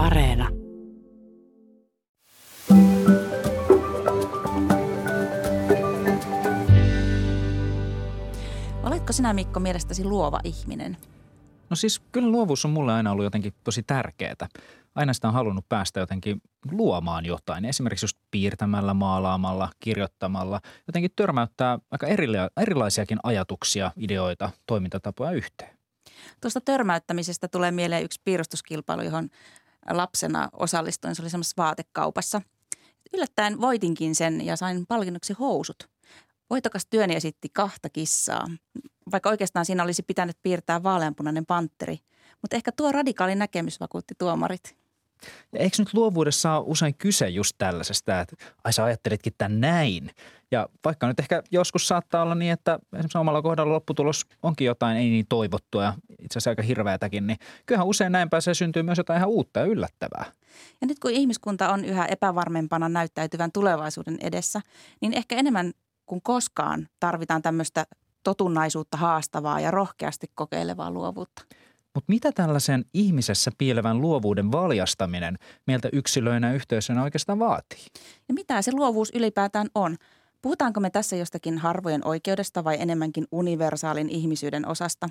Areena. 0.00 0.48
Oletko 8.82 9.12
sinä 9.12 9.32
Mikko 9.32 9.60
mielestäsi 9.60 10.04
luova 10.04 10.40
ihminen? 10.44 10.96
No 11.70 11.76
siis 11.76 12.00
kyllä 12.12 12.30
luovuus 12.30 12.64
on 12.64 12.70
mulle 12.70 12.92
aina 12.92 13.12
ollut 13.12 13.24
jotenkin 13.24 13.52
tosi 13.64 13.82
tärkeää. 13.82 14.48
Aina 14.94 15.12
sitä 15.12 15.28
on 15.28 15.34
halunnut 15.34 15.68
päästä 15.68 16.00
jotenkin 16.00 16.42
luomaan 16.70 17.26
jotain. 17.26 17.64
Esimerkiksi 17.64 18.04
just 18.04 18.18
piirtämällä, 18.30 18.94
maalaamalla, 18.94 19.68
kirjoittamalla. 19.80 20.60
Jotenkin 20.86 21.10
törmäyttää 21.16 21.78
aika 21.90 22.06
erilaisiakin 22.60 23.18
ajatuksia, 23.22 23.92
ideoita, 23.96 24.50
toimintatapoja 24.66 25.30
yhteen. 25.30 25.80
Tuosta 26.40 26.60
törmäyttämisestä 26.60 27.48
tulee 27.48 27.70
mieleen 27.70 28.04
yksi 28.04 28.20
piirustuskilpailu, 28.24 29.02
johon 29.02 29.28
lapsena 29.90 30.48
osallistuin. 30.52 31.14
Se 31.14 31.22
oli 31.22 31.30
semmoisessa 31.30 31.62
vaatekaupassa. 31.62 32.42
Yllättäen 33.14 33.60
voitinkin 33.60 34.14
sen 34.14 34.46
ja 34.46 34.56
sain 34.56 34.86
palkinnoksi 34.86 35.32
housut. 35.32 35.88
Voitokas 36.50 36.86
työni 36.90 37.16
esitti 37.16 37.48
kahta 37.52 37.88
kissaa, 37.88 38.46
vaikka 39.12 39.30
oikeastaan 39.30 39.66
siinä 39.66 39.82
olisi 39.82 40.02
pitänyt 40.02 40.36
piirtää 40.42 40.82
vaaleanpunainen 40.82 41.46
pantteri. 41.46 41.98
Mutta 42.42 42.56
ehkä 42.56 42.72
tuo 42.72 42.92
radikaali 42.92 43.34
näkemys 43.34 43.80
vakuutti 43.80 44.14
tuomarit. 44.18 44.76
Ja 45.52 45.58
eikö 45.58 45.76
nyt 45.78 45.94
luovuudessa 45.94 46.56
ole 46.56 46.64
usein 46.66 46.94
kyse 46.94 47.28
just 47.28 47.54
tällaisesta, 47.58 48.20
että 48.20 48.36
ai 48.64 48.72
sä 48.72 48.84
ajattelitkin 48.84 49.32
tämän 49.38 49.60
näin. 49.60 50.10
Ja 50.50 50.68
vaikka 50.84 51.06
nyt 51.06 51.20
ehkä 51.20 51.42
joskus 51.50 51.88
saattaa 51.88 52.22
olla 52.22 52.34
niin, 52.34 52.52
että 52.52 52.78
esimerkiksi 52.92 53.18
omalla 53.18 53.42
kohdalla 53.42 53.72
lopputulos 53.72 54.26
onkin 54.42 54.66
jotain 54.66 54.96
ei 54.96 55.10
niin 55.10 55.26
toivottua 55.28 55.84
ja 55.84 55.94
itse 56.10 56.38
asiassa 56.38 56.50
aika 56.50 56.62
hirveätäkin, 56.62 57.26
niin 57.26 57.38
kyllähän 57.66 57.86
usein 57.86 58.12
näin 58.12 58.30
pääsee 58.30 58.54
syntyy 58.54 58.82
myös 58.82 58.98
jotain 58.98 59.16
ihan 59.16 59.28
uutta 59.28 59.60
ja 59.60 59.66
yllättävää. 59.66 60.24
Ja 60.80 60.86
nyt 60.86 60.98
kun 60.98 61.10
ihmiskunta 61.10 61.72
on 61.72 61.84
yhä 61.84 62.04
epävarmempana 62.04 62.88
näyttäytyvän 62.88 63.52
tulevaisuuden 63.52 64.18
edessä, 64.20 64.60
niin 65.00 65.12
ehkä 65.14 65.36
enemmän 65.36 65.72
kuin 66.06 66.22
koskaan 66.22 66.88
tarvitaan 67.00 67.42
tämmöistä 67.42 67.86
totunnaisuutta 68.22 68.96
haastavaa 68.96 69.60
ja 69.60 69.70
rohkeasti 69.70 70.26
kokeilevaa 70.34 70.90
luovuutta. 70.90 71.42
Mutta 71.94 72.12
mitä 72.12 72.32
tällaisen 72.32 72.84
ihmisessä 72.94 73.50
piilevän 73.58 74.00
luovuuden 74.00 74.52
valjastaminen 74.52 75.38
meiltä 75.66 75.88
yksilöinä 75.92 76.52
yhteisönä 76.52 77.02
oikeastaan 77.02 77.38
vaatii? 77.38 77.86
Ja 78.28 78.34
mitä 78.34 78.62
se 78.62 78.72
luovuus 78.72 79.10
ylipäätään 79.14 79.66
on? 79.74 79.96
Puhutaanko 80.42 80.80
me 80.80 80.90
tässä 80.90 81.16
jostakin 81.16 81.58
harvojen 81.58 82.06
oikeudesta 82.06 82.64
vai 82.64 82.76
enemmänkin 82.80 83.26
universaalin 83.32 84.08
ihmisyyden 84.08 84.68
osasta? 84.68 85.08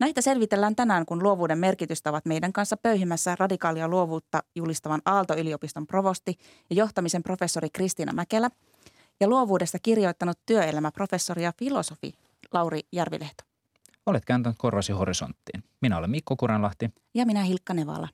Näitä 0.00 0.20
selvitellään 0.20 0.76
tänään, 0.76 1.06
kun 1.06 1.22
luovuuden 1.22 1.58
merkitystä 1.58 2.10
ovat 2.10 2.26
meidän 2.26 2.52
kanssa 2.52 2.76
pöyhimässä 2.76 3.36
radikaalia 3.38 3.88
luovuutta 3.88 4.42
julistavan 4.54 5.02
Aalto-yliopiston 5.04 5.86
provosti 5.86 6.38
ja 6.70 6.76
johtamisen 6.76 7.22
professori 7.22 7.68
Kristiina 7.70 8.12
Mäkelä 8.12 8.50
ja 9.20 9.28
luovuudesta 9.28 9.78
kirjoittanut 9.82 10.38
työelämäprofessori 10.46 11.42
ja 11.42 11.52
filosofi 11.58 12.14
Lauri 12.52 12.80
Järvilehto. 12.92 13.44
Olet 14.06 14.24
kääntänyt 14.24 14.58
korvasi 14.58 14.92
horisonttiin. 14.92 15.64
Minä 15.80 15.98
olen 15.98 16.10
Mikko 16.10 16.36
Kuranlahti. 16.36 16.90
Ja 17.14 17.26
minä 17.26 17.42
Hilkka 17.42 17.74
Nevala. 17.74 18.08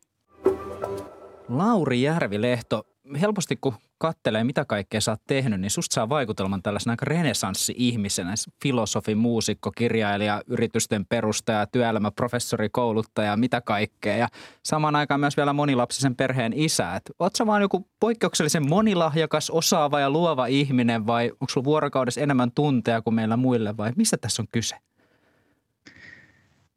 Lauri 1.48 2.02
Järvilehto, 2.02 2.86
helposti 3.20 3.56
kun 3.56 3.74
kattelee, 4.02 4.44
mitä 4.44 4.64
kaikkea 4.64 5.00
sä 5.00 5.10
oot 5.10 5.20
tehnyt, 5.26 5.60
niin 5.60 5.70
susta 5.70 5.94
saa 5.94 6.08
vaikutelman 6.08 6.62
tällaisen 6.62 6.90
aika 6.90 7.04
renesanssi-ihmisenä. 7.04 8.34
Filosofi, 8.62 9.14
muusikko, 9.14 9.72
kirjailija, 9.72 10.42
yritysten 10.46 11.06
perustaja, 11.06 11.66
työelämäprofessori, 11.66 12.68
kouluttaja, 12.68 13.36
mitä 13.36 13.60
kaikkea. 13.60 14.16
Ja 14.16 14.28
samaan 14.64 14.96
aikaan 14.96 15.20
myös 15.20 15.36
vielä 15.36 15.52
monilapsisen 15.52 16.16
perheen 16.16 16.52
isä. 16.56 16.96
Et 16.96 17.10
oot 17.18 17.36
sä 17.36 17.46
vaan 17.46 17.62
joku 17.62 17.88
poikkeuksellisen 18.00 18.68
monilahjakas, 18.68 19.50
osaava 19.50 20.00
ja 20.00 20.10
luova 20.10 20.46
ihminen 20.46 21.06
vai 21.06 21.30
onko 21.30 21.46
sulla 21.48 21.64
vuorokaudessa 21.64 22.20
enemmän 22.20 22.52
tunteja 22.54 23.02
kuin 23.02 23.14
meillä 23.14 23.36
muille 23.36 23.76
vai 23.76 23.92
mistä 23.96 24.16
tässä 24.16 24.42
on 24.42 24.48
kyse? 24.52 24.76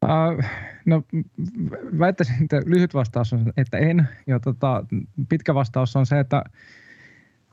Uh, 0.04 0.44
no 0.84 1.02
väittäisin, 1.98 2.42
että 2.42 2.62
lyhyt 2.66 2.94
vastaus 2.94 3.32
on, 3.32 3.52
että 3.56 3.78
en. 3.78 4.08
Ja 4.26 4.40
tota, 4.40 4.84
pitkä 5.28 5.54
vastaus 5.54 5.96
on 5.96 6.06
se, 6.06 6.20
että 6.20 6.44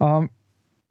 uh, 0.03 0.30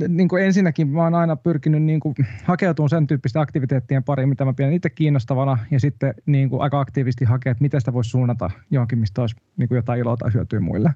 niin 0.09 0.29
kuin 0.29 0.45
ensinnäkin 0.45 0.89
mä 0.89 1.03
oon 1.03 1.15
aina 1.15 1.37
pyrkinyt 1.37 1.83
niin 1.83 2.01
kuin 2.01 2.15
hakeutumaan 2.45 2.91
sen 2.91 3.07
tyyppistä 3.07 3.41
aktiviteettien 3.41 4.05
pariin, 4.05 4.29
mitä 4.29 4.45
mä 4.45 4.53
pidän 4.53 4.73
itse 4.73 4.91
kiinnostavana, 4.91 5.59
ja 5.71 5.81
sitten 5.81 6.15
niin 6.27 6.51
kuin 6.51 6.63
aika 6.63 6.81
aktiivisesti 6.81 7.25
hakea, 7.25 7.53
että 7.53 7.63
miten 7.63 7.81
sitä 7.81 7.93
voisi 7.93 8.11
suunnata 8.11 8.51
johonkin, 8.71 8.99
mistä 8.99 9.21
olisi 9.21 9.37
niin 9.57 9.69
kuin 9.69 9.77
jotain 9.77 10.01
iloa 10.01 10.17
tai 10.17 10.35
hyötyä 10.35 10.61
muille. 10.61 10.91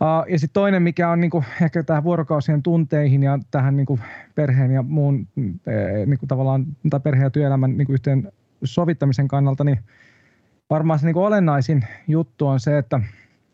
Uh, 0.00 0.32
ja 0.32 0.38
sitten 0.38 0.54
toinen, 0.54 0.82
mikä 0.82 1.10
on 1.10 1.20
niin 1.20 1.30
kuin 1.30 1.44
ehkä 1.62 1.82
tähän 1.82 2.04
vuorokausien 2.04 2.62
tunteihin 2.62 3.22
ja 3.22 3.38
tähän 3.50 3.76
niin 3.76 3.86
kuin 3.86 4.00
perheen 4.34 4.70
ja 4.70 4.82
muun 4.82 5.28
niin 6.06 6.18
kuin 6.18 6.28
tavallaan, 6.28 6.66
tai 6.90 7.00
perheen 7.00 7.26
ja 7.26 7.30
työelämän 7.30 7.76
niin 7.76 7.86
kuin 7.86 7.94
yhteen 7.94 8.32
sovittamisen 8.64 9.28
kannalta, 9.28 9.64
niin 9.64 9.78
varmaan 10.70 10.98
se 10.98 11.06
niin 11.06 11.14
kuin 11.14 11.26
olennaisin 11.26 11.84
juttu 12.08 12.46
on 12.46 12.60
se, 12.60 12.78
että 12.78 13.00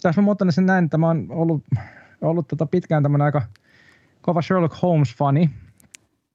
tässä 0.03 0.21
mä 0.21 0.25
muotoilen 0.25 0.53
sen 0.53 0.67
näin, 0.67 0.85
että 0.85 0.99
mä 0.99 1.07
oon 1.07 1.27
ollut, 1.29 1.65
ollut 2.21 2.49
tota 2.49 2.67
pitkään 2.67 3.03
tämmöinen 3.03 3.25
aika 3.25 3.43
kova 4.21 4.43
Sherlock 4.43 4.75
Holmes-fani. 4.83 5.51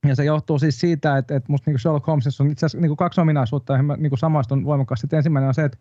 Ja 0.08 0.16
se 0.16 0.24
johtuu 0.24 0.60
siis 0.60 0.80
siitä, 0.80 1.18
että, 1.18 1.36
että 1.36 1.52
musta 1.52 1.72
niin 1.72 1.80
Sherlock 1.80 2.08
Holmesissa 2.08 2.44
on 2.44 2.52
itse 2.52 2.66
asiassa 2.66 2.88
niin 2.88 2.98
kaksi 2.98 3.22
ominaisuutta, 3.22 3.74
joihin 3.74 3.86
mä 3.86 3.98
niin 3.98 4.18
samaistun 4.18 4.66
voimakkaasti. 4.66 5.06
Että 5.06 5.18
ensimmäinen 5.18 5.48
on 5.48 5.54
se, 5.54 5.64
että, 5.64 5.78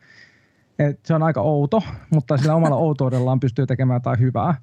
että 0.79 1.07
se 1.07 1.15
on 1.15 1.23
aika 1.23 1.41
outo, 1.41 1.83
mutta 2.11 2.37
sillä 2.37 2.55
omalla 2.55 2.77
outoudellaan 2.87 3.41
pystyy 3.41 3.67
tekemään 3.67 3.97
jotain 3.97 4.21
hyvää 4.21 4.55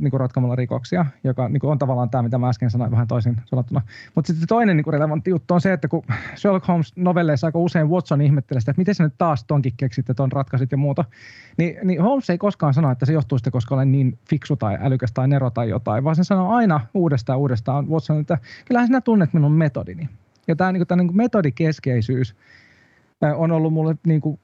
niin 0.00 0.10
kuin 0.10 0.20
ratkomalla 0.20 0.56
rikoksia, 0.56 1.06
joka 1.24 1.48
niin 1.48 1.60
kuin 1.60 1.70
on 1.70 1.78
tavallaan 1.78 2.10
tämä, 2.10 2.22
mitä 2.22 2.38
mä 2.38 2.48
äsken 2.48 2.70
sanoin 2.70 2.90
vähän 2.90 3.08
toisin 3.08 3.36
sanottuna. 3.44 3.80
Mutta 4.14 4.32
sitten 4.32 4.48
toinen 4.48 4.76
niin 4.76 4.84
kuin 4.84 4.94
relevantti 4.94 5.30
juttu 5.30 5.54
on 5.54 5.60
se, 5.60 5.72
että 5.72 5.88
kun 5.88 6.02
Sherlock 6.36 6.68
Holmes 6.68 6.96
novelleissa 6.96 7.46
aika 7.46 7.58
usein 7.58 7.90
Watson 7.90 8.20
ihmettelee 8.20 8.60
sitä, 8.60 8.70
että 8.70 8.80
miten 8.80 8.94
sä 8.94 9.04
nyt 9.04 9.14
taas 9.18 9.44
tonkin 9.44 9.72
keksit 9.76 10.08
ja 10.08 10.14
ton 10.14 10.32
ratkaisit 10.32 10.72
ja 10.72 10.78
muuta, 10.78 11.04
niin, 11.56 11.76
niin 11.84 12.02
Holmes 12.02 12.30
ei 12.30 12.38
koskaan 12.38 12.74
sano, 12.74 12.90
että 12.90 13.06
se 13.06 13.12
johtuu 13.12 13.38
sitten, 13.38 13.52
koska 13.52 13.74
olen 13.74 13.92
niin 13.92 14.18
fiksu 14.28 14.56
tai 14.56 14.78
älykäs 14.80 15.12
tai 15.12 15.28
nero 15.28 15.50
tai 15.50 15.68
jotain, 15.68 16.04
vaan 16.04 16.16
se 16.16 16.24
sanoo 16.24 16.52
aina 16.52 16.80
uudestaan 16.94 17.38
uudestaan 17.38 17.88
Watson, 17.88 18.20
että 18.20 18.38
kyllähän 18.64 18.86
sinä 18.86 19.00
tunnet 19.00 19.32
minun 19.32 19.52
metodini. 19.52 20.08
Ja 20.48 20.56
tämä, 20.56 20.72
niin 20.72 20.86
kuin, 20.86 20.98
niin 20.98 21.16
metodikeskeisyys 21.16 22.36
on 23.36 23.52
ollut 23.52 23.72
mulle 23.72 23.96
niin 24.06 24.20
kuin 24.20 24.40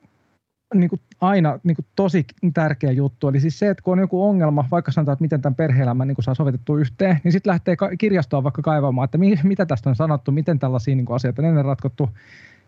niin 0.74 0.90
kuin 0.90 1.00
aina 1.20 1.58
niin 1.64 1.76
kuin 1.76 1.86
tosi 1.96 2.26
tärkeä 2.54 2.92
juttu. 2.92 3.28
Eli 3.28 3.40
siis 3.40 3.58
se, 3.58 3.70
että 3.70 3.82
kun 3.82 3.92
on 3.92 3.98
joku 3.98 4.28
ongelma, 4.28 4.64
vaikka 4.70 4.92
sanotaan, 4.92 5.12
että 5.12 5.22
miten 5.22 5.42
tämän 5.42 5.54
perhe-elämän 5.54 6.08
niin 6.08 6.16
saa 6.20 6.34
sovitettua 6.34 6.78
yhteen, 6.78 7.20
niin 7.24 7.32
sitten 7.32 7.50
lähtee 7.50 7.76
kirjastoon 7.98 8.44
vaikka 8.44 8.62
kaivamaan, 8.62 9.04
että 9.04 9.18
mi, 9.18 9.38
mitä 9.42 9.66
tästä 9.66 9.90
on 9.90 9.96
sanottu, 9.96 10.32
miten 10.32 10.58
tällaisia 10.58 10.96
niin 10.96 11.06
kuin 11.06 11.16
asioita 11.16 11.42
on 11.42 11.48
ennen 11.48 11.64
ratkottu 11.64 12.10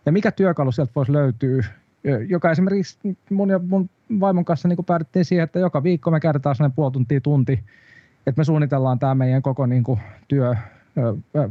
ja 0.06 0.12
mikä 0.12 0.32
työkalu 0.32 0.72
sieltä 0.72 0.92
voisi 0.96 1.12
löytyä. 1.12 1.64
Joka 2.28 2.50
esimerkiksi 2.50 3.16
mun 3.30 3.50
ja 3.50 3.58
mun 3.58 3.90
vaimon 4.20 4.44
kanssa 4.44 4.68
niin 4.68 4.84
päädyttiin 4.86 5.24
siihen, 5.24 5.44
että 5.44 5.58
joka 5.58 5.82
viikko 5.82 6.10
me 6.10 6.20
käytetään 6.20 6.56
sellainen 6.56 6.76
puoli 6.76 6.92
tuntia 6.92 7.20
tunti, 7.20 7.52
että 8.26 8.40
me 8.40 8.44
suunnitellaan 8.44 8.98
tämä 8.98 9.14
meidän 9.14 9.42
koko 9.42 9.66
niin 9.66 9.84
kuin 9.84 10.00
työ, 10.28 10.56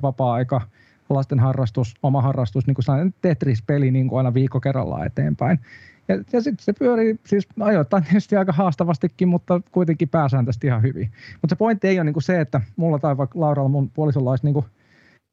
vapaa-aika, 0.01 0.61
lasten 1.09 1.39
harrastus, 1.39 1.95
oma 2.03 2.21
harrastus, 2.21 2.67
niin 2.67 2.75
kuin 2.75 2.85
sellainen 2.85 3.13
Tetris-peli 3.21 3.91
niin 3.91 4.07
kuin 4.07 4.17
aina 4.17 4.33
viikko 4.33 4.59
kerrallaan 4.59 5.05
eteenpäin. 5.05 5.59
Ja, 6.09 6.15
ja 6.33 6.41
sitten 6.41 6.63
se 6.65 6.73
pyörii 6.73 7.19
siis 7.25 7.47
ajoittain 7.59 8.03
tietysti 8.03 8.35
aika 8.35 8.53
haastavastikin, 8.53 9.27
mutta 9.27 9.61
kuitenkin 9.71 10.09
pääsääntöisesti 10.09 10.67
ihan 10.67 10.81
hyvin. 10.81 11.11
Mutta 11.41 11.55
se 11.55 11.55
pointti 11.55 11.87
ei 11.87 11.97
ole 11.99 12.03
niin 12.03 12.13
kuin 12.13 12.23
se, 12.23 12.41
että 12.41 12.61
mulla 12.75 12.99
tai 12.99 13.17
vaikka 13.17 13.39
Lauralla 13.39 13.69
mun 13.69 13.89
puolisolla 13.89 14.29
olisi 14.29 14.45
niin 14.45 14.53
kuin 14.53 14.65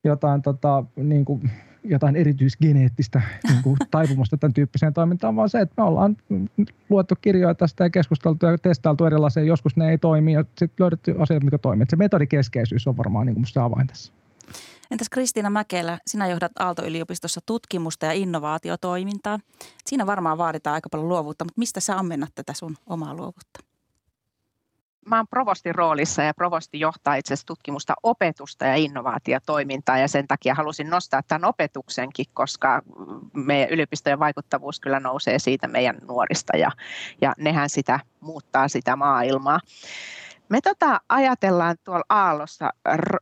jotain, 0.04 0.42
tota, 0.42 0.84
niin 0.97 1.25
kuin, 1.25 1.50
jotain 1.84 2.16
erityisgeneettistä 2.16 3.22
niin 3.48 3.62
kuin 3.62 3.76
taipumusta 3.91 4.36
tämän 4.36 4.54
tyyppiseen 4.54 4.94
toimintaan, 4.94 5.36
vaan 5.36 5.48
se, 5.48 5.60
että 5.60 5.75
me 5.76 5.82
ollaan 5.82 6.16
luettu 6.91 7.15
kirjoja 7.20 7.54
tästä 7.54 7.84
ja 7.84 7.91
keskusteltu 7.91 8.47
ja 8.47 8.59
testailtu 8.59 9.04
erilaisia, 9.04 9.42
joskus 9.42 9.77
ne 9.77 9.91
ei 9.91 9.98
toimi 9.98 10.33
ja 10.33 10.45
sitten 10.59 10.84
löydetty 10.84 11.15
asiat, 11.18 11.45
mikä 11.45 11.59
toimii. 11.59 11.86
se 11.89 11.97
metodikeskeisyys 11.97 12.86
on 12.86 12.97
varmaan 12.97 13.27
niin 13.27 13.34
kuin 13.34 13.47
se 13.47 13.60
avain 13.60 13.86
tässä. 13.86 14.12
Entäs 14.91 15.09
Kristiina 15.09 15.50
Mäkelä, 15.50 15.98
sinä 16.06 16.27
johdat 16.27 16.53
Aalto-yliopistossa 16.59 17.41
tutkimusta 17.47 18.06
ja 18.06 18.12
innovaatiotoimintaa. 18.12 19.38
Siinä 19.84 20.06
varmaan 20.06 20.38
vaaditaan 20.38 20.74
aika 20.74 20.88
paljon 20.88 21.09
luovuutta, 21.09 21.44
mutta 21.44 21.59
mistä 21.60 21.80
sä 21.80 21.97
ammennat 21.98 22.30
tätä 22.34 22.53
sun 22.53 22.77
omaa 22.86 23.15
luovuutta? 23.15 23.60
Mä 25.06 25.16
oon 25.16 25.28
provostin 25.28 25.74
roolissa 25.74 26.22
ja 26.22 26.34
provosti 26.34 26.80
johtaa 26.80 27.15
itse 27.15 27.34
asiassa 27.34 27.47
tutkimusta, 27.47 27.94
opetusta 28.03 28.65
ja 28.65 28.74
innovaatiotoimintaa 28.74 29.98
ja 29.98 30.09
sen 30.09 30.28
takia 30.28 30.54
halusin 30.54 30.91
nostaa 30.91 31.22
tämän 31.28 31.48
opetuksenkin, 31.48 32.27
koska 32.34 32.83
meidän 33.33 33.71
yliopistojen 33.71 34.18
vaikuttavuus 34.18 34.80
kyllä 34.80 35.00
nousee 35.00 35.38
siitä 35.38 35.68
meidän 35.68 35.98
nuorista 36.09 36.56
ja, 36.56 36.71
ja 37.21 37.34
nehän 37.38 37.71
sitä 37.71 38.00
muuttaa 38.21 38.68
sitä 38.68 38.97
maailmaa. 38.97 39.60
Me 40.48 40.60
tota 40.60 41.00
ajatellaan 41.09 41.77
tuolla 41.84 42.04
Aallossa 42.09 42.71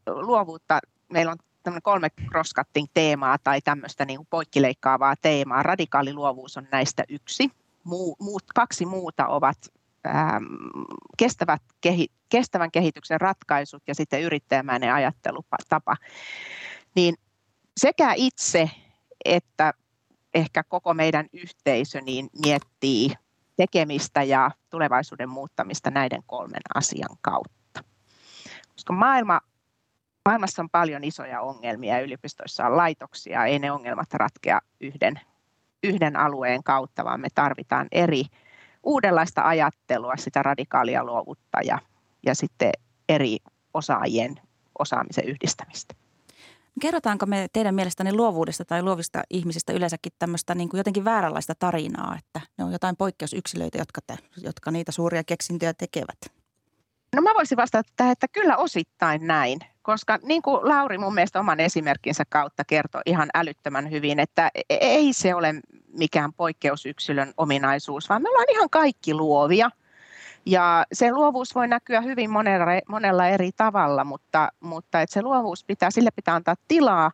luovuutta, 0.06 0.80
meillä 1.12 1.32
on 1.32 1.38
kolme 1.82 2.08
crosscutting 2.30 2.86
teemaa 2.94 3.38
tai 3.38 3.60
tämmöistä 3.60 4.04
niin 4.04 4.16
kuin 4.16 4.28
poikkileikkaavaa 4.30 5.14
teemaa. 5.22 5.62
Radikaaliluovuus 5.62 6.56
on 6.56 6.68
näistä 6.72 7.04
yksi. 7.08 7.50
Muu, 7.84 8.16
muut, 8.20 8.42
kaksi 8.54 8.86
muuta 8.86 9.26
ovat 9.26 9.58
ähm, 10.06 10.44
kestävät, 11.18 11.62
kehi, 11.80 12.08
kestävän 12.28 12.70
kehityksen 12.70 13.20
ratkaisut 13.20 13.82
ja 13.86 13.94
sitten 13.94 14.22
yrittäjämäinen 14.22 14.94
ajattelutapa, 14.94 15.96
niin 16.94 17.14
sekä 17.76 18.12
itse 18.16 18.70
että 19.24 19.74
ehkä 20.34 20.62
koko 20.62 20.94
meidän 20.94 21.26
yhteisö 21.32 22.00
niin 22.00 22.30
miettii 22.44 23.12
tekemistä 23.56 24.22
ja 24.22 24.50
tulevaisuuden 24.70 25.28
muuttamista 25.28 25.90
näiden 25.90 26.22
kolmen 26.26 26.62
asian 26.74 27.16
kautta. 27.20 27.84
Koska 28.72 28.92
maailma, 28.92 29.40
maailmassa 30.28 30.62
on 30.62 30.70
paljon 30.70 31.04
isoja 31.04 31.40
ongelmia 31.40 31.94
ja 31.94 32.00
yliopistoissa 32.00 32.66
on 32.66 32.76
laitoksia, 32.76 33.44
ei 33.44 33.58
ne 33.58 33.72
ongelmat 33.72 34.14
ratkea 34.14 34.60
yhden, 34.80 35.20
yhden 35.82 36.16
alueen 36.16 36.64
kautta, 36.64 37.04
vaan 37.04 37.20
me 37.20 37.28
tarvitaan 37.34 37.86
eri 37.92 38.24
uudenlaista 38.82 39.42
ajattelua, 39.42 40.16
sitä 40.16 40.42
radikaalia 40.42 41.04
luovuutta 41.04 41.58
ja, 41.64 41.78
ja 42.26 42.34
sitten 42.34 42.72
eri 43.08 43.38
osaajien 43.74 44.34
osaamisen 44.78 45.24
yhdistämistä. 45.24 45.94
Kerrotaanko 46.80 47.26
me 47.26 47.46
teidän 47.52 47.74
mielestäni 47.74 48.12
luovuudesta 48.12 48.64
tai 48.64 48.82
luovista 48.82 49.22
ihmisistä 49.30 49.72
yleensäkin 49.72 50.12
tämmöistä 50.18 50.54
niin 50.54 50.68
kuin 50.68 50.78
jotenkin 50.78 51.04
vääränlaista 51.04 51.54
tarinaa, 51.58 52.16
että 52.18 52.40
ne 52.58 52.64
on 52.64 52.72
jotain 52.72 52.96
poikkeusyksilöitä, 52.96 53.78
jotka, 53.78 54.00
te, 54.06 54.16
jotka 54.36 54.70
niitä 54.70 54.92
suuria 54.92 55.24
keksintöjä 55.24 55.74
tekevät? 55.74 56.18
No 57.16 57.22
mä 57.22 57.34
voisin 57.34 57.56
vastata 57.56 57.90
tähän, 57.96 58.12
että 58.12 58.28
kyllä 58.28 58.56
osittain 58.56 59.26
näin, 59.26 59.58
koska 59.84 60.18
niin 60.22 60.42
kuin 60.42 60.68
Lauri 60.68 60.98
mun 60.98 61.14
mielestä 61.14 61.40
oman 61.40 61.60
esimerkkinsä 61.60 62.24
kautta 62.28 62.64
kertoi 62.64 63.02
ihan 63.06 63.28
älyttömän 63.34 63.90
hyvin, 63.90 64.20
että 64.20 64.50
e-, 64.54 64.62
ei 64.80 65.12
se 65.12 65.34
ole 65.34 65.54
mikään 65.98 66.32
poikkeusyksilön 66.32 67.32
ominaisuus, 67.36 68.08
vaan 68.08 68.22
me 68.22 68.28
ollaan 68.28 68.50
ihan 68.50 68.70
kaikki 68.70 69.14
luovia– 69.14 69.70
ja 70.46 70.84
se 70.92 71.12
luovuus 71.12 71.54
voi 71.54 71.68
näkyä 71.68 72.00
hyvin 72.00 72.30
monella, 72.30 72.66
monella 72.88 73.28
eri 73.28 73.50
tavalla, 73.56 74.04
mutta, 74.04 74.48
mutta 74.60 75.00
että 75.00 75.14
se 75.14 75.22
luovuus 75.22 75.64
pitää, 75.64 75.90
sille 75.90 76.10
pitää 76.16 76.34
antaa 76.34 76.54
tilaa 76.68 77.10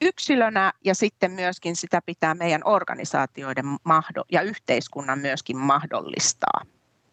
yksilönä 0.00 0.72
ja 0.84 0.94
sitten 0.94 1.30
myöskin 1.30 1.76
sitä 1.76 2.00
pitää 2.06 2.34
meidän 2.34 2.60
organisaatioiden 2.64 3.64
mahdo, 3.84 4.24
ja 4.32 4.42
yhteiskunnan 4.42 5.18
myöskin 5.18 5.56
mahdollistaa. 5.56 6.60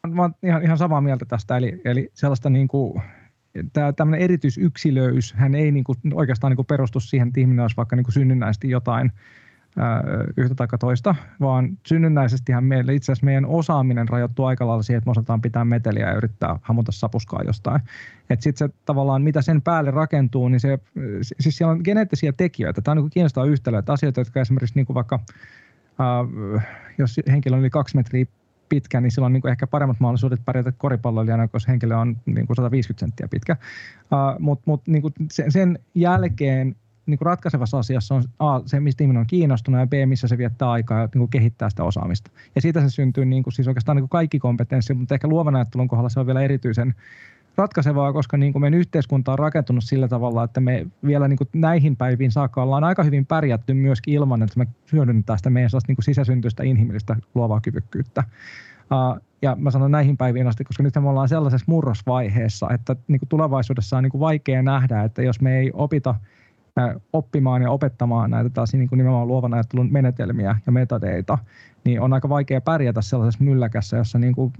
Mä 0.07 0.21
olen 0.21 0.35
ihan, 0.43 0.63
ihan 0.63 0.77
samaa 0.77 1.01
mieltä 1.01 1.25
tästä, 1.25 1.57
eli, 1.57 1.81
eli 1.85 2.09
sellaista 2.13 2.49
niin 2.49 2.67
kuin, 2.67 3.01
tämä 3.73 3.93
tämmöinen 3.93 4.23
erityisyksilöys, 4.23 5.33
hän 5.33 5.55
ei 5.55 5.71
niin 5.71 5.83
kuin, 5.83 5.97
oikeastaan 6.13 6.51
niin 6.51 6.55
kuin 6.55 6.65
perustu 6.65 6.99
siihen, 6.99 7.27
että 7.27 7.39
ihminen 7.39 7.63
olisi 7.63 7.77
vaikka 7.77 7.95
niin 7.95 8.03
kuin 8.03 8.13
synnynnäisesti 8.13 8.69
jotain 8.69 9.11
yhtä 10.37 10.55
tai 10.55 10.67
toista, 10.79 11.15
vaan 11.41 11.77
synnynnäisestihän 11.85 12.63
meille 12.63 12.93
itse 12.93 13.11
asiassa 13.11 13.25
meidän 13.25 13.45
osaaminen 13.45 14.09
rajoittuu 14.09 14.45
aika 14.45 14.67
lailla 14.67 14.83
siihen, 14.83 14.97
että 14.97 15.07
me 15.07 15.11
osataan 15.11 15.41
pitää 15.41 15.65
meteliä 15.65 16.07
ja 16.07 16.15
yrittää 16.15 16.59
hamuta 16.61 16.91
sapuskaa 16.91 17.41
jostain. 17.45 17.81
Että 18.29 18.43
sitten 18.43 18.69
se 18.69 18.75
tavallaan, 18.85 19.21
mitä 19.21 19.41
sen 19.41 19.61
päälle 19.61 19.91
rakentuu, 19.91 20.49
niin 20.49 20.59
se, 20.59 20.79
siis 21.39 21.57
siellä 21.57 21.71
on 21.71 21.81
geneettisiä 21.83 22.33
tekijöitä. 22.33 22.81
Tämä 22.81 22.91
on 22.91 22.97
niin 22.97 23.09
kiinnostava 23.09 23.45
yhtälö, 23.45 23.79
että 23.79 23.93
asioita, 23.93 24.21
jotka 24.21 24.41
esimerkiksi 24.41 24.75
niin 24.75 24.85
kuin 24.85 24.95
vaikka, 24.95 25.19
äh, 26.55 26.67
jos 26.97 27.19
henkilö 27.27 27.55
on 27.55 27.61
yli 27.61 27.69
kaksi 27.69 27.95
metriä 27.95 28.25
pitkä, 28.69 29.01
niin 29.01 29.11
sillä 29.11 29.25
on 29.25 29.33
niin 29.33 29.41
kuin 29.41 29.51
ehkä 29.51 29.67
paremmat 29.67 29.99
mahdollisuudet 29.99 30.45
pärjätä 30.45 30.71
koripalloilijana, 30.71 31.47
koska 31.47 31.71
henkilö 31.71 31.97
on 31.97 32.17
niin 32.25 32.47
kuin 32.47 32.57
150 32.57 32.99
senttiä 32.99 33.27
pitkä. 33.27 33.57
Uh, 34.01 34.39
Mutta 34.39 34.63
mut, 34.65 34.87
niin 34.87 35.03
sen, 35.31 35.51
sen 35.51 35.79
jälkeen 35.95 36.75
niin 37.05 37.17
kuin 37.17 37.25
ratkaisevassa 37.25 37.79
asiassa 37.79 38.15
on 38.15 38.23
A, 38.39 38.61
se, 38.65 38.79
mistä 38.79 39.03
ihminen 39.03 39.19
on 39.19 39.27
kiinnostunut, 39.27 39.79
ja 39.79 39.87
B, 39.87 39.93
missä 40.05 40.27
se 40.27 40.37
viettää 40.37 40.71
aikaa 40.71 40.99
ja 40.99 41.05
niin 41.05 41.19
kuin 41.19 41.29
kehittää 41.29 41.69
sitä 41.69 41.83
osaamista. 41.83 42.31
Ja 42.55 42.61
siitä 42.61 42.81
se 42.81 42.89
syntyy 42.89 43.25
niin 43.25 43.43
kuin, 43.43 43.53
siis 43.53 43.67
oikeastaan 43.67 43.95
niin 43.95 44.03
kuin 44.03 44.09
kaikki 44.09 44.39
kompetenssi, 44.39 44.93
mutta 44.93 45.15
ehkä 45.15 45.27
luovan 45.27 45.55
ajattelun 45.55 45.87
kohdalla 45.87 46.09
se 46.09 46.19
on 46.19 46.25
vielä 46.25 46.41
erityisen 46.41 46.95
ratkaisevaa, 47.57 48.13
koska 48.13 48.37
niin 48.37 48.53
kuin 48.53 48.61
meidän 48.61 48.79
yhteiskunta 48.79 49.31
on 49.31 49.39
rakentunut 49.39 49.83
sillä 49.83 50.07
tavalla, 50.07 50.43
että 50.43 50.59
me 50.59 50.87
vielä 51.05 51.27
niin 51.27 51.37
kuin 51.37 51.49
näihin 51.53 51.95
päiviin 51.95 52.31
saakka 52.31 52.63
ollaan 52.63 52.83
aika 52.83 53.03
hyvin 53.03 53.25
pärjätty 53.25 53.73
myöskin 53.73 54.13
ilman, 54.13 54.43
että 54.43 54.59
me 54.59 54.67
hyödynnetään 54.91 55.39
sitä 55.39 55.49
meidän 55.49 55.69
niin 55.87 55.95
kuin 55.95 56.05
sisäsyntyistä 56.05 56.63
inhimillistä 56.63 57.15
luovaa 57.35 57.61
kyvykkyyttä. 57.61 58.23
Uh, 58.83 59.21
ja 59.41 59.55
mä 59.59 59.71
sanon 59.71 59.91
näihin 59.91 60.17
päiviin 60.17 60.47
asti, 60.47 60.63
koska 60.63 60.83
nyt 60.83 60.95
me 60.95 61.09
ollaan 61.09 61.29
sellaisessa 61.29 61.65
murrosvaiheessa, 61.67 62.69
että 62.73 62.95
niin 63.07 63.19
kuin 63.19 63.29
tulevaisuudessa 63.29 63.97
on 63.97 64.03
niin 64.03 64.11
kuin 64.11 64.19
vaikea 64.19 64.61
nähdä, 64.61 65.03
että 65.03 65.21
jos 65.21 65.41
me 65.41 65.59
ei 65.59 65.71
opita– 65.73 66.15
oppimaan 67.13 67.61
ja 67.61 67.71
opettamaan 67.71 68.31
näitä 68.31 68.49
taas 68.49 68.73
niin 68.73 68.89
kuin 68.89 68.97
nimenomaan 68.97 69.27
luovan 69.27 69.53
ajattelun 69.53 69.91
menetelmiä 69.91 70.55
ja 70.65 70.71
metodeita, 70.71 71.37
niin 71.85 72.01
on 72.01 72.13
aika 72.13 72.29
vaikea 72.29 72.61
pärjätä 72.61 73.01
sellaisessa 73.01 73.43
mylläkässä, 73.43 73.97
jossa 73.97 74.19
niin 74.19 74.35
kuin 74.35 74.53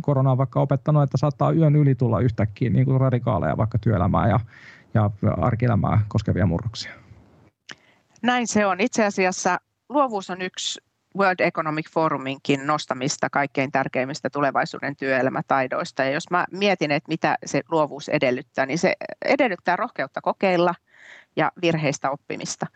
korona 0.00 0.30
on 0.30 0.38
vaikka 0.38 0.60
opettanut, 0.60 1.02
että 1.02 1.16
saattaa 1.16 1.52
yön 1.52 1.76
yli 1.76 1.94
tulla 1.94 2.20
yhtäkkiä 2.20 2.70
niin 2.70 2.84
kuin 2.84 3.00
radikaaleja 3.00 3.56
vaikka 3.56 3.78
työelämää 3.78 4.28
ja, 4.28 4.40
ja 4.94 5.10
arkielämää 5.36 6.00
koskevia 6.08 6.46
murroksia. 6.46 6.92
Näin 8.22 8.46
se 8.46 8.66
on. 8.66 8.80
Itse 8.80 9.04
asiassa 9.04 9.60
luovuus 9.88 10.30
on 10.30 10.42
yksi 10.42 10.80
World 11.18 11.40
Economic 11.40 11.90
Foruminkin 11.90 12.66
nostamista 12.66 13.30
kaikkein 13.30 13.72
tärkeimmistä 13.72 14.30
tulevaisuuden 14.30 14.96
työelämätaidoista. 14.96 16.04
Ja 16.04 16.10
jos 16.10 16.30
mä 16.30 16.46
mietin, 16.50 16.90
että 16.90 17.08
mitä 17.08 17.36
se 17.44 17.62
luovuus 17.70 18.08
edellyttää, 18.08 18.66
niin 18.66 18.78
se 18.78 18.94
edellyttää 19.24 19.76
rohkeutta 19.76 20.20
kokeilla– 20.20 20.74
ja 21.38 21.52
virheistä 21.62 22.10
oppimista. 22.10 22.66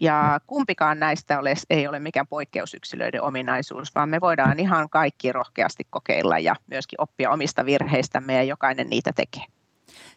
Ja 0.00 0.40
kumpikaan 0.46 0.98
näistä 0.98 1.38
ole, 1.38 1.54
ei 1.70 1.88
ole 1.88 1.98
mikään 1.98 2.26
poikkeusyksilöiden 2.26 3.22
ominaisuus, 3.22 3.94
vaan 3.94 4.08
me 4.08 4.20
voidaan 4.20 4.60
ihan 4.60 4.90
kaikki 4.90 5.32
rohkeasti 5.32 5.86
kokeilla 5.90 6.38
ja 6.38 6.56
myöskin 6.66 7.00
oppia 7.00 7.30
omista 7.30 7.64
virheistämme 7.64 8.34
ja 8.34 8.42
jokainen 8.42 8.90
niitä 8.90 9.12
tekee. 9.12 9.44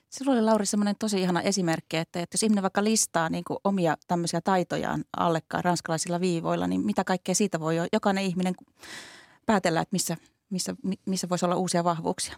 Sinulla 0.10 0.40
oli 0.40 0.46
Lauri 0.46 0.66
semmoinen 0.66 0.96
tosi 1.00 1.22
ihana 1.22 1.42
esimerkki, 1.42 1.98
että, 1.98 2.22
että 2.22 2.36
jos 2.36 2.44
ihminen 2.44 2.62
vaikka 2.62 2.84
listaa 2.84 3.30
niin 3.30 3.44
kuin 3.44 3.58
omia 3.64 3.98
tämmöisiä 4.08 4.42
taitojaan 4.42 5.04
allekkaan 5.18 5.64
ranskalaisilla 5.64 6.20
viivoilla, 6.20 6.68
niin 6.68 6.86
mitä 6.86 7.04
kaikkea 7.04 7.36
siitä 7.36 7.60
voi 7.60 7.76
jo 7.76 7.86
jokainen 7.94 8.24
ihminen 8.24 8.54
päätellä, 9.46 9.82
että 9.82 9.94
missä, 9.94 10.18
missä, 10.50 10.76
missä 11.06 11.30
voisi 11.30 11.46
olla 11.46 11.56
uusia 11.56 11.84
vahvuuksia? 11.84 12.36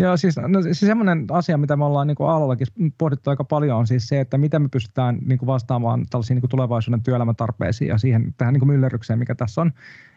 Joo, 0.00 0.16
siis, 0.16 0.36
no, 0.36 0.62
siis 0.62 0.80
semmoinen 0.80 1.26
asia, 1.30 1.58
mitä 1.58 1.76
me 1.76 1.84
ollaan 1.84 2.06
niin 2.06 2.16
alallakin 2.20 2.66
pohdittu 2.98 3.30
aika 3.30 3.44
paljon, 3.44 3.78
on 3.78 3.86
siis 3.86 4.08
se, 4.08 4.20
että 4.20 4.38
miten 4.38 4.62
me 4.62 4.68
pystytään 4.68 5.18
niin 5.26 5.38
kuin 5.38 5.46
vastaamaan 5.46 6.06
tällaisiin 6.10 6.34
niin 6.34 6.40
kuin 6.40 6.50
tulevaisuuden 6.50 7.02
työelämätarpeisiin 7.02 7.88
ja 7.88 7.98
siihen 7.98 8.34
tähän 8.36 8.54
niin 8.54 8.60
kuin 8.60 8.70
myllerrykseen, 8.70 9.18
mikä 9.18 9.34
tässä 9.34 9.60
on. 9.60 9.72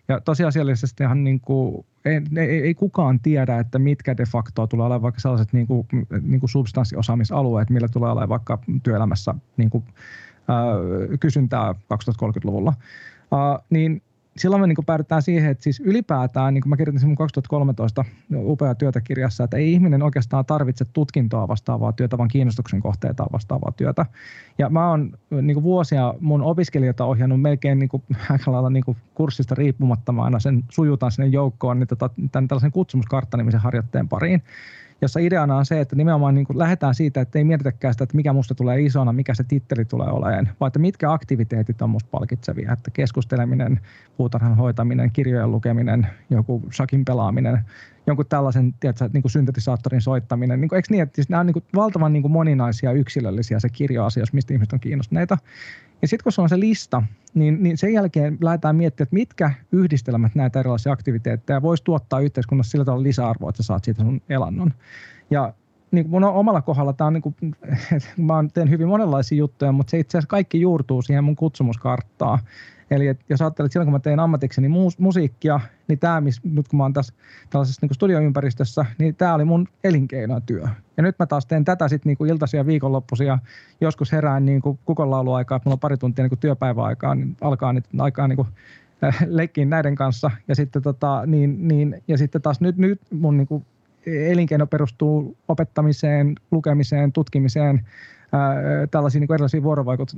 Ja 0.07 0.22
tosiasiallisesti 0.22 1.04
ihan 1.04 1.24
niin 1.24 1.39
kuin, 1.39 1.86
ei, 2.06 2.22
ei, 2.38 2.62
ei, 2.62 2.74
kukaan 2.74 3.19
tiedä, 3.19 3.59
että 3.59 3.80
mitkä 3.80 4.18
de 4.18 4.26
facto 4.26 4.68
tulee 4.68 4.85
olemaan 4.85 5.02
vaikka 5.02 5.21
sellaiset 5.21 5.54
niin 5.54 5.68
kuin, 5.68 5.88
niin 6.21 6.40
kuin 6.40 6.50
substanssiosaamisalueet, 6.50 7.69
millä 7.69 7.88
tulee 7.88 8.11
olemaan 8.11 8.30
vaikka 8.30 8.59
työelämässä 8.83 9.35
niin 9.57 9.69
kuin, 9.69 9.83
äh, 10.50 11.19
kysyntää 11.19 11.76
2030-luvulla. 11.94 12.73
Uh, 13.31 13.66
niin 13.69 14.02
silloin 14.38 14.61
me 14.61 14.68
niin 14.68 14.85
päädytään 14.85 15.21
siihen, 15.21 15.52
että 15.52 15.64
siis 15.64 15.80
ylipäätään, 15.80 16.54
niin 16.54 16.61
kuin 16.61 16.69
mä 16.69 16.78
kirjoitin 16.78 17.00
sen 17.00 17.16
2013 17.16 18.06
upea 18.35 18.76
työtä 18.76 19.02
kirjassa, 19.02 19.44
että 19.44 19.57
ei 19.57 19.73
ihminen 19.73 20.04
oikeastaan 20.04 20.45
tarvitse 20.45 20.85
tutkintoa 20.85 21.47
vastaavaa 21.47 21.94
työtä, 21.94 22.18
vaan 22.18 22.30
kiinnostuksen 22.30 22.81
kohteita 22.81 23.26
vastaavaa 23.31 23.71
työtä. 23.78 24.06
Ja 24.57 24.69
mä 24.69 24.90
oon 24.90 25.18
niin 25.42 25.64
vuosia 25.64 26.14
mun 26.19 26.42
opiskelijoita 26.42 27.06
ohjannut 27.06 27.42
melkein 27.42 27.80
niin 27.80 27.90
kuin, 27.90 28.04
aika 28.30 28.52
lailla 28.52 28.69
niin 28.69 28.97
kurssista 29.14 29.56
riippumatta, 29.56 30.11
mä 30.11 30.23
aina 30.23 30.40
sen 30.40 30.64
sujutaan 30.69 31.11
sinne 31.11 31.28
joukkoon 31.28 31.80
niin 31.80 31.88
tota, 31.88 32.09
tämän 32.31 32.47
tällaisen 32.47 32.71
kutsumuskarttanimisen 32.71 33.61
harjoitteen 33.61 34.09
pariin 34.09 34.44
jossa 35.02 35.20
ideana 35.20 35.58
on 35.58 35.66
se, 35.66 35.81
että 35.81 35.96
nimenomaan 35.96 36.36
niin 36.36 36.48
kuin 36.48 36.58
lähdetään 36.58 36.96
siitä, 36.96 37.22
että 37.22 37.40
ei 37.40 37.44
mietitäkään 37.44 37.94
sitä, 37.94 38.04
että 38.04 38.16
mikä 38.16 38.34
musta 38.34 38.56
tulee 38.56 38.81
isona, 38.81 39.14
mikä 39.14 39.34
se 39.34 39.44
titteli 39.44 39.86
tulee 39.86 40.08
olemaan, 40.08 40.50
vaan 40.60 40.68
että 40.68 40.80
mitkä 40.80 41.12
aktiviteetit 41.12 41.81
on 41.81 41.90
musta 41.90 42.10
palkitsevia, 42.12 42.74
että 42.74 42.92
keskusteleminen, 42.92 43.80
puutarhan 44.18 44.58
hoitaminen, 44.58 45.12
kirjojen 45.12 45.52
lukeminen, 45.52 46.08
joku 46.30 46.64
shakin 46.74 47.06
pelaaminen, 47.06 47.60
jonkun 48.08 48.26
tällaisen 48.26 48.74
tiedätkö, 48.80 49.10
niin 49.14 49.22
kuin 49.22 49.31
syntetisaattorin 49.31 50.02
soittaminen. 50.02 50.62
Niin 50.62 50.70
kuin, 50.70 50.78
eikö 50.78 50.88
niin, 50.92 51.04
että 51.04 51.16
siis 51.16 51.30
nämä 51.30 51.40
on 51.40 51.46
niin 51.46 51.54
kuin 51.54 51.66
valtavan 51.76 52.14
niin 52.14 52.24
kuin 52.24 52.31
moninaisia 52.31 52.92
yksilöllisiä 52.92 53.60
se 53.60 53.70
kirjoasia, 53.70 54.24
mistä 54.34 54.54
ihmiset 54.54 54.74
on 54.74 54.80
kiinnostuneita. 54.80 55.38
Ja 56.02 56.08
sitten 56.08 56.24
kun 56.24 56.31
se 56.31 56.42
on 56.42 56.50
se 56.50 56.60
lista, 56.60 57.04
niin, 57.33 57.64
niin 57.64 57.78
sen 57.78 57.94
jälkeen 57.94 58.38
lähdetään 58.42 58.76
miettimään, 58.76 59.06
että 59.06 59.14
mitkä 59.14 59.52
yhdistelmät 59.71 60.35
näitä 60.35 60.59
erilaisia 60.59 60.92
aktiviteetteja 60.92 61.61
voisi 61.61 61.83
tuottaa 61.83 62.19
yhteiskunnassa 62.19 62.71
sillä 62.71 62.85
tavalla 62.85 63.04
lisäarvoa, 63.04 63.50
että 63.50 63.64
sä 63.64 63.68
saat 63.68 63.83
siitä 63.83 64.04
sun 64.04 64.21
elannon. 64.30 64.73
Ja 65.31 65.54
niin 65.92 66.09
kuin 66.09 66.11
mun 66.11 66.23
omalla 66.23 66.61
kohdalla 66.61 66.94
tämä 66.94 67.07
on 67.07 67.14
niin 67.14 67.21
kuin, 67.21 67.35
mä 68.18 68.44
teen 68.54 68.69
hyvin 68.69 68.88
monenlaisia 68.88 69.38
juttuja, 69.38 69.71
mutta 69.71 69.92
se 69.92 70.00
itse 70.00 70.18
asiassa 70.18 70.28
kaikki 70.28 70.61
juurtuu 70.61 71.02
siihen 71.02 71.23
mun 71.23 71.35
kutsumuskarttaan. 71.35 72.40
Eli 72.92 73.07
et 73.07 73.19
jos 73.30 73.42
ajattelet, 73.42 73.68
että 73.68 73.74
silloin 73.74 73.86
kun 73.86 73.94
mä 73.94 74.00
tein 74.00 74.19
ammatikseni 74.19 74.68
mu- 74.68 74.95
musiikkia, 74.98 75.60
niin 75.88 76.00
tämä, 76.00 76.21
nyt 76.44 76.68
kun 76.68 76.78
mä 76.78 76.83
oon 76.83 76.94
tässä 76.94 77.14
tällaisessa 77.50 77.86
niin 77.86 77.95
studioympäristössä, 77.95 78.86
niin 78.98 79.16
tämä 79.16 79.33
oli 79.33 79.45
mun 79.45 79.68
elinkeinotyö. 79.83 80.64
Ja 80.98 81.04
nyt 81.04 81.19
mä 81.19 81.26
taas 81.26 81.45
teen 81.45 81.66
tätä 81.66 81.88
sitten 81.88 82.16
niin 82.19 82.30
iltaisia 82.30 82.66
viikonloppuisia, 82.66 83.40
joskus 83.81 84.12
herään 84.12 84.45
niin 84.45 84.62
kuin 84.62 84.80
kukonlauluaikaa, 84.86 85.56
että 85.56 85.69
mulla 85.69 85.76
on 85.76 85.80
pari 85.80 85.98
tuntia 85.98 86.28
niin 86.28 86.40
työpäiväaikaa, 86.40 87.16
niin 87.16 87.38
alkaa, 87.42 87.74
niin, 87.74 87.83
aikaa 88.00 88.28
niin 88.28 88.36
kuin, 88.38 88.48
leikkiin 89.26 89.69
näiden 89.69 89.95
kanssa. 89.95 90.31
Ja 90.48 90.56
sitten, 90.56 90.81
tota, 90.81 91.24
niin, 91.26 91.68
niin, 91.68 92.04
ja 92.07 92.18
sitten 92.18 92.42
taas 92.42 92.62
nyt, 92.62 92.78
nyt 92.78 93.02
mun 93.12 93.38
niin 93.38 93.48
kuin 93.48 93.66
elinkeino 94.06 94.68
perustuu 94.68 95.38
opettamiseen, 95.48 96.36
lukemiseen, 96.52 97.12
tutkimiseen, 97.12 97.88
tällaisiin 98.92 99.19
niin 99.19 99.33
erilaisiin 99.33 99.64
vuorovaikut, 99.64 100.14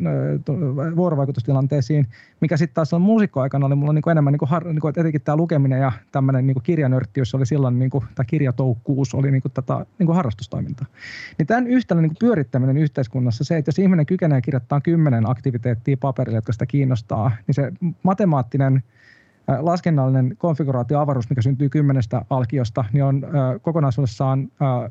vuorovaikutustilanteisiin, 0.95 2.07
mikä 2.41 2.57
sitten 2.57 2.75
taas 2.75 2.93
on 2.93 3.01
muusikkoaikana 3.01 3.65
oli 3.65 3.75
mulla 3.75 3.93
niin 3.93 4.09
enemmän, 4.11 4.31
niin 4.31 4.39
kuin, 4.39 4.49
har, 4.49 4.67
niin 4.67 4.79
kuin, 4.79 4.93
etenkin 4.97 5.21
tämä 5.21 5.35
lukeminen 5.35 5.79
ja 5.79 5.91
tämmöinen 6.11 6.47
niin 6.47 6.55
kirjanörttiys 6.63 7.35
oli 7.35 7.45
silloin, 7.45 7.79
niin 7.79 7.91
kuin, 7.91 8.05
tai 8.15 8.25
kirjatoukkuus 8.25 9.13
oli 9.13 9.31
niin 9.31 9.41
kuin, 9.41 9.51
tätä 9.51 9.85
niin 9.99 10.05
kuin 10.05 10.15
harrastustoimintaa. 10.15 10.85
Niin 11.37 11.47
tämän 11.47 11.67
yhtälön 11.67 12.01
niin 12.01 12.09
kuin 12.09 12.27
pyörittäminen 12.27 12.77
yhteiskunnassa, 12.77 13.43
se, 13.43 13.57
että 13.57 13.69
jos 13.69 13.79
ihminen 13.79 14.05
kykenee 14.05 14.41
kirjoittamaan 14.41 14.81
kymmenen 14.81 15.29
aktiviteettia 15.29 15.97
paperille, 15.97 16.37
jotka 16.37 16.53
sitä 16.53 16.65
kiinnostaa, 16.65 17.31
niin 17.47 17.55
se 17.55 17.71
matemaattinen– 18.03 18.83
laskennallinen 19.59 20.35
konfiguraatioavaruus, 20.37 21.29
mikä 21.29 21.41
syntyy 21.41 21.69
kymmenestä 21.69 22.25
alkiosta, 22.29 22.85
niin 22.93 23.03
on 23.03 23.21
kokonaisuudessaan 23.61 24.47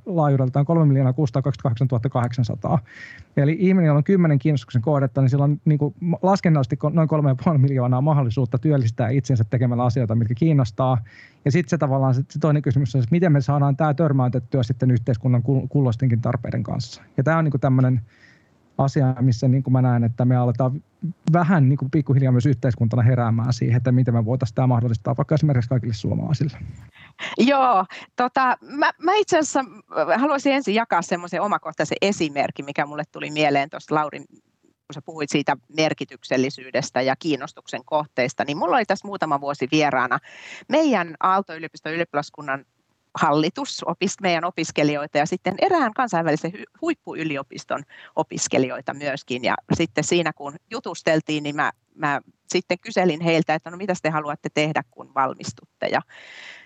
laajuudeltaan 0.07 0.65
3 0.65 1.13
628 1.15 2.11
800. 2.11 2.79
Eli 3.37 3.57
ihminen, 3.61 3.87
jolla 3.87 3.99
on 3.99 4.05
kymmenen 4.05 4.39
kiinnostuksen 4.39 4.83
kohdetta, 4.83 5.21
niin 5.21 5.31
sillä 5.31 5.45
on 5.45 5.61
niin 5.65 5.79
kuin 5.79 5.95
laskennallisesti 6.23 6.79
noin 6.93 7.09
3,5 7.53 7.59
miljoonaa 7.59 8.01
mahdollisuutta 8.01 8.59
työllistää 8.59 9.09
itsensä 9.09 9.45
tekemällä 9.45 9.85
asioita, 9.85 10.15
mitkä 10.15 10.35
kiinnostaa. 10.35 10.99
Ja 11.45 11.53
sitten 11.53 11.71
se 11.71 11.79
tavallaan 11.79 12.15
se 12.15 12.23
toinen 12.41 12.63
kysymys 12.63 12.95
on, 12.95 12.99
että 12.99 13.13
miten 13.13 13.33
me 13.33 13.41
saadaan 13.41 13.77
tämä 13.77 13.95
törmäytettyä 13.95 14.63
sitten 14.63 14.91
yhteiskunnan 14.91 15.43
kulloistenkin 15.69 16.21
tarpeiden 16.21 16.63
kanssa. 16.63 17.03
Ja 17.17 17.23
tämä 17.23 17.39
on 17.39 17.45
niin 17.45 17.51
kuin 17.51 17.61
tämmöinen 17.61 18.01
asia, 18.79 19.15
missä 19.21 19.49
niin 19.49 19.63
kuin 19.63 19.73
mä 19.73 19.83
näen, 19.83 20.05
että 20.05 20.25
me 20.25 20.37
aletaan 20.37 20.83
vähän 21.33 21.69
niin 21.69 21.77
kuin 21.77 21.91
pikkuhiljaa 21.91 22.33
myös 22.33 22.47
yhteiskuntana 22.47 23.03
heräämään 23.03 23.53
siihen, 23.53 23.77
että 23.77 23.93
miten 23.93 24.15
me 24.15 24.25
voitaisiin 24.25 24.55
tämä 24.55 24.67
mahdollistaa 24.67 25.17
vaikka 25.17 25.35
esimerkiksi 25.35 25.69
kaikille 25.69 25.95
suomalaisille. 25.95 26.59
Joo, 27.39 27.85
tota, 28.17 28.57
mä, 28.63 28.91
mä 29.03 29.13
itse 29.15 29.39
asiassa 29.39 29.65
haluaisin 30.17 30.53
ensin 30.53 30.75
jakaa 30.75 31.03
semmoisen 31.03 31.43
omakohtaisen 31.43 31.99
esimerkin, 32.03 32.65
mikä 32.65 32.87
mulle 32.87 33.05
tuli 33.13 33.31
mieleen 33.31 33.71
tuosta 33.71 33.95
Laurin 33.95 34.25
kun 34.93 34.95
sä 34.95 35.03
puhuit 35.03 35.31
siitä 35.31 35.57
merkityksellisyydestä 35.77 37.03
ja 37.03 37.17
kiinnostuksen 37.17 37.81
kohteista, 37.85 38.45
niin 38.45 38.57
mulla 38.57 38.77
oli 38.77 38.85
tässä 38.85 39.09
muutama 39.09 39.41
vuosi 39.41 39.69
vieraana 39.73 40.19
meidän 40.69 41.15
Aalto-yliopiston 41.21 41.93
ylioppilaskunnan 41.93 42.65
hallitus, 43.15 43.83
opist, 43.87 44.21
meidän 44.21 44.45
opiskelijoita 44.45 45.19
ja 45.19 45.27
sitten 45.27 45.55
erään 45.59 45.95
kansainvälisen 45.95 46.53
huippuyliopiston 46.81 47.83
opiskelijoita 48.17 48.95
myöskin. 48.95 49.45
Ja 49.45 49.55
sitten 49.75 50.05
siinä 50.05 50.33
kun 50.33 50.57
jutusteltiin, 50.71 51.43
niin 51.43 51.57
mä, 51.57 51.73
mä 51.95 52.21
sitten 52.49 52.79
kyselin 52.79 53.21
heiltä, 53.21 53.55
että 53.55 53.71
no 53.71 53.77
mitä 53.77 53.95
te 54.03 54.11
haluatte 54.11 54.49
tehdä, 54.55 54.83
kun 54.91 55.15
valmistutte. 55.15 55.87
Ja 55.87 56.03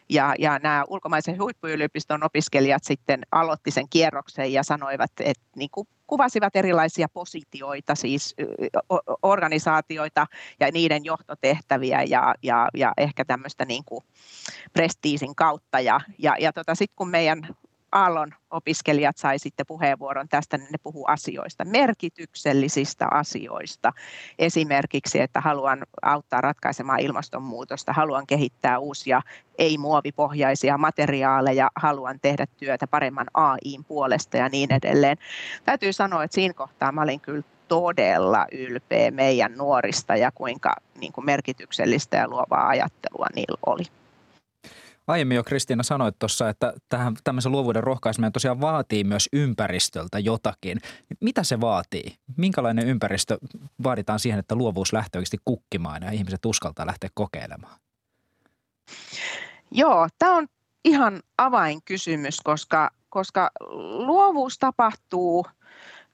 ja, 0.08 0.34
ja 0.38 0.58
nämä 0.58 0.84
ulkomaisen 0.88 1.40
huippuyliopiston 1.40 2.24
opiskelijat 2.24 2.84
sitten 2.84 3.22
aloitti 3.32 3.70
sen 3.70 3.88
kierroksen 3.90 4.52
ja 4.52 4.62
sanoivat, 4.62 5.10
että 5.20 5.42
niin 5.56 5.70
kuin 5.72 5.88
kuvasivat 6.06 6.56
erilaisia 6.56 7.08
positioita, 7.08 7.94
siis 7.94 8.34
organisaatioita 9.22 10.26
ja 10.60 10.70
niiden 10.72 11.04
johtotehtäviä 11.04 12.02
ja, 12.02 12.34
ja, 12.42 12.68
ja 12.74 12.92
ehkä 12.96 13.24
tämmöistä 13.24 13.64
niin 13.64 13.84
kuin 13.84 14.04
prestiisin 14.72 15.34
kautta. 15.34 15.80
Ja, 15.80 16.00
ja, 16.18 16.36
ja 16.40 16.52
tota, 16.52 16.74
sitten 16.74 16.96
kun 16.96 17.08
meidän 17.08 17.56
Aallon 17.96 18.32
opiskelijat 18.50 19.16
sai 19.16 19.38
sitten 19.38 19.66
puheenvuoron 19.66 20.28
tästä, 20.28 20.58
niin 20.58 20.68
ne 20.72 20.78
puhuu 20.82 21.04
asioista, 21.08 21.64
merkityksellisistä 21.64 23.06
asioista. 23.10 23.92
Esimerkiksi, 24.38 25.20
että 25.20 25.40
haluan 25.40 25.86
auttaa 26.02 26.40
ratkaisemaan 26.40 27.00
ilmastonmuutosta, 27.00 27.92
haluan 27.92 28.26
kehittää 28.26 28.78
uusia 28.78 29.22
ei-muovipohjaisia 29.58 30.78
materiaaleja, 30.78 31.70
haluan 31.76 32.20
tehdä 32.22 32.46
työtä 32.56 32.86
paremman 32.86 33.26
AIin 33.34 33.84
puolesta 33.84 34.36
ja 34.36 34.48
niin 34.48 34.72
edelleen. 34.72 35.16
Täytyy 35.64 35.92
sanoa, 35.92 36.24
että 36.24 36.34
siinä 36.34 36.54
kohtaa 36.54 36.92
mä 36.92 37.02
olin 37.02 37.20
kyllä 37.20 37.42
todella 37.68 38.46
ylpeä 38.52 39.10
meidän 39.10 39.52
nuorista 39.56 40.16
ja 40.16 40.32
kuinka 40.32 40.74
niin 41.00 41.12
kuin 41.12 41.24
merkityksellistä 41.24 42.16
ja 42.16 42.28
luovaa 42.28 42.68
ajattelua 42.68 43.26
niillä 43.34 43.58
oli. 43.66 44.05
Aiemmin 45.06 45.36
jo 45.36 45.44
Kristiina 45.44 45.82
sanoit 45.82 46.18
tuossa, 46.18 46.48
että 46.48 46.72
tähän, 46.88 47.16
tämmöisen 47.24 47.52
luovuuden 47.52 47.84
rohkaiseminen 47.84 48.32
tosiaan 48.32 48.60
vaatii 48.60 49.04
myös 49.04 49.28
ympäristöltä 49.32 50.18
jotakin. 50.18 50.78
Mitä 51.20 51.42
se 51.42 51.60
vaatii? 51.60 52.16
Minkälainen 52.36 52.86
ympäristö 52.86 53.38
vaaditaan 53.82 54.18
siihen, 54.18 54.40
että 54.40 54.54
luovuus 54.54 54.92
lähtee 54.92 55.18
oikeasti 55.18 55.38
kukkimaan 55.44 56.02
ja 56.02 56.10
ihmiset 56.10 56.46
uskaltaa 56.46 56.86
lähteä 56.86 57.10
kokeilemaan? 57.14 57.78
Joo, 59.70 60.08
tämä 60.18 60.36
on 60.36 60.46
ihan 60.84 61.22
avainkysymys, 61.38 62.40
koska, 62.44 62.90
koska 63.08 63.50
luovuus 64.06 64.58
tapahtuu– 64.58 65.46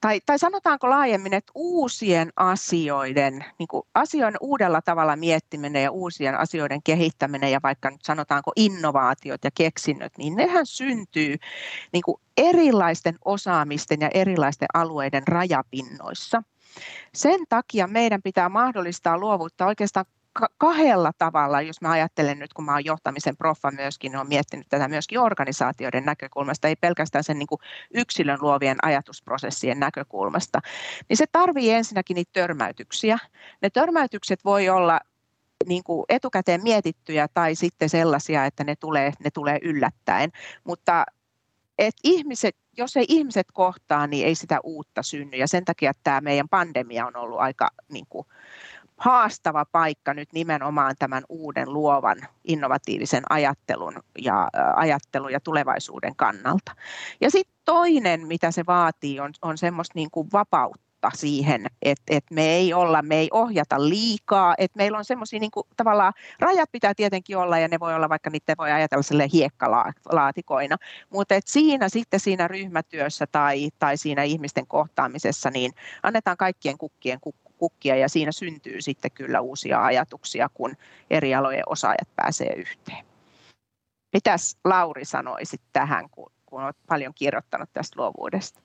tai, 0.03 0.21
tai 0.27 0.39
sanotaanko 0.39 0.91
laajemmin, 0.91 1.35
että 1.35 1.53
uusien 1.55 2.33
asioiden, 2.37 3.45
niin 3.59 3.69
kuin 3.69 3.83
asioiden 3.95 4.39
uudella 4.41 4.83
tavalla 4.83 5.17
miettiminen 5.17 5.83
ja 5.83 5.91
uusien 5.91 6.39
asioiden 6.39 6.83
kehittäminen 6.83 7.53
ja 7.53 7.61
vaikka 7.63 7.91
nyt 7.91 8.03
sanotaanko 8.03 8.53
innovaatiot 8.57 9.45
ja 9.45 9.51
keksinnöt, 9.55 10.13
niin 10.19 10.37
nehän 10.37 10.67
syntyy 10.67 11.37
niin 11.93 12.03
kuin 12.03 12.21
erilaisten 12.37 13.19
osaamisten 13.25 14.01
ja 14.01 14.11
erilaisten 14.15 14.69
alueiden 14.75 15.29
rajapinnoissa. 15.29 16.43
Sen 17.15 17.41
takia 17.49 17.87
meidän 17.87 18.23
pitää 18.23 18.49
mahdollistaa 18.49 19.19
luovuutta 19.19 19.67
oikeastaan 19.67 20.07
kahdella 20.59 21.13
tavalla, 21.19 21.61
jos 21.61 21.81
mä 21.81 21.91
ajattelen 21.91 22.39
nyt, 22.39 22.53
kun 22.53 22.65
mä 22.65 22.73
oon 22.73 22.85
johtamisen 22.85 23.37
proffa 23.37 23.71
myöskin, 23.71 24.17
olen 24.17 24.29
miettinyt 24.29 24.67
tätä 24.69 24.89
myöskin 24.89 25.21
organisaatioiden 25.21 26.05
näkökulmasta, 26.05 26.69
ei 26.69 26.77
pelkästään 26.77 27.25
sen 27.25 27.39
niin 27.39 27.47
kuin 27.47 27.59
yksilön 27.95 28.39
luovien 28.41 28.77
ajatusprosessien 28.83 29.81
näkökulmasta, 29.81 30.61
niin 31.09 31.17
se 31.17 31.25
tarvii 31.33 31.71
ensinnäkin 31.71 32.15
niitä 32.15 32.31
törmäytyksiä. 32.33 33.19
Ne 33.63 33.71
törmäytykset 33.71 34.45
voi 34.45 34.69
olla 34.69 35.01
niin 35.67 35.85
kuin 35.85 36.05
etukäteen 36.09 36.63
mietittyjä 36.63 37.29
tai 37.35 37.55
sitten 37.55 37.89
sellaisia, 37.89 38.45
että 38.45 38.65
ne 38.65 38.77
tulee, 38.77 39.13
ne 39.25 39.31
tulee 39.31 39.59
yllättäen, 39.63 40.31
mutta 40.65 41.05
et 41.79 41.95
ihmiset, 42.05 42.57
jos 42.77 42.97
ei 42.97 43.05
ihmiset 43.09 43.47
kohtaa, 43.53 44.07
niin 44.07 44.27
ei 44.27 44.35
sitä 44.35 44.61
uutta 44.63 45.03
synny. 45.03 45.37
Ja 45.37 45.49
sen 45.49 45.65
takia 45.65 45.93
tämä 46.05 46.21
meidän 46.21 46.49
pandemia 46.49 47.07
on 47.07 47.17
ollut 47.17 47.41
aika 47.41 47.69
niin 47.89 48.07
kuin, 48.09 48.27
haastava 49.03 49.65
paikka 49.73 50.15
nyt 50.15 50.33
nimenomaan 50.33 50.95
tämän 50.99 51.25
uuden 51.29 51.73
luovan 51.73 52.19
innovatiivisen 52.45 53.23
ajattelun 53.31 53.95
ja, 54.19 54.49
ajattelun 54.77 55.33
ja 55.33 55.41
tulevaisuuden 55.41 56.17
kannalta. 56.17 56.73
Ja 57.21 57.31
sitten 57.31 57.55
toinen, 57.65 58.27
mitä 58.27 58.51
se 58.51 58.63
vaatii, 58.67 59.21
on, 59.21 59.33
on 59.43 59.59
semmoista 59.59 59.93
niin 59.95 60.11
kuin 60.11 60.29
vapautta 60.33 61.11
siihen, 61.15 61.67
että, 61.83 62.03
että 62.11 62.35
me 62.35 62.47
ei 62.47 62.75
olla, 62.75 63.03
me 63.03 63.17
ei 63.17 63.29
ohjata 63.33 63.89
liikaa, 63.89 64.55
että 64.59 64.77
meillä 64.77 64.99
on 64.99 65.05
semmoisia 65.05 65.41
niin 65.41 65.51
kuin, 65.51 65.67
tavallaan, 65.77 66.13
rajat 66.41 66.73
pitää 66.73 66.95
tietenkin 66.95 67.37
olla 67.37 67.59
ja 67.59 67.69
ne 67.69 67.81
voi 67.81 67.95
olla 67.95 68.09
vaikka 68.09 68.31
niitä 68.31 68.55
voi 68.59 68.73
ajatella 68.73 69.03
sille 69.03 69.29
hiekkalaatikoina, 69.33 70.77
mutta 71.11 71.35
että 71.35 71.53
siinä 71.53 71.89
sitten 71.89 72.21
siinä 72.21 72.49
ryhmätyössä 72.49 73.27
tai, 73.33 73.71
tai 73.79 73.97
siinä 73.97 74.23
ihmisten 74.23 74.67
kohtaamisessa, 74.67 75.51
niin 75.51 75.73
annetaan 76.03 76.37
kaikkien 76.37 76.79
kukkien 76.79 77.19
kuk- 77.29 77.42
kukkia 77.63 77.97
ja 77.97 78.09
siinä 78.09 78.33
syntyy 78.33 78.81
sitten 78.81 79.11
kyllä 79.11 79.41
uusia 79.41 79.85
ajatuksia, 79.85 80.49
kun 80.55 80.75
eri 81.11 81.35
alojen 81.35 81.63
osaajat 81.67 82.09
pääsee 82.17 82.53
yhteen. 82.57 83.05
Mitäs 84.13 84.57
Lauri 84.65 85.05
sanoisit 85.05 85.61
tähän, 85.73 86.11
kun, 86.11 86.33
kun 86.47 86.65
olet 86.65 86.77
paljon 86.89 87.13
kirjoittanut 87.15 87.71
tästä 87.73 88.01
luovuudesta? 88.01 88.61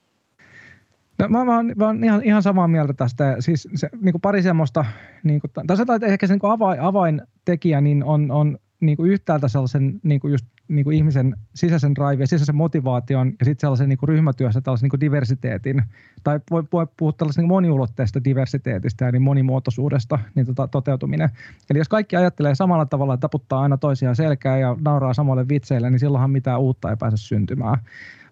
No, 1.19 1.27
mä, 1.29 1.45
mä, 1.45 1.63
mä 1.75 1.85
oon 1.85 2.03
ihan, 2.03 2.23
ihan 2.23 2.43
samaa 2.43 2.67
mieltä 2.67 2.93
tästä. 2.93 3.35
Siis 3.39 3.67
se, 3.75 3.89
niin 4.01 4.13
kuin 4.13 4.21
pari 4.21 4.41
semmoista, 4.41 4.85
niin 5.23 5.41
kuin, 5.41 5.51
tai 5.87 5.99
ehkä 6.03 6.27
se 6.27 6.33
niin 6.33 6.51
avain, 6.51 6.81
avaintekijä 6.81 7.81
niin 7.81 8.03
on, 8.03 8.31
on 8.31 8.57
niin 8.79 8.97
kuin 8.97 9.11
yhtäältä 9.11 9.47
sellaisen 9.47 9.99
niin 10.03 10.19
kuin 10.19 10.31
just 10.31 10.45
niin 10.67 10.83
kuin 10.83 10.97
ihmisen 10.97 11.35
sisäisen 11.55 11.95
drive 11.95 12.25
sisäisen 12.25 12.55
motivaation 12.55 13.27
ja 13.39 13.45
sitten 13.45 13.61
sellaisen 13.61 13.89
niin 13.89 13.97
kuin 13.97 14.07
ryhmätyössä 14.07 14.61
tällaisen 14.61 14.85
niin 14.85 14.89
kuin 14.89 14.99
diversiteetin, 14.99 15.83
tai 16.23 16.39
voi, 16.51 16.63
voi 16.73 16.87
puhua 16.97 17.11
tällaisen 17.11 17.41
niin 17.41 17.47
moniulotteista 17.47 18.23
diversiteetistä 18.23 19.05
ja 19.05 19.11
niin 19.11 19.21
monimuotoisuudesta 19.21 20.19
niin 20.35 20.45
tota, 20.45 20.67
toteutuminen. 20.67 21.29
Eli 21.69 21.79
jos 21.79 21.89
kaikki 21.89 22.15
ajattelee 22.15 22.55
samalla 22.55 22.85
tavalla 22.85 23.13
ja 23.13 23.17
taputtaa 23.17 23.61
aina 23.61 23.77
toisiaan 23.77 24.15
selkää 24.15 24.57
ja 24.57 24.75
nauraa 24.85 25.13
samalle 25.13 25.45
vitseille, 25.49 25.89
niin 25.89 25.99
silloinhan 25.99 26.31
mitään 26.31 26.59
uutta 26.59 26.89
ei 26.89 26.95
pääse 26.99 27.17
syntymään 27.17 27.77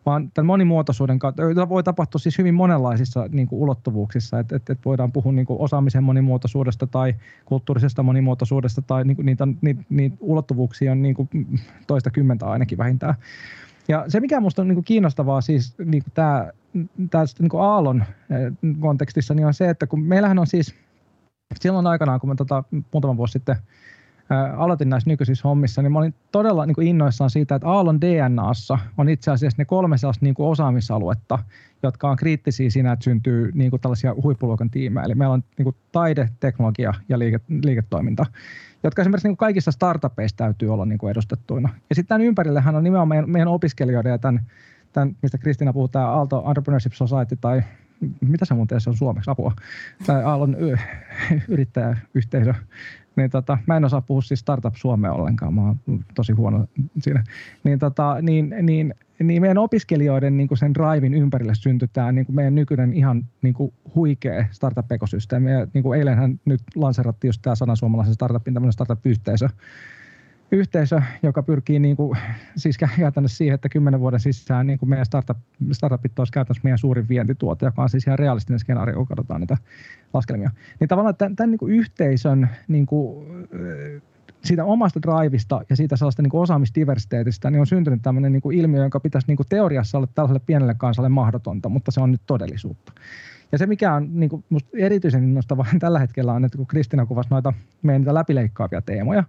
vaan 0.06 0.32
tämän 0.32 0.46
monimuotoisuuden 0.46 1.20
kautta, 1.20 1.44
jota 1.44 1.70
voi 1.70 1.84
tapahtua 1.84 2.20
siis 2.20 2.38
hyvin 2.38 2.54
monenlaisissa 2.54 3.28
niin 3.32 3.48
kuin 3.48 3.60
ulottuvuuksissa, 3.62 4.40
että 4.40 4.56
et, 4.56 4.70
et 4.70 4.80
voidaan 4.86 5.12
puhua 5.12 5.32
niin 5.32 5.46
kuin 5.46 5.60
osaamisen 5.60 6.04
monimuotoisuudesta 6.04 6.88
tai 6.88 7.16
kulttuurisesta 7.46 8.04
monimuotoisuudesta 8.04 8.82
tai 8.82 9.04
niin 9.04 9.16
kuin 9.16 9.26
niitä, 9.26 9.48
niitä, 9.62 9.84
niitä 9.90 10.18
ulottuvuuksia 10.20 10.92
on 10.92 11.02
niin 11.02 11.16
kuin 11.16 11.30
toista 11.88 12.12
kymmentä 12.12 12.46
ainakin 12.46 12.78
vähintään. 12.78 13.16
Ja 13.88 14.06
se, 14.08 14.20
mikä 14.20 14.40
minusta 14.40 14.62
on 14.62 14.68
niin 14.68 14.76
kuin 14.76 14.86
kiinnostavaa 14.86 15.42
siis 15.42 15.76
niin 15.86 16.04
kuin 16.04 16.14
tämä, 16.14 16.52
tästä 17.10 17.44
niin 17.44 17.50
kuin 17.50 17.64
Aallon 17.64 18.02
eh, 18.02 18.74
kontekstissa, 18.80 19.34
niin 19.34 19.48
on 19.48 19.54
se, 19.54 19.70
että 19.70 19.88
kun 19.88 20.04
meillähän 20.04 20.40
on 20.40 20.48
siis 20.48 20.76
silloin 21.60 21.88
aikanaan, 21.88 22.20
kun 22.20 22.30
me 22.30 22.36
tota, 22.36 22.64
muutama 22.94 23.18
vuosi 23.18 23.32
sitten 23.32 23.56
aloitin 24.58 24.90
näissä 24.90 25.10
nykyisissä 25.10 25.48
hommissa, 25.48 25.82
niin 25.82 25.92
mä 25.92 26.00
olin 26.00 26.14
todella 26.32 26.66
niin 26.66 26.76
kuin 26.76 26.88
innoissaan 26.88 27.30
siitä, 27.30 27.56
että 27.56 27.68
Aallon 27.68 28.02
DNAssa 28.02 28.80
on 28.98 29.10
itse 29.10 29.32
asiassa 29.32 29.62
ne 29.62 29.66
kolme 29.66 29.98
sellaista 29.98 30.26
niin 30.26 30.36
kuin 30.36 30.50
osaamisaluetta, 30.50 31.40
jotka 31.84 32.10
on 32.10 32.16
kriittisiä 32.16 32.70
siinä, 32.70 32.92
että 32.92 33.04
syntyy 33.04 33.52
niin 33.54 33.70
kuin 33.70 33.82
tällaisia 33.82 34.16
huippuluokan 34.24 34.70
tiimejä. 34.70 35.06
Eli 35.06 35.16
meillä 35.16 35.34
on 35.34 35.44
niin 35.58 35.64
kuin 35.64 35.76
taide, 35.92 36.30
teknologia 36.40 36.94
ja 37.10 37.20
liike, 37.20 37.40
liiketoiminta, 37.64 38.26
jotka 38.84 39.02
esimerkiksi 39.02 39.28
niin 39.28 39.38
kuin 39.38 39.48
kaikissa 39.48 39.72
startupeissa 39.72 40.38
täytyy 40.38 40.74
olla 40.74 40.86
niin 40.86 40.98
kuin 40.98 41.12
edustettuina. 41.12 41.70
Ja 41.90 41.96
sitten 41.96 42.08
tämän 42.08 42.28
ympärillehän 42.28 42.76
on 42.76 42.84
nimenomaan 42.84 43.08
meidän, 43.08 43.30
meidän 43.30 43.48
opiskelijoiden 43.48 44.12
ja 44.12 44.18
tämän, 44.18 44.42
tämän, 44.94 45.16
mistä 45.22 45.38
Kristina 45.38 45.74
puhuu, 45.74 45.88
tämä 45.88 46.08
Aalto 46.08 46.44
Entrepreneurship 46.48 46.94
Society 46.94 47.38
tai 47.42 47.62
mitä 48.22 48.46
se 48.46 48.54
muuten 48.54 48.80
on 48.88 48.98
suomeksi, 48.98 49.32
apua, 49.32 49.54
tai 50.06 50.24
Aallon 50.24 50.58
yrittäjäyhteisö, 51.48 52.54
niin 53.16 53.30
tota, 53.30 53.58
mä 53.68 53.78
en 53.78 53.86
osaa 53.86 54.02
puhua 54.02 54.22
siis 54.22 54.40
Startup 54.40 54.76
Suomea 54.76 55.14
ollenkaan, 55.14 55.54
mä 55.54 55.62
oon 55.62 55.80
tosi 56.16 56.34
huono 56.34 56.68
siinä. 57.00 57.24
Niin, 57.64 57.80
tota, 57.80 58.18
niin, 58.22 58.56
niin, 58.62 58.94
niin 59.24 59.42
meidän 59.42 59.58
opiskelijoiden 59.58 60.38
niin 60.38 60.48
kuin 60.48 60.58
sen 60.58 60.74
drivein 60.74 61.14
ympärille 61.14 61.56
syntytään 61.56 62.16
niin 62.16 62.26
kuin 62.26 62.36
meidän 62.36 62.56
nykyinen 62.56 62.94
ihan 62.94 63.26
niin 63.42 63.54
kuin 63.54 63.74
huikea 63.96 64.46
startup-ekosysteemi. 64.52 65.52
Ja 65.52 65.68
niin 65.74 65.96
eilenhän 65.98 66.40
nyt 66.46 66.62
lanserattiin 66.76 67.30
just 67.30 67.42
tämä 67.42 67.56
sana 67.56 67.76
suomalaisen 67.76 68.14
startupin 68.14 68.54
tämmöinen 68.54 68.74
startup-yhteisö, 68.74 69.50
yhteisö, 70.52 71.02
joka 71.24 71.44
pyrkii 71.44 71.80
niin 71.80 71.96
kuin, 71.96 72.18
siis 72.56 72.78
käytännössä 72.78 73.38
siihen, 73.38 73.56
että 73.56 73.70
kymmenen 73.70 74.00
vuoden 74.00 74.20
sisään 74.20 74.68
niin 74.68 74.80
kuin 74.80 74.90
meidän 74.90 75.06
startup, 75.06 75.38
startupit 75.72 76.20
olisi 76.20 76.34
käytännössä 76.34 76.62
meidän 76.64 76.78
suurin 76.78 77.10
vientituote, 77.10 77.66
joka 77.66 77.82
on 77.82 77.90
siis 77.90 78.08
ihan 78.08 78.20
realistinen 78.20 78.60
skenaario, 78.60 78.96
kun 78.96 79.08
katsotaan 79.08 79.42
niitä 79.42 79.58
laskelmia. 80.14 80.52
Niin 80.80 80.88
tavallaan 80.88 81.16
tämän, 81.16 81.36
tämän 81.36 81.52
niin 81.52 81.60
kuin 81.60 81.74
yhteisön 81.74 82.50
niin 82.68 82.86
kuin, 82.86 83.28
siitä 84.44 84.66
omasta 84.66 85.00
drivista 85.02 85.62
ja 85.70 85.76
siitä 85.76 85.96
sellaista 85.96 86.22
niin 86.22 86.30
kuin 86.30 86.42
osaamisdiversiteetistä 86.42 87.52
niin 87.52 87.60
on 87.60 87.68
syntynyt 87.68 88.02
tämmöinen 88.02 88.32
niin 88.32 88.42
kuin 88.42 88.58
ilmiö, 88.58 88.82
jonka 88.82 89.00
pitäisi 89.00 89.28
niin 89.28 89.38
kuin 89.38 89.48
teoriassa 89.50 89.98
olla 89.98 90.08
tällaiselle 90.16 90.42
pienelle 90.46 90.76
kansalle 90.78 91.10
mahdotonta, 91.10 91.70
mutta 91.70 91.92
se 91.92 92.02
on 92.02 92.12
nyt 92.12 92.22
todellisuutta. 92.26 92.92
Ja 93.52 93.58
se, 93.58 93.66
mikä 93.66 93.94
on 93.94 94.20
niin 94.20 94.30
kuin 94.30 94.44
musta 94.50 94.70
erityisen 94.78 95.24
innostavaa 95.24 95.66
tällä 95.80 96.00
hetkellä 96.00 96.34
on, 96.34 96.46
että 96.46 96.58
kun 96.58 96.68
Kristina 96.68 97.06
kuvasi 97.06 97.30
noita 97.30 97.54
meidän 97.82 98.02
niitä 98.02 98.14
läpileikkaavia 98.14 98.82
teemoja, 98.82 99.24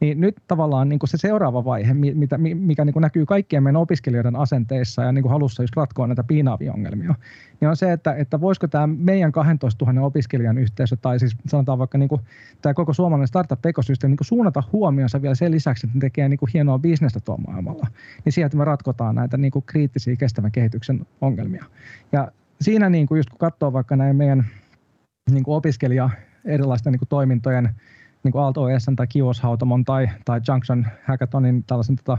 niin 0.00 0.20
nyt 0.20 0.36
tavallaan 0.48 0.88
niin 0.88 0.98
kuin 0.98 1.10
se 1.10 1.16
seuraava 1.16 1.64
vaihe, 1.64 1.94
mitä, 1.94 2.38
mikä 2.38 2.84
niin 2.84 2.92
kuin 2.92 3.00
näkyy 3.00 3.26
kaikkien 3.26 3.62
meidän 3.62 3.80
opiskelijoiden 3.80 4.36
asenteissa 4.36 5.02
ja 5.02 5.12
niin 5.12 5.22
kuin 5.22 5.32
halussa 5.32 5.62
just 5.62 5.76
ratkoa 5.76 6.06
näitä 6.06 6.24
piinaavia 6.24 6.72
ongelmia, 6.72 7.14
niin 7.60 7.68
on 7.68 7.76
se, 7.76 7.92
että, 7.92 8.14
että 8.14 8.40
voisiko 8.40 8.68
tämä 8.68 8.86
meidän 8.86 9.32
12 9.32 9.84
000 9.84 10.06
opiskelijan 10.06 10.58
yhteisö, 10.58 10.96
tai 10.96 11.18
siis 11.18 11.36
sanotaan 11.46 11.78
vaikka 11.78 11.98
niin 11.98 12.08
kuin 12.08 12.20
tämä 12.62 12.74
koko 12.74 12.92
suomalainen 12.92 13.28
startup-ekosysteemi 13.28 14.10
niin 14.10 14.16
kuin 14.16 14.26
suunnata 14.26 14.62
huomionsa 14.72 15.22
vielä 15.22 15.34
sen 15.34 15.52
lisäksi, 15.52 15.86
että 15.86 15.96
ne 15.96 16.00
tekee 16.00 16.28
niin 16.28 16.38
kuin 16.38 16.50
hienoa 16.54 16.78
bisnestä 16.78 17.20
tuolla 17.20 17.42
maailmalla, 17.46 17.86
niin 18.24 18.32
siihen, 18.32 18.46
että 18.46 18.58
me 18.58 18.64
ratkotaan 18.64 19.14
näitä 19.14 19.36
niin 19.36 19.50
kuin 19.50 19.64
kriittisiä 19.66 20.16
kestävän 20.16 20.52
kehityksen 20.52 21.06
ongelmia. 21.20 21.64
Ja 22.12 22.32
siinä 22.62 22.90
niin 22.90 23.06
kuin 23.06 23.18
just 23.18 23.30
kun 23.30 23.38
katsoo 23.38 23.72
vaikka 23.72 23.96
näin 23.96 24.16
meidän 24.16 24.46
niin 25.30 25.44
kuin 25.44 25.56
opiskelija 25.56 26.10
erilaisten 26.44 26.92
niin 26.92 26.98
kuin 26.98 27.08
toimintojen, 27.08 27.70
niin 28.24 28.32
kuin 28.32 28.42
Aalto 28.42 28.62
OS 28.62 28.86
tai 28.96 29.06
Kioshautomon 29.06 29.84
tai, 29.84 30.08
tai 30.24 30.40
Junction 30.48 30.86
Hackathonin 31.04 31.64
tällaisen 31.64 31.96
tota, 31.96 32.18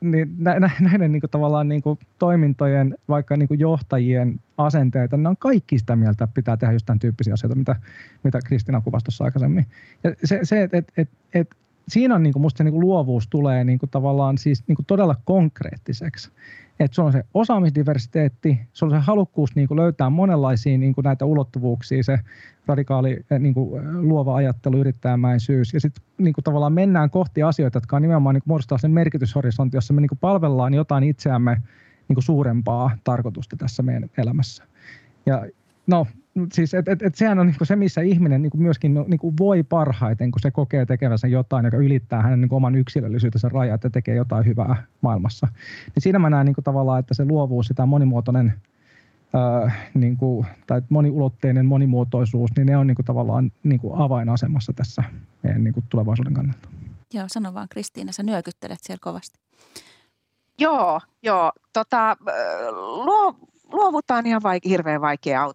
niin 0.00 0.36
näiden 0.80 1.12
niin 1.12 1.20
kuin, 1.20 1.30
tavallaan 1.30 1.68
niin 1.68 1.82
kuin, 1.82 1.98
toimintojen, 2.18 2.94
vaikka 3.08 3.36
niin 3.36 3.48
kuin, 3.48 3.60
johtajien 3.60 4.40
asenteita, 4.58 5.16
ne 5.16 5.28
on 5.28 5.36
kaikki 5.36 5.78
sitä 5.78 5.96
mieltä, 5.96 6.24
että 6.24 6.34
pitää 6.34 6.56
tehdä 6.56 6.72
just 6.72 6.86
tämän 6.86 6.98
tyyppisiä 6.98 7.34
asioita, 7.34 7.56
mitä, 7.56 7.76
mitä 8.22 8.38
Kristina 8.44 8.80
kuvasi 8.80 9.04
tuossa 9.04 9.24
aikaisemmin. 9.24 9.66
Ja 10.04 10.14
se, 10.24 10.40
se 10.42 10.62
että 10.62 10.78
et, 10.78 10.92
et, 10.96 11.08
et, 11.34 11.56
siinä 11.88 12.14
on 12.14 12.22
niin 12.22 12.32
kuin, 12.32 12.40
musta 12.40 12.58
se 12.58 12.64
niin 12.64 12.72
kuin, 12.72 12.80
luovuus 12.80 13.28
tulee 13.28 13.64
niin 13.64 13.78
kuin, 13.78 13.90
tavallaan 13.90 14.38
siis 14.38 14.68
niin 14.68 14.76
kuin, 14.76 14.86
todella 14.86 15.16
konkreettiseksi 15.24 16.30
että 16.80 16.94
sulla 16.94 17.06
on 17.06 17.12
se 17.12 17.24
osaamisdiversiteetti, 17.34 18.60
sulla 18.72 18.94
on 18.94 19.00
se 19.00 19.06
halukkuus 19.06 19.56
niin 19.56 19.68
kuin 19.68 19.80
löytää 19.80 20.10
monenlaisia 20.10 20.78
niin 20.78 20.94
kuin 20.94 21.02
näitä 21.02 21.24
ulottuvuuksia, 21.24 22.02
se 22.02 22.18
radikaali 22.66 23.24
eh, 23.30 23.38
niin 23.38 23.54
kuin 23.54 24.08
luova 24.08 24.36
ajattelu, 24.36 24.78
yrittäjämäisyys, 24.78 25.74
ja 25.74 25.80
sitten 25.80 26.04
niin 26.18 26.34
kuin 26.34 26.44
tavallaan 26.44 26.72
mennään 26.72 27.10
kohti 27.10 27.42
asioita, 27.42 27.76
jotka 27.76 27.96
on 27.96 28.02
nimenomaan 28.02 28.34
niin 28.34 28.42
kuin 28.42 28.50
muodostaa 28.50 28.78
sen 28.78 28.90
merkityshorisontti, 28.90 29.76
jossa 29.76 29.94
me 29.94 30.00
niin 30.00 30.08
kuin 30.08 30.18
palvellaan 30.18 30.74
jotain 30.74 31.04
itseämme 31.04 31.62
niin 32.08 32.14
kuin 32.14 32.24
suurempaa 32.24 32.90
tarkoitusta 33.04 33.56
tässä 33.56 33.82
meidän 33.82 34.10
elämässä. 34.18 34.64
Ja 35.26 35.46
no, 35.86 36.06
siis 36.52 36.74
et, 36.74 36.88
et, 36.88 37.02
et 37.02 37.14
sehän 37.14 37.38
on 37.38 37.46
niinku 37.46 37.64
se, 37.64 37.76
missä 37.76 38.00
ihminen 38.00 38.42
niinku 38.42 38.56
myöskin 38.56 38.94
no, 38.94 39.04
niinku 39.08 39.34
voi 39.38 39.62
parhaiten, 39.62 40.30
kun 40.30 40.40
se 40.40 40.50
kokee 40.50 40.86
tekevänsä 40.86 41.26
jotain, 41.26 41.64
joka 41.64 41.76
ylittää 41.76 42.22
hänen 42.22 42.40
niinku 42.40 42.56
oman 42.56 42.74
yksilöllisyytensä 42.74 43.48
rajat 43.48 43.84
ja 43.84 43.90
tekee 43.90 44.14
jotain 44.14 44.46
hyvää 44.46 44.86
maailmassa. 45.00 45.48
Niin 45.94 46.02
siinä 46.02 46.18
mä 46.18 46.30
näen 46.30 46.46
niinku 46.46 46.62
tavallaan, 46.62 47.00
että 47.00 47.14
se 47.14 47.24
luovuus, 47.24 47.66
sitä 47.66 47.86
monimuotoinen 47.86 48.52
öö, 49.34 49.70
niinku, 49.94 50.46
tai 50.66 50.82
moniulotteinen 50.88 51.66
monimuotoisuus, 51.66 52.50
niin 52.56 52.66
ne 52.66 52.76
on 52.76 52.86
niinku 52.86 53.02
tavallaan 53.02 53.52
niinku 53.62 53.92
avainasemassa 54.02 54.72
tässä 54.72 55.02
meidän 55.42 55.64
niinku 55.64 55.84
tulevaisuuden 55.88 56.34
kannalta. 56.34 56.68
Joo, 57.14 57.24
sano 57.26 57.54
vaan 57.54 57.68
Kristiina, 57.68 58.12
sä 58.12 58.22
nyökyttelet 58.22 58.78
siellä 58.82 59.00
kovasti. 59.02 59.38
Joo, 60.58 61.00
joo. 61.22 61.52
Tota, 61.72 62.16
luo, 63.04 63.36
luovutaan 63.74 64.26
ihan 64.26 64.42
vaik- 64.42 64.68
hirveän 64.68 65.00
vaikea 65.00 65.48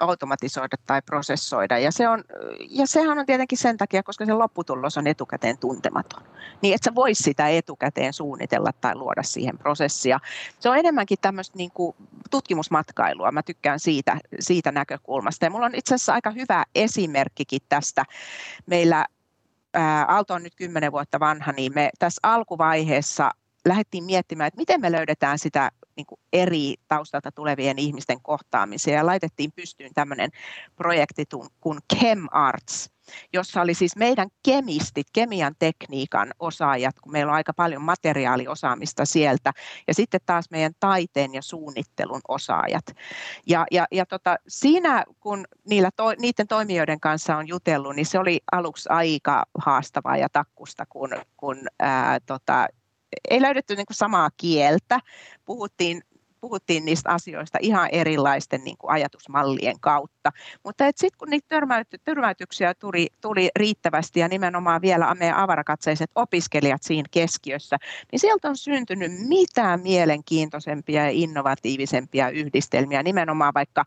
automatisoida 0.00 0.76
tai 0.86 1.02
prosessoida. 1.02 1.78
Ja, 1.78 1.92
se 1.92 2.08
on, 2.08 2.24
ja 2.70 2.86
sehän 2.86 3.18
on 3.18 3.26
tietenkin 3.26 3.58
sen 3.58 3.76
takia, 3.76 4.02
koska 4.02 4.26
se 4.26 4.32
lopputulos 4.32 4.98
on 4.98 5.06
etukäteen 5.06 5.58
tuntematon. 5.58 6.22
Niin 6.62 6.74
että 6.74 6.84
sä 6.84 6.94
vois 6.94 7.18
sitä 7.18 7.48
etukäteen 7.48 8.12
suunnitella 8.12 8.70
tai 8.80 8.94
luoda 8.94 9.22
siihen 9.22 9.58
prosessia. 9.58 10.18
Se 10.58 10.70
on 10.70 10.78
enemmänkin 10.78 11.18
tämmöistä 11.20 11.58
niin 11.58 11.70
kuin 11.70 11.96
tutkimusmatkailua. 12.30 13.32
Mä 13.32 13.42
tykkään 13.42 13.80
siitä, 13.80 14.18
siitä 14.40 14.72
näkökulmasta. 14.72 15.46
Ja 15.46 15.50
mulla 15.50 15.66
on 15.66 15.74
itse 15.74 15.94
asiassa 15.94 16.14
aika 16.14 16.30
hyvä 16.30 16.64
esimerkkikin 16.74 17.60
tästä. 17.68 18.04
Meillä 18.66 19.04
Aalto 20.08 20.34
on 20.34 20.42
nyt 20.42 20.54
kymmenen 20.54 20.92
vuotta 20.92 21.20
vanha, 21.20 21.52
niin 21.52 21.72
me 21.74 21.90
tässä 21.98 22.20
alkuvaiheessa 22.22 23.30
lähdettiin 23.64 24.04
miettimään, 24.04 24.48
että 24.48 24.58
miten 24.58 24.80
me 24.80 24.92
löydetään 24.92 25.38
sitä 25.38 25.70
niin 25.98 26.06
kuin 26.06 26.20
eri 26.32 26.74
taustalta 26.88 27.32
tulevien 27.32 27.78
ihmisten 27.78 28.22
kohtaamisia 28.22 28.94
ja 28.94 29.06
laitettiin 29.06 29.52
pystyyn 29.52 29.90
tämmöinen 29.94 30.30
projekti 30.76 31.24
kuin 31.60 31.78
ChemArts, 31.94 32.90
jossa 33.32 33.60
oli 33.60 33.74
siis 33.74 33.96
meidän 33.96 34.28
kemistit, 34.42 35.06
kemian 35.12 35.54
tekniikan 35.58 36.30
osaajat, 36.38 37.00
kun 37.00 37.12
meillä 37.12 37.30
on 37.30 37.36
aika 37.36 37.52
paljon 37.52 37.82
materiaaliosaamista 37.82 39.04
sieltä, 39.04 39.52
ja 39.88 39.94
sitten 39.94 40.20
taas 40.26 40.50
meidän 40.50 40.72
taiteen 40.80 41.34
ja 41.34 41.42
suunnittelun 41.42 42.20
osaajat. 42.28 42.84
Ja, 43.46 43.66
ja, 43.70 43.86
ja 43.92 44.06
tota, 44.06 44.36
siinä, 44.48 45.04
kun 45.20 45.44
niillä 45.68 45.90
to, 45.96 46.04
niiden 46.20 46.48
toimijoiden 46.48 47.00
kanssa 47.00 47.36
on 47.36 47.48
jutellut, 47.48 47.96
niin 47.96 48.06
se 48.06 48.18
oli 48.18 48.40
aluksi 48.52 48.88
aika 48.88 49.44
haastavaa 49.58 50.16
ja 50.16 50.28
takkusta, 50.32 50.86
kun, 50.86 51.10
kun 51.36 51.56
ää, 51.80 52.20
tota, 52.20 52.66
ei 53.30 53.42
löydetty 53.42 53.76
niin 53.76 53.86
kuin 53.86 53.96
samaa 53.96 54.28
kieltä. 54.36 55.00
Puhuttiin, 55.44 56.02
puhuttiin 56.40 56.84
niistä 56.84 57.10
asioista 57.10 57.58
ihan 57.62 57.88
erilaisten 57.92 58.64
niin 58.64 58.76
kuin 58.78 58.90
ajatusmallien 58.90 59.80
kautta. 59.80 60.32
Mutta 60.64 60.84
sitten 60.96 61.18
kun 61.18 61.30
niitä 61.30 61.46
törmäyty, 61.48 61.98
törmäytyksiä 62.04 62.74
tuli, 62.74 63.06
tuli 63.20 63.50
riittävästi 63.56 64.20
ja 64.20 64.28
nimenomaan 64.28 64.82
vielä 64.82 65.14
meidän 65.14 65.36
avarakatseiset 65.36 66.10
opiskelijat 66.14 66.82
siinä 66.82 67.08
keskiössä, 67.10 67.76
niin 68.12 68.20
sieltä 68.20 68.48
on 68.48 68.56
syntynyt 68.56 69.12
mitään 69.28 69.80
mielenkiintoisempia 69.80 71.04
ja 71.04 71.10
innovatiivisempia 71.10 72.30
yhdistelmiä 72.30 73.02
nimenomaan 73.02 73.54
vaikka 73.54 73.84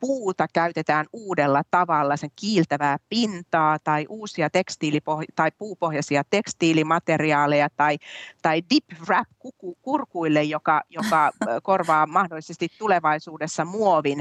puuta 0.00 0.46
käytetään 0.52 1.06
uudella 1.12 1.62
tavalla, 1.70 2.16
sen 2.16 2.30
kiiltävää 2.36 2.96
pintaa 3.08 3.78
tai 3.78 4.06
uusia 4.08 4.48
tekstiilipoh- 4.48 5.32
tai 5.34 5.50
puupohjaisia 5.58 6.22
tekstiilimateriaaleja 6.30 7.68
tai, 7.76 7.98
tai 8.42 8.62
dip 8.74 8.84
wrap 9.06 9.28
kurkuille, 9.82 10.42
joka, 10.42 10.82
joka 10.88 11.30
korvaa 11.62 12.06
mahdollisesti 12.06 12.68
tulevaisuudessa 12.78 13.64
muovin 13.64 14.20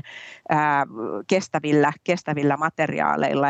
ää, 0.50 0.86
kestävillä, 1.28 1.94
kestävillä 2.04 2.58
materiaaleilla. 2.58 3.48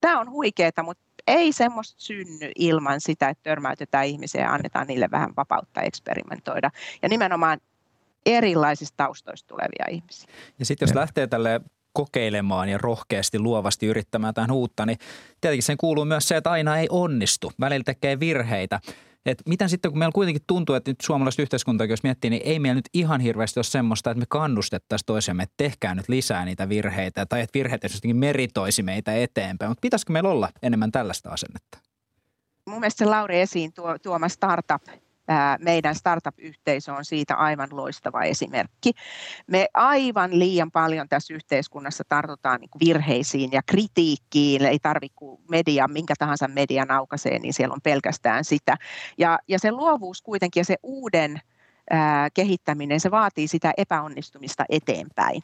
Tämä 0.00 0.20
on 0.20 0.30
huikeaa, 0.30 0.82
mutta 0.82 1.02
ei 1.26 1.52
semmoista 1.52 1.94
synny 1.98 2.50
ilman 2.56 3.00
sitä, 3.00 3.28
että 3.28 3.42
törmäytetään 3.42 4.06
ihmisiä 4.06 4.40
ja 4.40 4.52
annetaan 4.52 4.86
niille 4.86 5.08
vähän 5.10 5.32
vapautta 5.36 5.80
eksperimentoida. 5.80 6.70
Ja 7.02 7.08
nimenomaan 7.08 7.58
erilaisista 8.26 8.96
taustoista 8.96 9.48
tulevia 9.48 9.86
ihmisiä. 9.90 10.28
Ja 10.58 10.64
sitten 10.64 10.86
jos 10.86 10.94
lähtee 10.94 11.26
tälle 11.26 11.60
kokeilemaan 11.92 12.68
ja 12.68 12.78
rohkeasti 12.78 13.38
luovasti 13.38 13.86
yrittämään 13.86 14.34
tämän 14.34 14.50
uutta, 14.50 14.86
niin 14.86 14.98
tietenkin 15.40 15.62
sen 15.62 15.76
kuuluu 15.76 16.04
myös 16.04 16.28
se, 16.28 16.36
että 16.36 16.50
aina 16.50 16.78
ei 16.78 16.86
onnistu. 16.90 17.52
Välillä 17.60 17.84
tekee 17.84 18.20
virheitä. 18.20 18.80
Et 19.26 19.42
miten 19.48 19.68
sitten, 19.68 19.90
kun 19.90 19.98
meillä 19.98 20.12
kuitenkin 20.12 20.42
tuntuu, 20.46 20.74
että 20.74 20.90
nyt 20.90 21.00
suomalaista 21.02 21.42
yhteiskuntaa, 21.42 21.86
jos 21.86 22.02
miettii, 22.02 22.30
niin 22.30 22.42
ei 22.44 22.58
meillä 22.58 22.74
nyt 22.74 22.88
ihan 22.94 23.20
hirveästi 23.20 23.58
ole 23.58 23.64
semmoista, 23.64 24.10
että 24.10 24.18
me 24.18 24.26
kannustettaisiin 24.28 25.06
toisiamme, 25.06 25.42
että 25.42 25.54
tehkää 25.56 25.94
nyt 25.94 26.08
lisää 26.08 26.44
niitä 26.44 26.68
virheitä 26.68 27.26
tai 27.26 27.40
että 27.40 27.58
virheet 27.58 27.82
jotenkin 27.82 28.16
meritoisi 28.16 28.82
meitä 28.82 29.14
eteenpäin. 29.14 29.70
Mutta 29.70 29.80
pitäisikö 29.80 30.12
meillä 30.12 30.30
olla 30.30 30.48
enemmän 30.62 30.92
tällaista 30.92 31.30
asennetta? 31.30 31.78
mun 32.66 32.80
mielestä 32.80 32.98
se 32.98 33.04
Lauri 33.04 33.40
esiin 33.40 33.72
tuo, 33.72 33.98
tuoma 33.98 34.28
startup 34.28 34.82
meidän 35.58 35.94
startup-yhteisö 35.94 36.92
on 36.92 37.04
siitä 37.04 37.34
aivan 37.34 37.68
loistava 37.72 38.22
esimerkki. 38.22 38.92
Me 39.46 39.66
aivan 39.74 40.38
liian 40.38 40.70
paljon 40.70 41.08
tässä 41.08 41.34
yhteiskunnassa 41.34 42.04
tartutaan 42.08 42.60
niin 42.60 42.70
virheisiin 42.80 43.52
ja 43.52 43.62
kritiikkiin. 43.66 44.62
Ei 44.62 44.78
tarvitse 44.78 45.24
media, 45.50 45.88
minkä 45.88 46.14
tahansa 46.18 46.48
median 46.48 46.90
aukaisee, 46.90 47.38
niin 47.38 47.54
siellä 47.54 47.72
on 47.72 47.82
pelkästään 47.82 48.44
sitä. 48.44 48.76
Ja, 49.18 49.38
ja 49.48 49.58
se 49.58 49.72
luovuus 49.72 50.22
kuitenkin 50.22 50.60
ja 50.60 50.64
se 50.64 50.76
uuden 50.82 51.40
ää, 51.90 52.30
kehittäminen, 52.30 53.00
se 53.00 53.10
vaatii 53.10 53.48
sitä 53.48 53.72
epäonnistumista 53.76 54.64
eteenpäin 54.68 55.42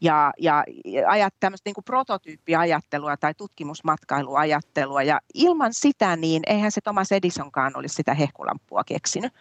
ja, 0.00 0.32
ja 0.38 0.64
ajat, 1.06 1.34
tämmöistä 1.40 1.68
niin 1.68 1.74
kuin 1.74 1.84
prototyyppiajattelua 1.84 3.16
tai 3.16 3.34
tutkimusmatkailuajattelua. 3.34 5.02
Ja 5.02 5.20
ilman 5.34 5.74
sitä, 5.74 6.16
niin 6.16 6.42
eihän 6.46 6.72
se 6.72 6.80
Thomas 6.80 7.12
Edisonkaan 7.12 7.72
olisi 7.76 7.94
sitä 7.94 8.14
hehkulampua 8.14 8.84
keksinyt. 8.84 9.32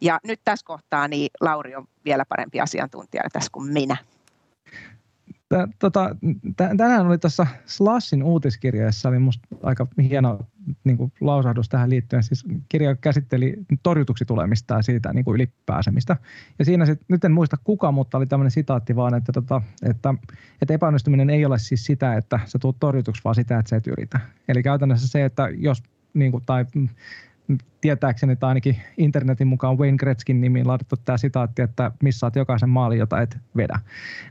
Ja 0.00 0.18
nyt 0.24 0.40
tässä 0.44 0.66
kohtaa 0.66 1.08
niin 1.08 1.30
Lauri 1.40 1.76
on 1.76 1.84
vielä 2.04 2.24
parempi 2.24 2.60
asiantuntija 2.60 3.22
tässä 3.32 3.50
kuin 3.52 3.72
minä. 3.72 3.96
Tota, 5.78 6.16
tänään 6.76 7.06
oli 7.06 7.18
tuossa 7.18 7.46
Slashin 7.66 8.22
uutiskirjeessä 8.22 9.08
oli 9.08 9.16
aika 9.62 9.86
hieno 10.02 10.38
niin 10.84 10.96
kuin 10.96 11.12
lausahdus 11.20 11.68
tähän 11.68 11.90
liittyen. 11.90 12.22
Siis 12.22 12.44
kirja 12.68 12.96
käsitteli 12.96 13.56
torjutuksi 13.82 14.24
tulemista 14.24 14.74
ja 14.74 14.82
siitä 14.82 15.12
niin 15.12 15.24
kuin 15.24 15.34
ylipääsemistä. 15.34 16.16
Ja 16.58 16.64
siinä 16.64 16.86
sit, 16.86 17.00
nyt 17.08 17.24
en 17.24 17.32
muista 17.32 17.56
kuka, 17.64 17.92
mutta 17.92 18.18
oli 18.18 18.26
tämmöinen 18.26 18.50
sitaatti 18.50 18.96
vaan, 18.96 19.14
että, 19.14 19.32
tota, 19.32 19.62
että, 19.82 20.14
että 20.62 20.74
epäonnistuminen 20.74 21.30
ei 21.30 21.44
ole 21.44 21.58
siis 21.58 21.84
sitä, 21.84 22.14
että 22.14 22.40
sä 22.44 22.58
tulet 22.58 22.76
torjutuksi, 22.80 23.22
vaan 23.24 23.34
sitä, 23.34 23.58
että 23.58 23.70
sä 23.70 23.76
et 23.76 23.86
yritä. 23.86 24.20
Eli 24.48 24.62
käytännössä 24.62 25.08
se, 25.08 25.24
että 25.24 25.48
jos 25.56 25.82
niin 26.14 26.30
kuin, 26.30 26.42
tai 26.46 26.64
tietääkseni 27.80 28.36
tai 28.36 28.48
ainakin 28.48 28.76
internetin 28.96 29.46
mukaan 29.46 29.78
Wayne 29.78 29.96
Gretzkin 29.96 30.40
nimiin 30.40 30.68
laitettu 30.68 30.96
tämä 31.04 31.18
sitaatti, 31.18 31.62
että 31.62 31.90
missaat 32.02 32.36
jokaisen 32.36 32.68
maalin, 32.68 32.98
jota 32.98 33.20
et 33.20 33.38
vedä. 33.56 33.80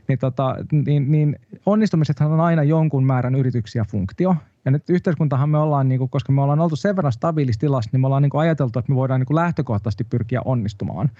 Niin, 0.08 0.18
tota, 0.18 0.56
niin, 0.72 1.12
niin 1.12 1.36
onnistumisethan 1.66 2.32
on 2.32 2.40
aina 2.40 2.62
jonkun 2.62 3.04
määrän 3.04 3.34
yrityksiä 3.34 3.84
funktio. 3.90 4.36
Ja 4.64 4.70
nyt 4.70 4.90
yhteiskuntahan 4.90 5.48
me 5.48 5.58
ollaan, 5.58 5.88
niin 5.88 5.98
kuin, 5.98 6.10
koska 6.10 6.32
me 6.32 6.42
ollaan 6.42 6.60
oltu 6.60 6.76
sen 6.76 6.96
verran 6.96 7.12
stabiilissa 7.12 7.60
tilassa, 7.60 7.90
niin 7.92 8.00
me 8.00 8.06
ollaan 8.06 8.22
niin 8.22 8.30
kuin 8.30 8.40
ajateltu, 8.40 8.78
että 8.78 8.92
me 8.92 8.96
voidaan 8.96 9.20
niin 9.20 9.26
kuin 9.26 9.34
lähtökohtaisesti 9.34 10.04
pyrkiä 10.04 10.40
onnistumaan. 10.44 11.10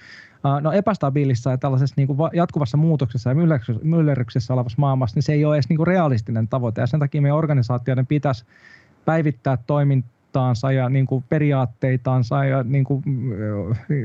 No 0.61 0.71
epästabiilissa 0.71 1.51
ja 1.51 1.57
tällaisessa 1.57 1.93
niin 1.97 2.07
kuin 2.07 2.17
jatkuvassa 2.33 2.77
muutoksessa 2.77 3.29
ja 3.29 3.35
myllerryksessä 3.83 4.53
olevassa 4.53 4.75
maailmassa, 4.79 5.17
niin 5.17 5.23
se 5.23 5.33
ei 5.33 5.45
ole 5.45 5.55
edes 5.55 5.69
niin 5.69 5.77
kuin 5.77 5.87
realistinen 5.87 6.47
tavoite. 6.47 6.81
Ja 6.81 6.87
sen 6.87 6.99
takia 6.99 7.21
meidän 7.21 7.37
organisaatioiden 7.37 8.07
pitäisi 8.07 8.45
päivittää 9.05 9.57
toimintaa 9.67 10.21
tavoittaansa 10.31 10.71
ja 10.71 10.89
niin 10.89 11.05
kuin 11.05 11.23
periaatteitaansa 11.29 12.45
ja 12.45 12.63
niin 12.63 12.83
kuin, 12.83 13.03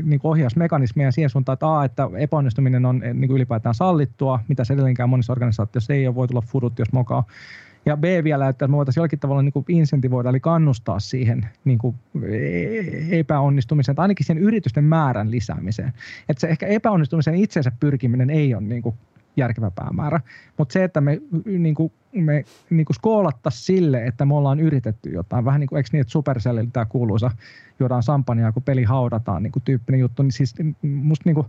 niin 0.04 0.20
kuin 0.20 0.30
ohjausmekanismeja 0.30 1.12
siihen 1.12 1.30
suuntaan, 1.30 1.54
että, 1.54 1.78
A, 1.78 1.84
että 1.84 2.10
epäonnistuminen 2.18 2.86
on 2.86 2.98
niin 2.98 3.28
kuin 3.28 3.36
ylipäätään 3.36 3.74
sallittua, 3.74 4.40
mitä 4.48 4.64
se 4.64 4.74
edelleenkään 4.74 5.08
monissa 5.08 5.32
organisaatioissa 5.32 5.92
ei 5.92 6.06
ole, 6.06 6.14
voi 6.14 6.28
tulla 6.28 6.40
fudut, 6.40 6.78
jos 6.78 6.92
mokaa. 6.92 7.24
Ja 7.86 7.96
B 7.96 8.04
vielä, 8.24 8.48
että 8.48 8.68
me 8.68 8.76
voitaisiin 8.76 9.00
jollakin 9.00 9.18
tavalla 9.18 9.42
niin 9.42 9.64
insentivoida, 9.68 10.28
eli 10.28 10.40
kannustaa 10.40 11.00
siihen 11.00 11.48
niin 11.64 11.78
kuin 11.78 11.96
epäonnistumiseen, 13.10 13.96
tai 13.96 14.04
ainakin 14.04 14.26
sen 14.26 14.38
yritysten 14.38 14.84
määrän 14.84 15.30
lisäämiseen. 15.30 15.92
Että 16.28 16.40
se 16.40 16.46
ehkä 16.48 16.66
epäonnistumisen 16.66 17.34
itsensä 17.34 17.72
pyrkiminen 17.80 18.30
ei 18.30 18.54
ole 18.54 18.62
niin 18.62 18.82
kuin 18.82 18.94
järkevä 19.36 19.70
päämäärä. 19.70 20.20
Mutta 20.58 20.72
se, 20.72 20.84
että 20.84 21.00
me, 21.00 21.20
niin 21.44 21.74
kuin, 21.74 21.92
me 22.12 22.44
niin 22.70 22.84
kuin 22.84 22.94
skoolattaisiin 22.94 23.64
sille, 23.64 24.06
että 24.06 24.24
me 24.24 24.34
ollaan 24.34 24.60
yritetty 24.60 25.10
jotain, 25.10 25.44
vähän 25.44 25.60
niin 25.60 25.68
kuin, 25.68 25.76
eikö 25.76 25.88
niin, 25.92 26.00
että 26.00 26.10
Supercellillä 26.10 26.70
tämä 26.72 26.86
kuuluisa 26.86 27.30
juodaan 27.80 28.02
sampania, 28.02 28.52
kun 28.52 28.62
peli 28.62 28.84
haudataan, 28.84 29.42
niin 29.42 29.52
kuin 29.52 29.62
tyyppinen 29.62 30.00
juttu, 30.00 30.22
niin 30.22 30.32
siis 30.32 30.54
musta 30.82 31.22
niin 31.28 31.34
kuin, 31.34 31.46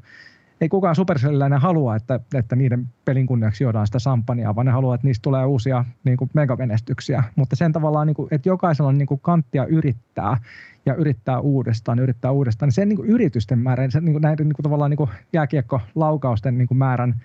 ei 0.62 0.70
kukaan 0.70 0.96
supercelliläinen 0.96 1.62
halua, 1.62 1.96
että, 1.96 2.20
että 2.34 2.56
niiden 2.56 2.88
pelin 3.06 3.28
kunniaksi 3.28 3.64
juodaan 3.64 3.88
sitä 3.88 4.00
sampania, 4.00 4.56
vaan 4.56 4.66
ne 4.66 4.72
haluaa, 4.72 4.96
että 4.96 5.08
niistä 5.08 5.24
tulee 5.24 5.46
uusia 5.46 5.86
niin 6.04 6.18
kuin 6.18 6.30
megamenestyksiä. 6.34 7.24
Mutta 7.36 7.56
sen 7.56 7.74
tavallaan, 7.74 8.08
niin 8.08 8.16
kuin, 8.16 8.28
että 8.32 8.50
jokaisella 8.50 8.90
on 8.90 8.98
niin 8.98 9.08
kuin 9.08 9.20
kanttia 9.20 9.66
yrittää 9.66 10.38
ja 10.86 10.96
yrittää 10.96 11.40
uudestaan, 11.40 12.00
yrittää 12.00 12.32
uudestaan, 12.32 12.68
niin 12.68 12.74
sen 12.74 12.90
niin 12.90 12.98
kuin 12.98 13.10
yritysten 13.10 13.60
määrän, 13.60 13.92
sen 13.92 14.06
niin 14.06 14.14
kuin 14.14 14.22
näiden 14.22 14.48
niin 14.48 14.56
kuin 14.56 14.64
tavallaan 14.64 14.92
niin 14.92 14.98
kuin 14.98 15.10
jääkiekko-laukausten 15.34 16.58
niin 16.58 16.68
kuin 16.68 16.78
määrän 16.78 17.22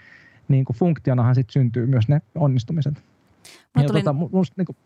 niin 0.49 0.65
kuin 0.65 0.77
funktionahan 0.77 1.35
sit 1.35 1.51
syntyy 1.51 1.87
myös 1.87 2.09
ne 2.09 2.23
onnistumiset. 2.35 3.03
Ja 3.77 3.85
tulin... 3.85 4.05
tota, 4.05 4.13
musta, 4.13 4.55
niin 4.57 4.67
kuin, 4.67 4.77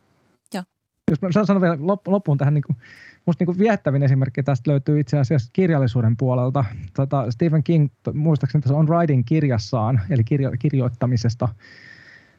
jos 1.11 1.23
mä 1.23 1.45
sanon 1.45 1.63
vielä 1.63 1.79
loppuun 2.07 2.39
tähän, 2.39 2.55
niin 2.55 2.65
kuin, 2.67 2.77
musta 3.27 3.43
niin 3.43 3.47
kuin 3.47 3.59
viettävin 3.59 4.03
esimerkki 4.03 4.43
tästä 4.43 4.71
löytyy 4.71 5.01
itse 5.01 5.19
asiassa 5.19 5.51
kirjallisuuden 5.53 6.17
puolelta. 6.17 6.65
Tota, 6.95 7.31
Stephen 7.31 7.65
King, 7.65 7.89
muistaakseni 8.15 8.63
tässä 8.63 8.77
on 8.77 8.89
Writing 8.89 9.23
kirjassaan, 9.27 10.01
eli 10.11 10.25
kirjo, 10.25 10.51
kirjoittamisesta 10.59 11.49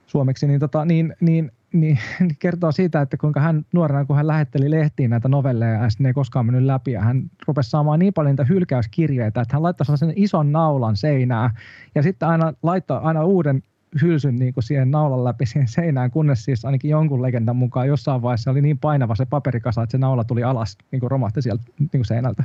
suomeksi, 0.08 0.48
niin, 0.48 0.60
tota, 0.60 0.86
niin, 0.86 1.16
niin 1.20 1.52
niin, 1.74 2.00
niin 2.20 2.36
kertoo 2.40 2.72
siitä, 2.72 3.02
että 3.02 3.18
kuinka 3.18 3.40
hän 3.40 3.66
nuorena, 3.74 4.06
kun 4.06 4.16
hän 4.16 4.28
lähetteli 4.28 4.72
lehtiin 4.72 5.10
näitä 5.10 5.28
novelleja 5.28 5.72
ja 5.72 5.88
ne 6.00 6.10
ei 6.10 6.14
koskaan 6.14 6.46
mennyt 6.46 6.64
läpi 6.64 6.92
ja 6.92 7.02
hän 7.02 7.24
rupesi 7.48 7.70
saamaan 7.70 8.00
niin 8.00 8.14
paljon 8.14 8.32
niitä 8.32 8.44
hylkäyskirjeitä, 8.44 9.42
että 9.42 9.56
hän 9.56 9.64
laittoi 9.64 9.86
sellaisen 9.86 10.14
ison 10.16 10.52
naulan 10.52 10.96
seinään 10.98 11.52
ja 11.96 12.04
sitten 12.04 12.28
aina 12.28 12.54
laittoi 12.64 13.00
aina 13.04 13.26
uuden 13.26 13.64
hylsyn 14.02 14.36
niin 14.36 14.54
kuin 14.54 14.64
siihen 14.64 14.92
naulan 14.92 15.24
läpi 15.24 15.46
siihen 15.50 15.68
seinään, 15.68 16.12
kunnes 16.12 16.46
siis 16.46 16.66
ainakin 16.66 16.92
jonkun 16.92 17.22
legendan 17.22 17.56
mukaan 17.56 17.88
jossain 17.88 18.22
vaiheessa 18.22 18.52
oli 18.52 18.62
niin 18.62 18.78
painava 18.78 19.16
se 19.16 19.26
paperikasa, 19.26 19.84
että 19.84 19.92
se 19.92 19.98
naula 19.98 20.24
tuli 20.24 20.44
alas, 20.44 20.78
niin 20.92 21.00
kuin 21.00 21.12
romahti 21.12 21.42
sieltä 21.42 21.64
niin 21.80 21.90
kuin 21.92 22.06
seinältä. 22.06 22.44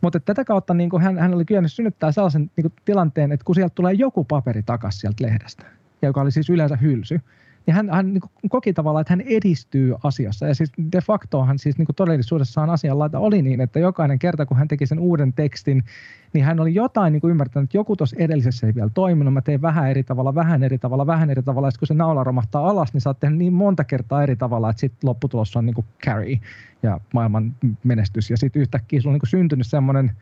Mutta 0.00 0.20
tätä 0.20 0.44
kautta 0.44 0.74
niin 0.74 0.90
kuin 0.90 1.02
hän, 1.02 1.18
hän 1.18 1.34
oli 1.34 1.44
kyennyt 1.44 1.72
synnyttää 1.72 2.12
sellaisen 2.12 2.50
niin 2.56 2.62
kuin 2.62 2.72
tilanteen, 2.84 3.32
että 3.32 3.44
kun 3.44 3.54
sieltä 3.54 3.74
tulee 3.74 3.92
joku 3.92 4.24
paperi 4.24 4.62
takaisin 4.62 5.00
sieltä 5.00 5.24
lehdestä, 5.24 5.66
joka 6.02 6.20
oli 6.20 6.30
siis 6.30 6.50
yleensä 6.50 6.76
hylsy, 6.76 7.20
niin 7.68 7.74
hän, 7.74 7.90
hän 7.90 8.12
niin 8.12 8.22
koki 8.48 8.72
tavallaan, 8.72 9.00
että 9.00 9.12
hän 9.12 9.20
edistyy 9.20 9.94
asiassa. 10.02 10.46
Ja 10.46 10.54
siis 10.54 10.72
de 10.92 11.00
facto 11.00 11.44
hän 11.44 11.58
siis 11.58 11.78
niin 11.78 11.86
todellisuudessaan 11.96 12.70
asianlaita 12.70 13.18
oli 13.18 13.42
niin, 13.42 13.60
että 13.60 13.78
jokainen 13.78 14.18
kerta, 14.18 14.46
kun 14.46 14.56
hän 14.56 14.68
teki 14.68 14.86
sen 14.86 14.98
uuden 14.98 15.32
tekstin, 15.32 15.84
niin 16.32 16.44
hän 16.44 16.60
oli 16.60 16.74
jotain 16.74 17.12
niin 17.12 17.30
ymmärtänyt, 17.30 17.66
että 17.66 17.76
joku 17.76 17.96
tuossa 17.96 18.16
edellisessä 18.18 18.66
ei 18.66 18.74
vielä 18.74 18.90
toiminut, 18.94 19.34
mä 19.34 19.40
teen 19.40 19.62
vähän 19.62 19.90
eri 19.90 20.02
tavalla, 20.02 20.34
vähän 20.34 20.62
eri 20.62 20.78
tavalla, 20.78 21.06
vähän 21.06 21.30
eri 21.30 21.42
tavalla, 21.42 21.66
ja 21.66 21.70
sitten 21.70 21.80
kun 21.80 21.86
se 21.86 21.94
naula 21.94 22.24
romahtaa 22.24 22.68
alas, 22.68 22.92
niin 22.92 23.00
sä 23.00 23.10
oot 23.10 23.18
niin 23.30 23.52
monta 23.52 23.84
kertaa 23.84 24.22
eri 24.22 24.36
tavalla, 24.36 24.70
että 24.70 24.80
sitten 24.80 25.08
lopputulos 25.08 25.56
on 25.56 25.66
niin 25.66 25.74
kuin 25.74 25.86
carry 26.04 26.36
ja 26.82 27.00
maailman 27.14 27.54
menestys. 27.84 28.30
Ja 28.30 28.36
sitten 28.36 28.62
yhtäkkiä 28.62 29.00
sulla 29.00 29.10
on 29.10 29.14
niin 29.14 29.20
kuin 29.20 29.30
syntynyt 29.30 29.66
semmoinen 29.66 30.12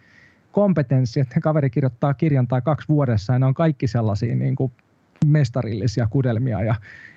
kompetenssi, 0.53 1.21
että 1.21 1.41
kaveri 1.41 1.71
kirjoittaa 1.71 2.15
kirjan 2.15 2.49
tai 2.49 2.63
kaksi 2.63 2.89
vuodessa, 2.89 3.33
ja 3.33 3.39
ne 3.39 3.47
on 3.47 3.55
kaikki 3.55 3.87
sellaisia 3.87 4.37
niin 4.37 4.57
kuin 4.57 4.73
mestarillisia 5.27 6.07
kudelmia 6.11 6.63
ja 6.63 6.75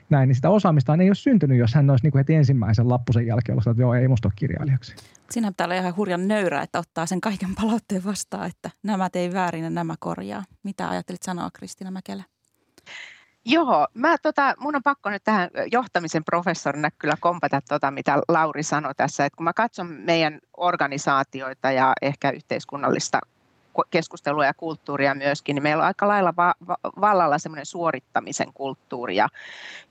näin, 0.09 0.27
niin 0.27 0.35
sitä 0.35 0.49
osaamista 0.49 0.93
ei 0.93 1.09
ole 1.09 1.15
syntynyt, 1.15 1.57
jos 1.57 1.73
hän 1.73 1.89
olisi 1.89 2.05
niin 2.05 2.11
kuin 2.11 2.19
heti 2.19 2.35
ensimmäisen 2.35 2.89
lappusen 2.89 3.27
jälkeen 3.27 3.53
ollut, 3.53 3.67
että 3.67 3.81
joo, 3.81 3.93
ei 3.93 4.07
musta 4.07 4.27
ole 4.27 4.33
kirjailijaksi. 4.35 4.95
Siinä 5.31 5.51
pitää 5.51 5.65
olla 5.65 5.75
ihan 5.75 5.95
hurjan 5.95 6.27
nöyrä, 6.27 6.61
että 6.61 6.79
ottaa 6.79 7.05
sen 7.05 7.21
kaiken 7.21 7.55
palautteen 7.61 8.03
vastaan, 8.03 8.47
että 8.47 8.69
nämä 8.83 9.09
tei 9.09 9.33
väärin 9.33 9.63
ja 9.63 9.69
nämä 9.69 9.95
korjaa. 9.99 10.43
Mitä 10.63 10.89
ajattelit 10.89 11.23
sanoa, 11.23 11.49
Kristiina 11.53 11.91
Mäkelä? 11.91 12.23
Joo, 13.45 13.87
mä, 13.93 14.15
tota, 14.17 14.53
mun 14.59 14.75
on 14.75 14.83
pakko 14.83 15.09
nyt 15.09 15.23
tähän 15.23 15.49
johtamisen 15.71 16.23
professorina 16.23 16.91
kyllä 16.91 17.15
kompata 17.19 17.61
tota, 17.69 17.91
mitä 17.91 18.21
Lauri 18.27 18.63
sanoi 18.63 18.95
tässä, 18.95 19.25
että 19.25 19.37
kun 19.37 19.43
mä 19.43 19.53
katson 19.53 19.87
meidän 19.87 20.39
organisaatioita 20.57 21.71
ja 21.71 21.93
ehkä 22.01 22.29
yhteiskunnallista 22.31 23.19
keskustelua 23.91 24.45
ja 24.45 24.53
kulttuuria 24.53 25.15
myöskin, 25.15 25.55
niin 25.55 25.63
meillä 25.63 25.81
on 25.81 25.87
aika 25.87 26.07
lailla 26.07 26.33
va- 26.37 26.55
va- 26.67 26.77
vallalla 27.01 27.37
semmoinen 27.37 27.65
suorittamisen 27.65 28.53
kulttuuri 28.53 29.15
ja, 29.15 29.29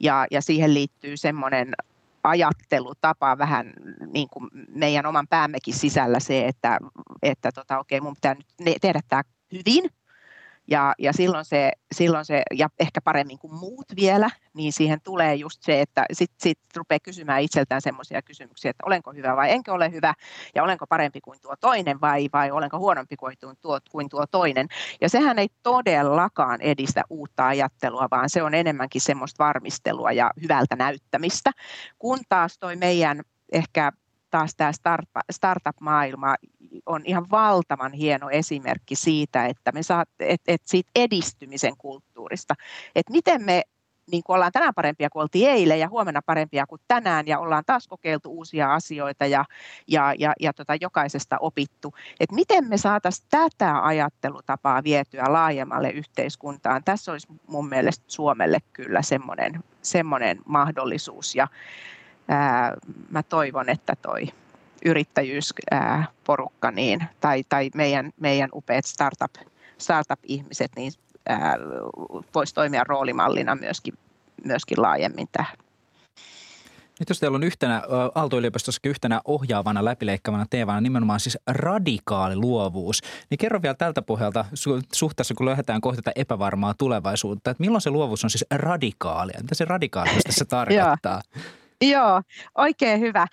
ja, 0.01 0.27
ja 0.31 0.43
siihen 0.43 0.75
liittyy 0.75 1.17
semmoinen 1.17 1.75
ajattelutapa 2.25 3.39
vähän 3.39 3.73
niin 4.13 4.29
kuin 4.29 4.51
meidän 4.69 5.07
oman 5.07 5.29
päämmekin 5.29 5.75
sisällä 5.75 6.21
se, 6.21 6.47
että, 6.47 6.79
että 7.23 7.53
tota, 7.55 7.79
okei, 7.79 8.01
mun 8.01 8.15
pitää 8.15 8.35
nyt 8.35 8.77
tehdä 8.81 9.01
tämä 9.09 9.23
hyvin 9.53 9.91
ja, 10.69 10.95
ja 10.99 11.13
silloin, 11.13 11.45
se, 11.45 11.73
silloin 11.95 12.25
se, 12.25 12.43
ja 12.55 12.69
ehkä 12.81 13.01
paremmin 13.01 13.39
kuin 13.39 13.55
muut 13.55 13.87
vielä, 13.97 14.31
niin 14.55 14.73
siihen 14.73 15.01
tulee 15.05 15.35
just 15.35 15.63
se, 15.63 15.81
että 15.81 16.07
sitten 16.13 16.37
sit 16.43 16.59
rupeaa 16.77 16.99
kysymään 17.03 17.43
itseltään 17.43 17.83
semmoisia 17.83 18.23
kysymyksiä, 18.23 18.71
että 18.71 18.87
olenko 18.87 19.13
hyvä 19.13 19.37
vai 19.37 19.51
enkö 19.51 19.73
ole 19.73 19.91
hyvä, 19.91 20.15
ja 20.55 20.63
olenko 20.63 20.87
parempi 20.87 21.21
kuin 21.21 21.41
tuo 21.41 21.55
toinen 21.61 22.01
vai, 22.01 22.29
vai 22.33 22.51
olenko 22.51 22.79
huonompi 22.79 23.17
kuin 23.17 23.37
tuo, 23.61 23.79
kuin 23.91 24.09
tuo 24.09 24.27
toinen. 24.27 24.69
Ja 25.01 25.09
sehän 25.09 25.39
ei 25.39 25.49
todellakaan 25.63 26.61
edistä 26.61 27.03
uutta 27.11 27.47
ajattelua, 27.47 28.09
vaan 28.11 28.31
se 28.31 28.43
on 28.43 28.55
enemmänkin 28.55 29.01
semmoista 29.01 29.45
varmistelua 29.45 30.13
ja 30.13 30.31
hyvältä 30.43 30.77
näyttämistä, 30.77 31.51
kun 31.99 32.19
taas 32.29 32.59
toi 32.59 32.77
meidän 32.77 33.23
ehkä 33.53 33.93
taas 34.31 34.55
tämä 34.55 34.73
startup-maailma 35.31 36.35
on 36.87 37.03
ihan 37.05 37.27
valtavan 37.31 37.93
hieno 37.93 38.31
esimerkki 38.31 38.95
siitä, 38.95 39.47
että 39.47 39.73
me 39.73 39.83
saat, 39.83 40.09
et, 40.21 40.41
et 40.47 40.63
siitä 40.65 40.91
edistymisen 40.95 41.77
kulttuurista, 41.79 42.55
että 42.95 43.13
miten 43.13 43.43
me 43.45 43.63
niin 44.11 44.23
kuin 44.23 44.35
ollaan 44.35 44.53
tänään 44.53 44.75
parempia 44.75 45.11
kuin 45.11 45.23
oltiin 45.23 45.51
eilen 45.51 45.81
ja 45.81 45.89
huomenna 45.89 46.21
parempia 46.27 46.67
kuin 46.67 46.81
tänään 46.89 47.27
ja 47.27 47.39
ollaan 47.39 47.65
taas 47.67 47.89
kokeiltu 47.89 48.31
uusia 48.31 48.75
asioita 48.75 49.27
ja, 49.27 49.45
ja, 49.87 50.15
ja, 50.19 50.33
ja 50.41 50.53
tota, 50.53 50.75
jokaisesta 50.81 51.37
opittu. 51.41 51.95
Et 52.21 52.33
miten 52.33 52.69
me 52.69 52.77
saataisiin 52.77 53.27
tätä 53.31 53.85
ajattelutapaa 53.85 54.85
vietyä 54.85 55.25
laajemmalle 55.29 55.91
yhteiskuntaan? 55.91 56.85
Tässä 56.85 57.13
olisi 57.13 57.29
mun 57.47 57.69
mielestä 57.69 58.05
Suomelle 58.09 58.59
kyllä 58.73 59.03
semmoinen, 59.03 59.65
semmoinen 59.83 60.39
mahdollisuus 60.47 61.35
ja 61.35 61.49
ää, 62.29 62.77
mä 63.11 63.23
toivon, 63.23 63.69
että 63.69 63.97
toi 64.03 64.29
yrittäjyysporukka 64.85 66.71
niin, 66.71 67.05
tai, 67.21 67.45
tai 67.49 67.71
meidän, 67.75 68.11
meidän 68.21 68.49
upeat 68.55 68.85
startup, 68.85 69.35
startup-ihmiset 69.79 70.71
niin 70.77 70.93
voisi 72.35 72.55
toimia 72.55 72.85
roolimallina 72.85 73.55
myöskin, 73.55 73.95
myöskin 74.45 74.83
laajemmin 74.83 75.29
tähän. 75.33 75.57
Nyt 77.01 77.09
jos 77.09 77.21
teillä 77.21 77.37
on 77.37 77.43
yhtenä 77.43 77.83
Aalto-yliopistossakin 78.15 78.91
yhtenä 78.91 79.21
ohjaavana 79.25 79.85
läpileikkaavana 79.85 80.47
teemana 80.51 80.81
nimenomaan 80.81 81.21
siis 81.21 81.39
radikaali 81.47 82.37
luovuus, 82.37 83.01
niin 83.31 83.39
kerro 83.39 83.63
vielä 83.63 83.75
tältä 83.75 84.03
pohjalta 84.03 84.45
suhteessa, 84.95 85.35
kun 85.35 85.47
lähdetään 85.47 85.81
kohti 85.81 86.03
tätä 86.03 86.13
epävarmaa 86.17 86.75
tulevaisuutta, 86.75 87.51
että 87.51 87.61
milloin 87.61 87.83
se 87.83 87.91
luovuus 87.91 88.25
on 88.25 88.31
siis 88.31 88.45
radikaalia? 88.51 89.39
Mitä 89.43 89.55
se 89.55 89.65
radikaalisuus 89.65 90.23
tässä 90.25 90.45
tarkoittaa? 90.57 91.23
Joo, 91.81 92.23
oikein 92.55 93.01
hyvä. 93.01 93.27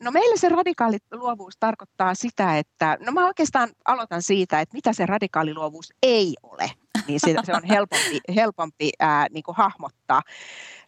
No 0.00 0.10
meillä 0.10 0.36
se 0.36 0.48
radikaali 0.48 0.98
luovuus 1.12 1.54
tarkoittaa 1.60 2.14
sitä, 2.14 2.58
että, 2.58 2.98
no 3.00 3.12
mä 3.12 3.26
oikeastaan 3.26 3.68
aloitan 3.84 4.22
siitä, 4.22 4.60
että 4.60 4.74
mitä 4.74 4.92
se 4.92 5.06
radikaali 5.06 5.54
luovuus 5.54 5.92
ei 6.02 6.34
ole 6.42 6.70
niin 7.08 7.20
se, 7.20 7.34
on 7.54 7.64
helpompi, 7.64 8.20
helpompi 8.34 8.90
ää, 8.98 9.26
niin 9.30 9.42
kuin 9.42 9.56
hahmottaa. 9.56 10.22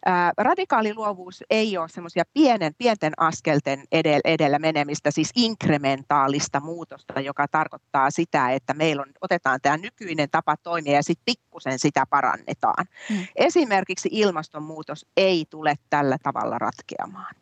Ää, 0.05 0.31
radikaali 0.37 0.93
luovuus 0.93 1.43
ei 1.49 1.77
ole 1.77 1.89
semmoisia 1.89 2.23
pienen, 2.33 2.73
pienten 2.77 3.13
askelten 3.17 3.83
edellä, 3.91 4.21
edellä 4.25 4.59
menemistä, 4.59 5.11
siis 5.11 5.31
inkrementaalista 5.35 6.59
muutosta, 6.59 7.19
joka 7.19 7.47
tarkoittaa 7.47 8.11
sitä, 8.11 8.51
että 8.51 8.73
meillä 8.73 9.01
on, 9.01 9.11
otetaan 9.21 9.59
tämä 9.61 9.77
nykyinen 9.77 10.29
tapa 10.29 10.57
toimia 10.57 10.93
ja 10.93 11.03
sitten 11.03 11.25
pikkusen 11.25 11.79
sitä 11.79 12.05
parannetaan. 12.09 12.85
Hmm. 13.09 13.25
Esimerkiksi 13.35 14.09
ilmastonmuutos 14.11 15.05
ei 15.17 15.45
tule 15.49 15.75
tällä 15.89 16.17
tavalla 16.23 16.59
ratkeamaan 16.59 17.35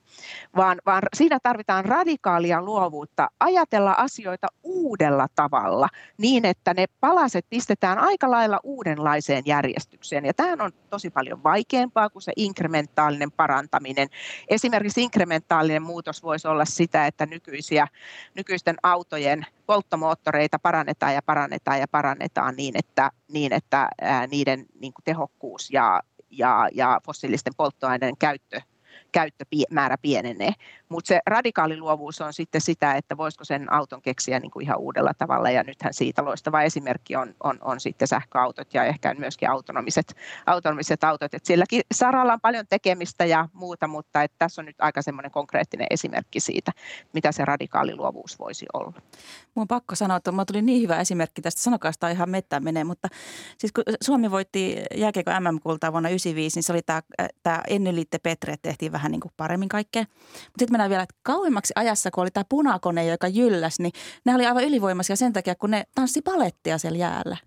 vaan, 0.56 0.78
vaan 0.86 1.04
siinä 1.15 1.39
tarvitaan 1.43 1.86
radikaalia 1.86 2.62
luovuutta 2.62 3.30
ajatella 3.39 3.91
asioita 3.91 4.48
uudella 4.63 5.28
tavalla 5.36 5.88
niin, 6.17 6.46
että 6.46 6.74
ne 6.74 6.86
palaset 7.00 7.46
pistetään 7.50 8.00
aika 8.00 8.32
lailla 8.32 8.60
uudenlaiseen 8.63 9.43
järjestykseen. 9.46 10.26
Ja 10.26 10.34
tämä 10.34 10.63
on 10.63 10.72
tosi 10.89 11.10
paljon 11.10 11.43
vaikeampaa 11.43 12.10
kuin 12.10 12.22
se 12.24 12.32
inkrementaalinen 12.47 13.31
parantaminen. 13.31 14.07
Esimerkiksi 14.47 15.03
inkrementaalinen 15.03 15.81
muutos 15.81 16.23
voisi 16.23 16.47
olla 16.47 16.65
sitä, 16.65 17.07
että 17.07 17.25
nykyisiä, 17.25 17.88
nykyisten 18.36 18.75
autojen 18.83 19.45
polttomoottoreita 19.65 20.60
parannetaan 20.60 21.13
ja 21.13 21.21
parannetaan 21.21 21.79
ja 21.79 21.88
parannetaan 21.88 22.55
niin, 22.55 22.77
että, 22.77 23.12
niin, 23.27 23.53
että 23.53 23.89
ää, 24.01 24.27
niiden 24.27 24.65
niin 24.79 24.93
tehokkuus 25.03 25.71
ja, 25.71 26.01
ja, 26.31 26.69
ja 26.73 27.01
fossiilisten 27.05 27.53
polttoaineiden 27.57 28.17
käyttö 28.17 28.62
käyttömäärä 29.12 29.98
pienenee. 30.02 30.54
Mutta 30.89 31.08
se 31.08 31.20
radikaali 31.28 31.78
luovuus 31.78 32.22
on 32.22 32.34
sitten 32.34 32.62
sitä, 32.62 32.93
että 32.93 33.17
voisiko 33.17 33.43
sen 33.43 33.74
auton 33.74 34.02
keksiä 34.02 34.39
niin 34.39 34.52
kuin 34.52 34.63
ihan 34.63 34.80
uudella 34.80 35.13
tavalla, 35.17 35.50
ja 35.50 35.63
nythän 35.63 35.93
siitä 35.93 36.26
loistava 36.26 36.62
esimerkki 36.62 37.15
on, 37.15 37.36
on, 37.43 37.58
on 37.62 37.80
sitten 37.80 38.08
sähköautot 38.08 38.74
ja 38.74 38.84
ehkä 38.84 39.13
myöskin 39.13 39.50
autonomiset, 39.50 40.15
autonomiset 40.46 41.04
autot. 41.04 41.34
Et 41.34 41.46
silläkin 41.46 41.82
saralla 41.93 42.34
on 42.34 42.41
paljon 42.41 42.65
tekemistä 42.70 43.26
ja 43.26 43.50
muuta, 43.54 43.88
mutta 43.88 44.24
et 44.24 44.32
tässä 44.38 44.62
on 44.62 44.65
nyt 44.65 44.76
aika 44.80 45.02
semmoinen 45.02 45.32
konkreettinen 45.32 45.88
esimerkki 45.89 46.39
siitä, 46.39 46.72
mitä 47.13 47.32
se 47.32 47.46
radikaali 47.46 47.96
luovuus 47.96 48.39
voisi 48.39 48.65
olla. 48.74 48.93
Mun 49.56 49.62
on 49.62 49.67
pakko 49.67 49.96
sanoa, 49.96 50.17
että 50.17 50.32
tuli 50.48 50.62
niin 50.62 50.82
hyvä 50.82 51.00
esimerkki 51.00 51.41
tästä, 51.41 51.62
sanokaa 51.62 51.91
sitä 51.91 52.10
ihan 52.10 52.30
mettään 52.30 52.63
menee, 52.63 52.84
mutta 52.84 53.08
siis 53.58 53.72
kun 53.72 53.84
Suomi 54.02 54.32
voitti 54.32 54.84
jääkiekko 54.96 55.32
MM-kultaa 55.32 55.91
vuonna 55.91 56.10
1995, 56.10 56.58
niin 56.58 56.63
se 56.63 56.74
oli 56.74 56.82
tämä, 56.82 57.02
tämä 57.43 57.63
Petre, 58.24 58.56
tehtiin 58.62 58.91
vähän 58.97 59.12
niin 59.12 59.21
kuin 59.21 59.31
paremmin 59.38 59.69
kaikkea. 59.69 60.01
Mutta 60.01 60.60
sitten 60.60 60.73
mennään 60.73 60.89
vielä 60.89 61.03
että 61.03 61.15
kauemmaksi 61.23 61.73
ajassa, 61.75 62.12
kun 62.12 62.21
oli 62.21 62.31
tämä 62.31 62.43
punakone, 62.49 63.05
joka 63.05 63.27
jylläs, 63.27 63.79
niin 63.79 63.91
ne 64.25 64.36
oli 64.36 64.45
aivan 64.45 64.63
ylivoimaisia 64.63 65.15
sen 65.15 65.33
takia, 65.33 65.55
kun 65.55 65.71
ne 65.71 65.83
tanssi 65.95 66.21
palettia 66.21 66.77
siellä 66.77 66.97
jäällä. 66.97 67.38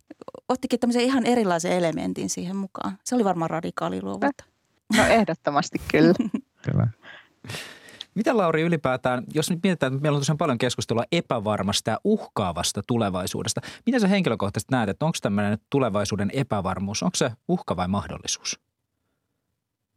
Ottikin 0.49 0.81
tämmöisen 0.81 1.03
ihan 1.03 1.27
erilaisen 1.27 1.73
elementin 1.73 2.31
siihen 2.31 2.57
mukaan. 2.57 2.99
Se 3.05 3.15
oli 3.15 3.25
varmaan 3.25 3.51
radikaali 3.51 4.03
luovuutta. 4.03 4.45
No 4.97 5.07
ehdottomasti 5.07 5.79
kyllä. 5.91 6.15
kyllä. 6.71 6.89
Mitä 8.15 8.37
Lauri 8.37 8.63
ylipäätään, 8.63 9.25
jos 9.35 9.51
nyt 9.51 9.59
mietitään, 9.63 9.93
että 9.93 10.03
meillä 10.03 10.17
on 10.17 10.21
tosiaan 10.21 10.39
paljon 10.39 10.59
keskustelua 10.59 11.05
epävarmasta 11.13 11.91
ja 11.91 12.01
uhkaavasta 12.05 12.83
tulevaisuudesta. 12.87 13.61
Miten 13.87 14.01
sä 14.01 14.09
henkilökohtaisesti 14.09 14.73
näet, 14.73 14.89
että 14.89 15.07
onko 15.07 15.19
tämmöinen 15.23 15.59
tulevaisuuden 15.71 16.31
epävarmuus, 16.33 17.03
onko 17.03 17.17
se 17.17 17.31
uhka 17.49 17.77
vai 17.77 17.89
mahdollisuus? 17.89 18.61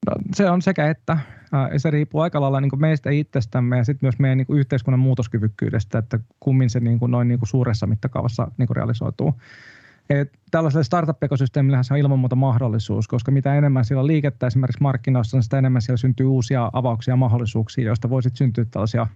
No, 0.08 0.16
se 0.36 0.50
on 0.50 0.62
sekä 0.62 0.90
että. 0.90 1.18
Se 1.78 1.92
riippuu 1.92 2.22
aika 2.22 2.42
lailla 2.42 2.62
niin 2.62 2.72
meistä 2.80 3.10
itsestämme 3.10 3.78
ja 3.78 3.84
sitten 3.84 4.08
myös 4.08 4.20
meidän 4.20 4.38
niin 4.38 4.58
yhteiskunnan 4.60 5.00
muutoskyvykkyydestä, 5.00 5.98
että 5.98 6.20
kummin 6.40 6.70
se 6.70 6.80
niin 6.80 7.00
kuin 7.00 7.12
noin 7.12 7.28
niin 7.28 7.40
suuressa 7.44 7.88
mittakaavassa 7.88 8.52
niin 8.58 8.76
realisoituu. 8.76 9.34
Et 10.10 10.32
tällaiselle 10.52 10.84
startup-ekosysteemille 10.84 11.84
se 11.84 11.94
on 11.94 12.00
ilman 12.00 12.20
muuta 12.20 12.36
mahdollisuus, 12.36 13.08
koska 13.08 13.32
mitä 13.32 13.56
enemmän 13.56 13.86
siellä 13.86 14.02
on 14.02 14.08
liikettä 14.08 14.48
esimerkiksi 14.48 14.82
markkinoissa, 14.82 15.38
niin 15.38 15.44
sitä 15.44 15.58
enemmän 15.58 15.82
siellä 15.82 15.98
syntyy 15.98 16.26
uusia 16.26 16.70
avauksia 16.74 17.12
ja 17.12 17.16
mahdollisuuksia, 17.16 17.86
joista 17.86 18.10
voisi 18.10 18.30
syntyä 18.34 18.66
tällaisia 18.72 19.08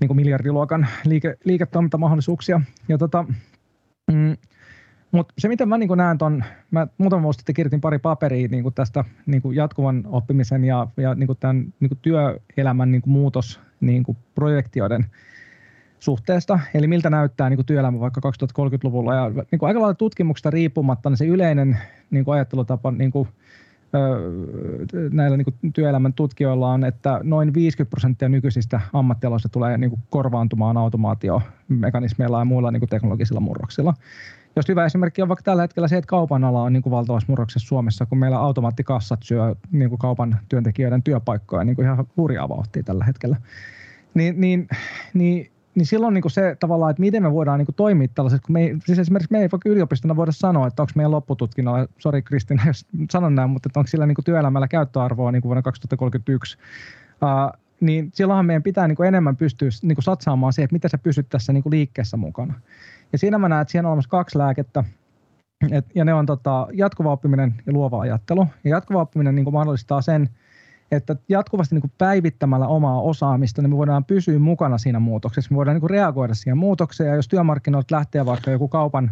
niin 0.00 0.08
kuin 0.08 0.16
miljardiluokan 0.16 0.86
liike, 1.04 1.36
liiketoimintamahdollisuuksia. 1.44 2.60
Ja 2.88 2.98
tota, 2.98 3.24
mm, 4.12 4.36
mutta 5.14 5.34
se, 5.38 5.48
miten 5.48 5.68
mä 5.68 5.78
niin 5.78 5.90
näen 5.96 6.18
ton, 6.18 6.44
mä 6.70 6.86
muutama 6.98 7.22
vuosi 7.22 7.36
sitten 7.36 7.54
kirjoitin 7.54 7.80
pari 7.80 7.98
paperia 7.98 8.48
niin 8.48 8.74
tästä 8.74 9.04
niin 9.26 9.42
jatkuvan 9.52 10.02
oppimisen 10.06 10.64
ja, 10.64 10.86
ja 10.96 11.14
niin 11.14 11.28
tämän 11.40 11.74
niin 11.80 11.98
työelämän 12.02 12.90
niin 12.90 13.02
muutos 13.06 13.60
niin 13.80 14.04
projektioiden 14.34 15.06
suhteesta, 15.98 16.58
eli 16.74 16.86
miltä 16.86 17.10
näyttää 17.10 17.50
niin 17.50 17.66
työelämä 17.66 18.00
vaikka 18.00 18.20
2030-luvulla. 18.60 19.14
Ja 19.14 19.28
niin 19.30 19.58
aika 19.62 19.80
lailla 19.80 19.94
tutkimuksesta 19.94 20.50
riippumatta 20.50 21.10
niin 21.10 21.16
se 21.16 21.26
yleinen 21.26 21.78
niin 22.10 22.24
ajattelutapa 22.26 22.90
niin 22.90 23.10
kuin, 23.10 23.28
näillä 25.12 25.36
niin 25.36 25.72
työelämän 25.74 26.12
tutkijoilla 26.12 26.72
on, 26.72 26.84
että 26.84 27.20
noin 27.22 27.54
50 27.54 27.90
prosenttia 27.90 28.28
nykyisistä 28.28 28.80
ammattialoista 28.92 29.48
tulee 29.48 29.78
niin 29.78 29.92
korvaantumaan 30.10 30.76
automaatiomekanismeilla 30.76 32.38
ja 32.38 32.44
muilla 32.44 32.70
niin 32.70 32.88
teknologisilla 32.88 33.40
murroksilla. 33.40 33.94
Jos 34.56 34.68
hyvä 34.68 34.84
esimerkki 34.84 35.22
on 35.22 35.28
vaikka 35.28 35.42
tällä 35.42 35.62
hetkellä 35.62 35.88
se, 35.88 35.96
että 35.96 36.08
kaupan 36.08 36.44
ala 36.44 36.62
on 36.62 36.72
niin 36.72 36.82
kuin 36.82 36.90
valtavassa 36.90 37.26
murroksessa 37.28 37.68
Suomessa, 37.68 38.06
kun 38.06 38.18
meillä 38.18 38.38
automaattikassat 38.38 39.22
syö 39.22 39.54
niin 39.72 39.88
kuin 39.88 39.98
kaupan 39.98 40.40
työntekijöiden 40.48 41.02
työpaikkoja 41.02 41.64
niin 41.64 41.76
kuin 41.76 41.84
ihan 41.86 42.06
hurjaa 42.16 42.48
vauhtia 42.48 42.82
tällä 42.82 43.04
hetkellä. 43.04 43.36
Niin, 44.14 44.40
niin, 44.40 44.68
niin 45.14 45.50
niin 45.74 45.86
silloin 45.86 46.14
niin 46.14 46.22
kuin 46.22 46.32
se 46.32 46.56
tavallaan, 46.60 46.90
että 46.90 47.00
miten 47.00 47.22
me 47.22 47.32
voidaan 47.32 47.58
niin 47.58 47.66
kuin 47.66 47.76
toimia 47.76 48.08
tällaiset, 48.14 48.40
kun 48.40 48.52
me 48.52 48.62
ei, 48.62 48.76
siis 48.84 48.98
esimerkiksi 48.98 49.32
me 49.32 49.38
ei 49.38 49.48
vaikka 49.52 49.68
yliopistona 49.68 50.16
voida 50.16 50.32
sanoa, 50.32 50.66
että 50.66 50.82
onko 50.82 50.92
meidän 50.94 51.10
loppututkinnolla, 51.10 51.86
sori 51.98 52.22
Kristina, 52.22 52.62
jos 52.66 52.86
sanon 53.10 53.34
näin, 53.34 53.50
mutta 53.50 53.68
että 53.68 53.80
onko 53.80 53.88
sillä 53.88 54.06
niin 54.06 54.14
kuin 54.14 54.24
työelämällä 54.24 54.68
käyttöarvoa 54.68 55.32
niin 55.32 55.42
kuin 55.42 55.48
vuonna 55.48 55.62
2031, 55.62 56.58
uh, 57.22 57.60
niin 57.80 58.10
silloinhan 58.14 58.46
meidän 58.46 58.62
pitää 58.62 58.88
niin 58.88 58.96
kuin 58.96 59.06
enemmän 59.06 59.36
pystyä 59.36 59.68
niin 59.82 59.96
kuin 59.96 60.04
satsaamaan 60.04 60.52
siihen, 60.52 60.64
että 60.64 60.74
miten 60.74 60.90
sä 60.90 60.98
pysyt 60.98 61.28
tässä 61.28 61.52
niin 61.52 61.62
kuin 61.62 61.70
liikkeessä 61.70 62.16
mukana. 62.16 62.54
Ja 63.14 63.18
siinä 63.18 63.38
mä 63.38 63.48
näen, 63.48 63.62
että 63.62 63.72
siinä 63.72 63.88
on 63.88 63.90
olemassa 63.90 64.08
kaksi 64.08 64.38
lääkettä, 64.38 64.84
et, 65.70 65.86
ja 65.94 66.04
ne 66.04 66.14
on 66.14 66.26
tota, 66.26 66.68
jatkuva 66.72 67.12
oppiminen 67.12 67.54
ja 67.66 67.72
luova 67.72 68.00
ajattelu. 68.00 68.46
Ja 68.64 68.70
jatkuva 68.70 69.00
oppiminen 69.00 69.34
niin 69.34 69.44
kuin 69.44 69.54
mahdollistaa 69.54 70.02
sen, 70.02 70.30
että 70.90 71.16
jatkuvasti 71.28 71.74
niin 71.74 71.92
päivittämällä 71.98 72.66
omaa 72.66 73.00
osaamista, 73.00 73.62
niin 73.62 73.70
me 73.70 73.76
voidaan 73.76 74.04
pysyä 74.04 74.38
mukana 74.38 74.78
siinä 74.78 74.98
muutoksessa. 75.00 75.50
Me 75.50 75.56
voidaan 75.56 75.80
niin 75.80 75.90
reagoida 75.90 76.34
siihen 76.34 76.58
muutokseen, 76.58 77.08
ja 77.08 77.16
jos 77.16 77.28
työmarkkinoilta 77.28 77.96
lähtee 77.96 78.26
vaikka 78.26 78.50
joku 78.50 78.68
kaupan 78.68 79.10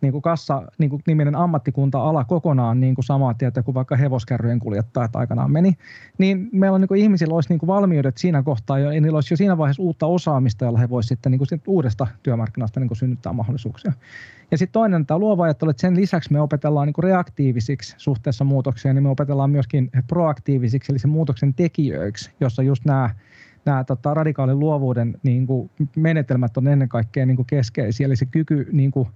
niin 0.00 0.12
kuin 0.12 0.22
kassa 0.22 0.62
niin 0.78 0.90
kuin 0.90 1.02
niminen 1.06 1.34
ammattikunta-ala 1.34 2.24
kokonaan 2.24 2.80
niin 2.80 2.94
kuin 2.94 3.04
samaa 3.04 3.34
tietä 3.34 3.62
kuin 3.62 3.74
vaikka 3.74 3.96
hevoskärryjen 3.96 4.60
kuljettajat 4.60 5.16
aikanaan 5.16 5.52
meni, 5.52 5.74
niin 6.18 6.48
meillä 6.52 6.74
on 6.74 6.80
niin 6.80 6.88
kuin 6.88 7.00
ihmisillä 7.00 7.34
olisi 7.34 7.48
niin 7.48 7.58
kuin 7.58 7.66
valmiudet 7.66 8.16
siinä 8.16 8.42
kohtaa, 8.42 8.78
ja 8.78 9.00
niillä 9.00 9.16
olisi 9.16 9.34
jo 9.34 9.36
siinä 9.36 9.58
vaiheessa 9.58 9.82
uutta 9.82 10.06
osaamista, 10.06 10.64
jolla 10.64 10.78
he 10.78 10.90
voisivat 10.90 11.08
sitten 11.08 11.32
niin 11.32 11.38
kuin 11.38 11.62
uudesta 11.66 12.06
työmarkkinasta 12.22 12.80
niin 12.80 12.88
kuin 12.88 12.98
synnyttää 12.98 13.32
mahdollisuuksia. 13.32 13.92
Ja 14.50 14.58
sitten 14.58 14.72
toinen 14.72 15.06
tämä 15.06 15.18
luova 15.18 15.44
ajattelu, 15.44 15.70
että 15.70 15.80
sen 15.80 15.96
lisäksi 15.96 16.32
me 16.32 16.40
opetellaan 16.40 16.86
niin 16.86 16.94
kuin 16.94 17.04
reaktiivisiksi 17.04 17.94
suhteessa 17.98 18.44
muutokseen, 18.44 18.94
niin 18.94 19.02
me 19.02 19.08
opetellaan 19.08 19.50
myöskin 19.50 19.90
proaktiivisiksi, 20.06 20.92
eli 20.92 20.98
se 20.98 21.08
muutoksen 21.08 21.54
tekijöiksi, 21.54 22.30
jossa 22.40 22.62
just 22.62 22.84
nämä 22.84 23.10
nämä 23.64 23.84
tota, 23.84 24.14
radikaalin 24.14 24.58
luovuuden 24.58 25.14
niin 25.22 25.46
kuin 25.46 25.70
menetelmät 25.96 26.56
on 26.56 26.68
ennen 26.68 26.88
kaikkea 26.88 27.26
niin 27.26 27.36
kuin 27.36 27.46
keskeisiä, 27.46 28.06
eli 28.06 28.16
se 28.16 28.26
kyky 28.26 28.68
niin 28.72 28.90
kuin, 28.90 29.08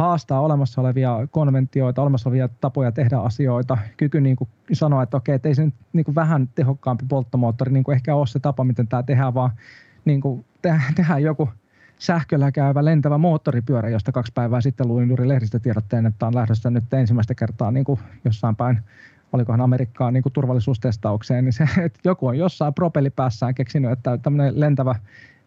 haastaa 0.00 0.40
olemassa 0.40 0.80
olevia 0.80 1.28
konventioita, 1.30 2.02
olemassa 2.02 2.28
olevia 2.28 2.48
tapoja 2.60 2.92
tehdä 2.92 3.18
asioita, 3.18 3.78
kyky 3.96 4.20
niin 4.20 4.36
kuin 4.36 4.48
sanoa, 4.72 5.02
että 5.02 5.16
okei, 5.16 5.34
että 5.34 5.48
ei 5.48 5.54
se 5.54 5.64
nyt 5.64 5.74
niin 5.92 6.04
kuin 6.04 6.14
vähän 6.14 6.48
tehokkaampi 6.54 7.04
polttomoottori 7.08 7.72
niin 7.72 7.84
kuin 7.84 7.94
ehkä 7.94 8.14
ole 8.14 8.26
se 8.26 8.40
tapa, 8.40 8.64
miten 8.64 8.88
tämä 8.88 9.02
tehdään, 9.02 9.34
vaan 9.34 9.50
niin 10.04 10.20
kuin 10.20 10.44
tehdään 10.96 11.22
joku 11.22 11.48
sähköllä 11.98 12.52
käyvä 12.52 12.84
lentävä 12.84 13.18
moottoripyörä, 13.18 13.88
josta 13.88 14.12
kaksi 14.12 14.32
päivää 14.34 14.60
sitten 14.60 14.88
luin 14.88 15.08
juuri 15.08 15.28
lehdistötiedotteen, 15.28 16.06
että 16.06 16.26
on 16.26 16.34
lähdössä 16.34 16.70
nyt 16.70 16.94
ensimmäistä 16.94 17.34
kertaa 17.34 17.70
niin 17.70 17.84
kuin 17.84 17.98
jossain 18.24 18.56
päin 18.56 18.80
olikohan 19.32 19.60
Amerikkaan 19.60 20.14
niin 20.14 20.22
kuin 20.22 20.32
turvallisuustestaukseen, 20.32 21.44
niin 21.44 21.52
se, 21.52 21.64
että 21.84 22.00
joku 22.04 22.26
on 22.26 22.38
jossain 22.38 22.74
propellipäässään 22.74 23.54
keksinyt, 23.54 23.90
että 23.90 24.18
tämmöinen 24.18 24.60
lentävä 24.60 24.94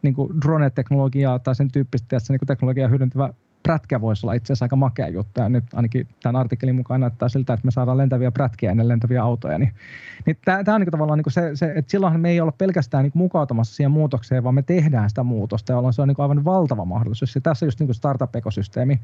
niin 0.01 0.13
kuin 0.13 0.41
drone-teknologiaa 0.41 1.39
tai 1.39 1.55
sen 1.55 1.71
tyyppistä 1.71 2.19
se, 2.19 2.33
niin 2.33 2.39
kuin 2.39 2.47
teknologiaa 2.47 2.89
hyödyntävä 2.89 3.29
prätkä 3.63 4.01
voisi 4.01 4.25
olla 4.25 4.33
itse 4.33 4.45
asiassa 4.53 4.65
aika 4.65 4.75
makea 4.75 5.07
juttu. 5.07 5.41
Ja 5.41 5.49
nyt 5.49 5.63
ainakin 5.73 6.07
tämän 6.23 6.35
artikkelin 6.35 6.75
mukaan 6.75 7.01
näyttää 7.01 7.29
siltä, 7.29 7.53
että 7.53 7.65
me 7.65 7.71
saadaan 7.71 7.97
lentäviä 7.97 8.31
prätkiä 8.31 8.71
ennen 8.71 8.87
lentäviä 8.87 9.23
autoja. 9.23 9.57
Niin, 9.57 9.73
niin 10.25 10.37
tämä 10.45 10.75
on 10.75 10.81
niin 10.81 10.91
tavallaan 10.91 11.17
niin 11.17 11.33
se, 11.33 11.51
se, 11.53 11.73
että 11.75 11.91
silloinhan 11.91 12.21
me 12.21 12.29
ei 12.29 12.41
olla 12.41 12.51
pelkästään 12.57 13.03
niin 13.03 13.11
mukautumassa 13.15 13.75
siihen 13.75 13.91
muutokseen, 13.91 14.43
vaan 14.43 14.55
me 14.55 14.61
tehdään 14.61 15.09
sitä 15.09 15.23
muutosta, 15.23 15.73
jolloin 15.73 15.93
se 15.93 16.01
on 16.01 16.07
niin 16.07 16.15
aivan 16.17 16.45
valtava 16.45 16.85
mahdollisuus. 16.85 17.35
Ja 17.35 17.41
tässä 17.41 17.65
just 17.65 17.79
niin 17.79 17.93
startup-ekosysteemi 17.93 18.99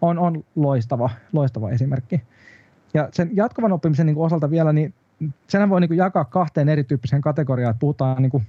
on, 0.00 0.18
on 0.18 0.44
loistava, 0.56 1.10
loistava 1.32 1.70
esimerkki. 1.70 2.22
Ja 2.94 3.08
sen 3.12 3.30
jatkuvan 3.32 3.72
oppimisen 3.72 4.06
niin 4.06 4.18
osalta 4.18 4.50
vielä, 4.50 4.72
niin 4.72 4.94
senhän 5.46 5.70
voi 5.70 5.80
niin 5.80 5.96
jakaa 5.96 6.24
kahteen 6.24 6.68
erityyppiseen 6.68 7.22
kategoriaan, 7.22 7.70
että 7.70 7.80
puhutaan 7.80 8.22
niin 8.22 8.46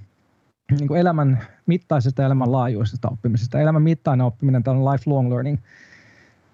niin 0.70 0.88
kuin 0.88 1.00
elämän 1.00 1.38
mittaisesta 1.66 2.22
ja 2.22 2.26
elämän 2.26 2.52
laajuisesta 2.52 3.08
oppimisesta. 3.08 3.60
Elämän 3.60 3.82
mittainen 3.82 4.26
oppiminen, 4.26 4.62
on 4.66 4.84
lifelong 4.84 5.28
learning, 5.28 5.58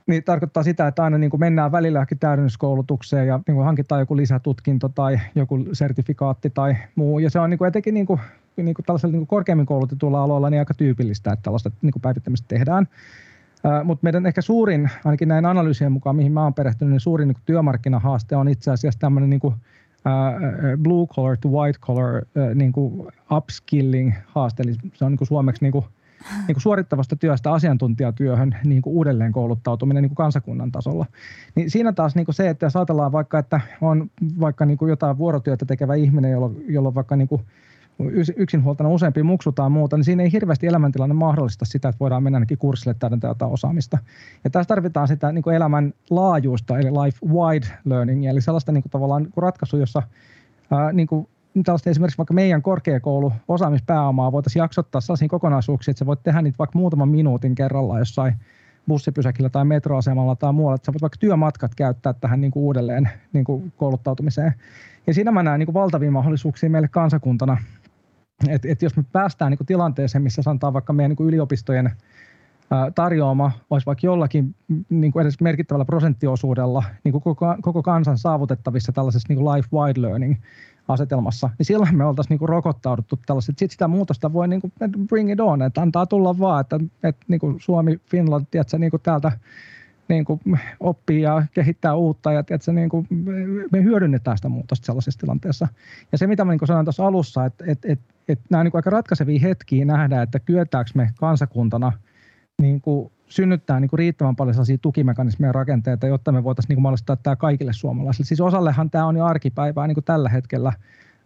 niin 0.06 0.24
tarkoittaa 0.24 0.62
sitä, 0.62 0.86
että 0.86 1.04
aina 1.04 1.18
niin 1.18 1.30
kuin 1.30 1.40
mennään 1.40 1.72
välillä 1.72 1.96
johonkin 1.96 2.18
täydennyskoulutukseen 2.18 3.28
ja 3.28 3.40
niin 3.46 3.54
kuin 3.54 3.64
hankitaan 3.64 4.00
joku 4.00 4.16
lisätutkinto 4.16 4.88
tai 4.88 5.20
joku 5.34 5.64
sertifikaatti 5.72 6.50
tai 6.50 6.76
muu. 6.94 7.18
Ja 7.18 7.30
se 7.30 7.40
on 7.40 7.50
niin 7.50 7.58
kuin 7.58 7.68
etenkin 7.68 7.94
niin 7.94 8.06
kuin, 8.06 8.20
niin 8.56 8.74
kuin 8.74 8.84
tällaisella 8.84 9.12
niin 9.12 9.20
kuin 9.20 9.26
korkeammin 9.26 9.66
koulutetulla 9.66 10.22
aloilla 10.22 10.50
niin 10.50 10.60
aika 10.60 10.74
tyypillistä, 10.74 11.32
että 11.32 11.42
tällaista 11.42 11.70
niin 11.82 11.92
kuin 11.92 12.02
päivittämistä 12.02 12.48
tehdään. 12.48 12.88
Mutta 13.84 14.04
meidän 14.04 14.26
ehkä 14.26 14.42
suurin, 14.42 14.90
ainakin 15.04 15.28
näin 15.28 15.46
analyysien 15.46 15.92
mukaan, 15.92 16.16
mihin 16.16 16.32
mä 16.32 16.42
oon 16.42 16.54
perehtynyt, 16.54 16.92
niin 16.92 17.00
suurin 17.00 17.28
niin 17.28 17.36
työmarkkinahaaste 17.46 18.36
on 18.36 18.48
itse 18.48 18.70
asiassa 18.70 19.00
tämmöinen 19.00 19.30
niin 19.30 19.40
kuin 19.40 19.54
blue 20.82 21.06
collar 21.06 21.36
to 21.40 21.48
white 21.48 21.78
collar 21.80 22.24
niin 22.54 22.72
kuin 22.72 23.08
upskilling 23.32 24.14
haaste, 24.26 24.62
eli 24.62 24.74
se 24.94 25.04
on 25.04 25.12
niin 25.12 25.18
kuin 25.18 25.28
suomeksi 25.28 25.62
niin 25.62 25.72
kuin, 25.72 25.84
niin 26.46 26.54
kuin 26.54 26.62
suorittavasta 26.62 27.16
työstä 27.16 27.52
asiantuntijatyöhön 27.52 28.56
niin 28.64 28.82
kuin 28.82 28.94
uudelleen 28.94 29.32
kouluttautuminen 29.32 30.02
niin 30.02 30.10
kuin 30.10 30.16
kansakunnan 30.16 30.72
tasolla. 30.72 31.06
Niin 31.54 31.70
siinä 31.70 31.92
taas 31.92 32.14
niin 32.14 32.24
kuin 32.24 32.34
se, 32.34 32.48
että 32.48 32.66
jos 32.66 32.76
ajatellaan 32.76 33.12
vaikka, 33.12 33.38
että 33.38 33.60
on 33.80 34.10
vaikka 34.40 34.66
niin 34.66 34.78
kuin 34.78 34.88
jotain 34.88 35.18
vuorotyötä 35.18 35.64
tekevä 35.64 35.94
ihminen, 35.94 36.30
jolla 36.68 36.88
on 36.88 36.94
vaikka 36.94 37.16
niin 37.16 37.28
kuin 37.28 37.42
yksinhuoltana 38.36 38.90
useampi 38.90 39.22
muksu 39.22 39.52
tai 39.52 39.70
muuta, 39.70 39.96
niin 39.96 40.04
siinä 40.04 40.22
ei 40.22 40.32
hirveästi 40.32 40.66
elämäntilanne 40.66 41.14
mahdollista 41.14 41.64
sitä, 41.64 41.88
että 41.88 41.98
voidaan 42.00 42.22
mennä 42.22 42.36
ainakin 42.36 42.58
kurssille 42.58 42.96
täydentää 42.98 43.30
jotain 43.30 43.52
osaamista. 43.52 43.98
Ja 44.44 44.50
tässä 44.50 44.68
tarvitaan 44.68 45.08
sitä 45.08 45.32
niin 45.32 45.42
kuin 45.42 45.56
elämän 45.56 45.94
laajuista, 46.10 46.78
eli 46.78 46.90
life 46.90 47.18
wide 47.26 47.66
learning, 47.84 48.26
eli 48.26 48.40
sellaista 48.40 48.72
niin 48.72 48.82
kuin 48.82 48.90
tavallaan 48.90 49.22
niin 49.22 49.32
kuin 49.32 49.42
ratkaisu, 49.42 49.76
jossa 49.76 50.02
ää, 50.70 50.92
niin 50.92 51.06
kuin 51.06 51.28
tällaista 51.64 51.90
esimerkiksi 51.90 52.18
vaikka 52.18 52.34
meidän 52.34 52.62
korkeakoulu 52.62 53.32
osaamispääomaa 53.48 54.32
voitaisiin 54.32 54.60
jaksottaa 54.60 55.00
sellaisiin 55.00 55.28
kokonaisuuksiin, 55.28 55.92
että 55.92 55.98
sä 55.98 56.06
voit 56.06 56.22
tehdä 56.22 56.42
niitä 56.42 56.58
vaikka 56.58 56.78
muutaman 56.78 57.08
minuutin 57.08 57.54
kerralla 57.54 57.98
jossain 57.98 58.34
bussipysäkillä 58.88 59.48
tai 59.48 59.64
metroasemalla 59.64 60.36
tai 60.36 60.52
muualla, 60.52 60.74
että 60.74 60.86
sä 60.86 60.92
voit 60.92 61.02
vaikka 61.02 61.18
työmatkat 61.20 61.74
käyttää 61.74 62.12
tähän 62.12 62.40
niin 62.40 62.50
kuin 62.50 62.62
uudelleen 62.62 63.10
niin 63.32 63.44
kuin 63.44 63.72
kouluttautumiseen. 63.76 64.54
Ja 65.06 65.14
siinä 65.14 65.30
mä 65.30 65.42
näen 65.42 65.58
niin 65.58 65.66
kuin 65.66 65.74
valtavia 65.74 66.10
mahdollisuuksia 66.10 66.70
meille 66.70 66.88
kansakuntana 66.88 67.56
et, 68.48 68.64
et 68.64 68.82
jos 68.82 68.96
me 68.96 69.04
päästään 69.12 69.50
niin 69.50 69.58
kuin 69.58 69.66
tilanteeseen, 69.66 70.22
missä 70.22 70.42
sanotaan 70.42 70.72
vaikka 70.72 70.92
meidän 70.92 71.10
niin 71.10 71.16
kuin 71.16 71.28
yliopistojen 71.28 71.90
tarjoama 72.94 73.52
olisi 73.70 73.86
vaikka 73.86 74.06
jollakin 74.06 74.54
niin 74.88 75.12
kuin 75.12 75.22
edes 75.22 75.40
merkittävällä 75.40 75.84
prosenttiosuudella 75.84 76.84
niin 77.04 77.12
kuin 77.12 77.22
koko, 77.22 77.56
koko 77.60 77.82
kansan 77.82 78.18
saavutettavissa 78.18 78.92
tällaisessa 78.92 79.26
niin 79.28 79.38
kuin 79.38 79.54
life 79.54 79.68
wide 79.72 80.02
learning 80.02 80.34
asetelmassa, 80.88 81.50
niin 81.58 81.66
silloin 81.66 81.96
me 81.96 82.04
oltaisiin 82.04 82.30
niin 82.30 82.38
kuin 82.38 82.48
rokottauduttu 82.48 83.18
tällaiset. 83.26 83.58
Sitten 83.58 83.72
sitä 83.72 83.88
muutosta 83.88 84.32
voi 84.32 84.48
niin 84.48 84.60
kuin 84.60 84.72
bring 85.08 85.32
it 85.32 85.40
on, 85.40 85.62
että 85.62 85.82
antaa 85.82 86.06
tulla 86.06 86.38
vaan, 86.38 86.60
että, 86.60 86.80
että 87.02 87.26
niin 87.28 87.40
kuin 87.40 87.56
Suomi, 87.60 88.00
Finland, 88.10 88.46
tiedätkö, 88.50 88.78
niin 88.78 88.90
kuin 88.90 89.02
täältä 89.02 89.32
niin 90.08 90.24
kuin 90.24 90.40
oppii 90.80 91.22
ja 91.22 91.42
kehittää 91.54 91.94
uutta 91.94 92.32
ja 92.32 92.42
tiedätkö, 92.42 92.72
niin 92.72 92.88
kuin 92.88 93.06
me 93.72 93.82
hyödynnetään 93.82 94.36
sitä 94.36 94.48
muutosta 94.48 94.86
sellaisessa 94.86 95.20
tilanteessa. 95.20 95.68
Ja 96.12 96.18
se, 96.18 96.26
mitä 96.26 96.44
mä 96.44 96.52
niin 96.52 96.66
sanoin 96.66 96.86
tuossa 96.86 97.06
alussa, 97.06 97.44
että, 97.44 97.64
että, 97.68 97.92
että, 97.92 98.15
että 98.28 98.44
nämä 98.50 98.60
on 98.60 98.64
niin 98.64 98.76
aika 98.76 98.90
ratkaisevia 98.90 99.40
hetkiä 99.40 99.84
nähdä, 99.84 100.22
että 100.22 100.40
kyetäänkö 100.40 100.90
me 100.94 101.10
kansakuntana 101.18 101.92
niin 102.62 102.80
kuin 102.80 103.12
synnyttää 103.26 103.80
niin 103.80 103.88
kuin 103.88 103.98
riittävän 103.98 104.36
paljon 104.36 104.54
sellaisia 104.54 104.78
tukimekanismeja 104.78 105.52
rakenteita, 105.52 106.06
jotta 106.06 106.32
me 106.32 106.44
voitaisiin 106.44 106.68
niin 106.68 106.76
kuin 106.76 106.82
mahdollistaa 106.82 107.16
tämä 107.16 107.36
kaikille 107.36 107.72
suomalaisille. 107.72 108.26
Siis 108.26 108.40
osallehan 108.40 108.90
tämä 108.90 109.06
on 109.06 109.16
jo 109.16 109.24
arkipäivää 109.24 109.86
niin 109.86 109.94
kuin 109.94 110.04
tällä 110.04 110.28
hetkellä, 110.28 110.72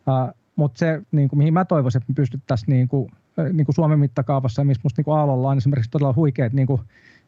uh, 0.06 0.34
mutta 0.56 0.78
se, 0.78 1.02
niin 1.12 1.28
kuin, 1.28 1.38
mihin 1.38 1.54
mä 1.54 1.64
toivoisin, 1.64 2.02
että 2.02 2.12
me 2.12 2.14
pystyttäisiin 2.14 2.72
niin 2.72 2.88
kuin, 2.88 3.10
niin 3.52 3.64
kuin 3.66 3.74
Suomen 3.74 3.98
mittakaavassa, 3.98 4.64
missä 4.64 4.80
musta 4.82 5.00
niin 5.00 5.04
kuin 5.04 5.18
Aallolla 5.18 5.50
on 5.50 5.58
esimerkiksi 5.58 5.90
todella 5.90 6.14
huikeat 6.16 6.52
niin 6.52 6.66
kuin 6.66 6.80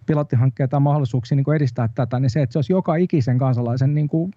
pilottihankkeita 0.07 0.77
ja 0.77 0.81
mahdollisuuksia 0.81 1.37
niin 1.37 1.45
kuin 1.45 1.57
edistää 1.57 1.89
tätä, 1.95 2.21
niin 2.21 2.31
se, 2.31 2.43
että 2.43 2.53
se 2.53 2.59
olisi 2.59 2.73
joka 2.73 2.97
ikisen 2.97 3.39
kansalaisen 3.39 3.95
niin 3.95 4.09
kuin 4.09 4.33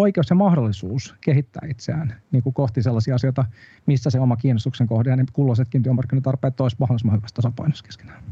oikeus 0.00 0.30
ja 0.30 0.36
mahdollisuus 0.36 1.14
kehittää 1.20 1.68
itseään 1.68 2.16
niin 2.32 2.42
kuin 2.42 2.54
kohti 2.54 2.82
sellaisia 2.82 3.14
asioita, 3.14 3.44
missä 3.86 4.10
se 4.10 4.20
oma 4.20 4.36
kiinnostuksen 4.36 4.86
kohde 4.86 5.10
ja 5.10 5.16
ne 5.16 5.24
kulloisetkin 5.32 5.82
työmarkkinatarpeet 5.82 6.60
olisi 6.60 6.76
mahdollisimman 6.78 7.16
hyvässä 7.16 7.34
tasapainossa 7.34 7.84
keskenään 7.84 8.22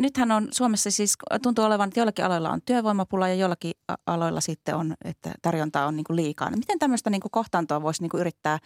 nythän 0.00 0.30
on 0.30 0.48
Suomessa 0.50 0.90
siis 0.90 1.14
tuntuu 1.42 1.64
olevan, 1.64 1.88
että 1.88 2.00
joillakin 2.00 2.24
aloilla 2.24 2.50
on 2.50 2.62
työvoimapula 2.62 3.28
ja 3.28 3.34
joillakin 3.34 3.72
aloilla 4.06 4.40
sitten 4.40 4.76
on, 4.76 4.94
että 5.04 5.32
tarjontaa 5.42 5.86
on 5.86 5.96
niin 5.96 6.04
kuin 6.04 6.16
liikaa. 6.16 6.50
No 6.50 6.56
miten 6.56 6.78
tämmöistä 6.78 7.10
niin 7.10 7.20
kuin 7.20 7.30
kohtaantoa 7.30 7.82
voisi 7.82 8.02
niin 8.02 8.10
kuin 8.10 8.20
yrittää, 8.20 8.58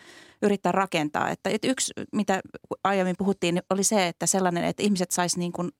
yrittää 0.42 0.72
rakentaa? 0.72 1.30
Että, 1.30 1.50
että 1.50 1.68
yksi, 1.68 1.92
mitä 2.12 2.40
aiemmin 2.84 3.14
puhuttiin, 3.18 3.54
niin 3.54 3.64
oli 3.70 3.84
se, 3.84 4.08
että 4.08 4.26
sellainen, 4.26 4.64
että 4.64 4.82
ihmiset 4.82 5.10
sais 5.10 5.36
niin 5.36 5.52
kuin 5.52 5.70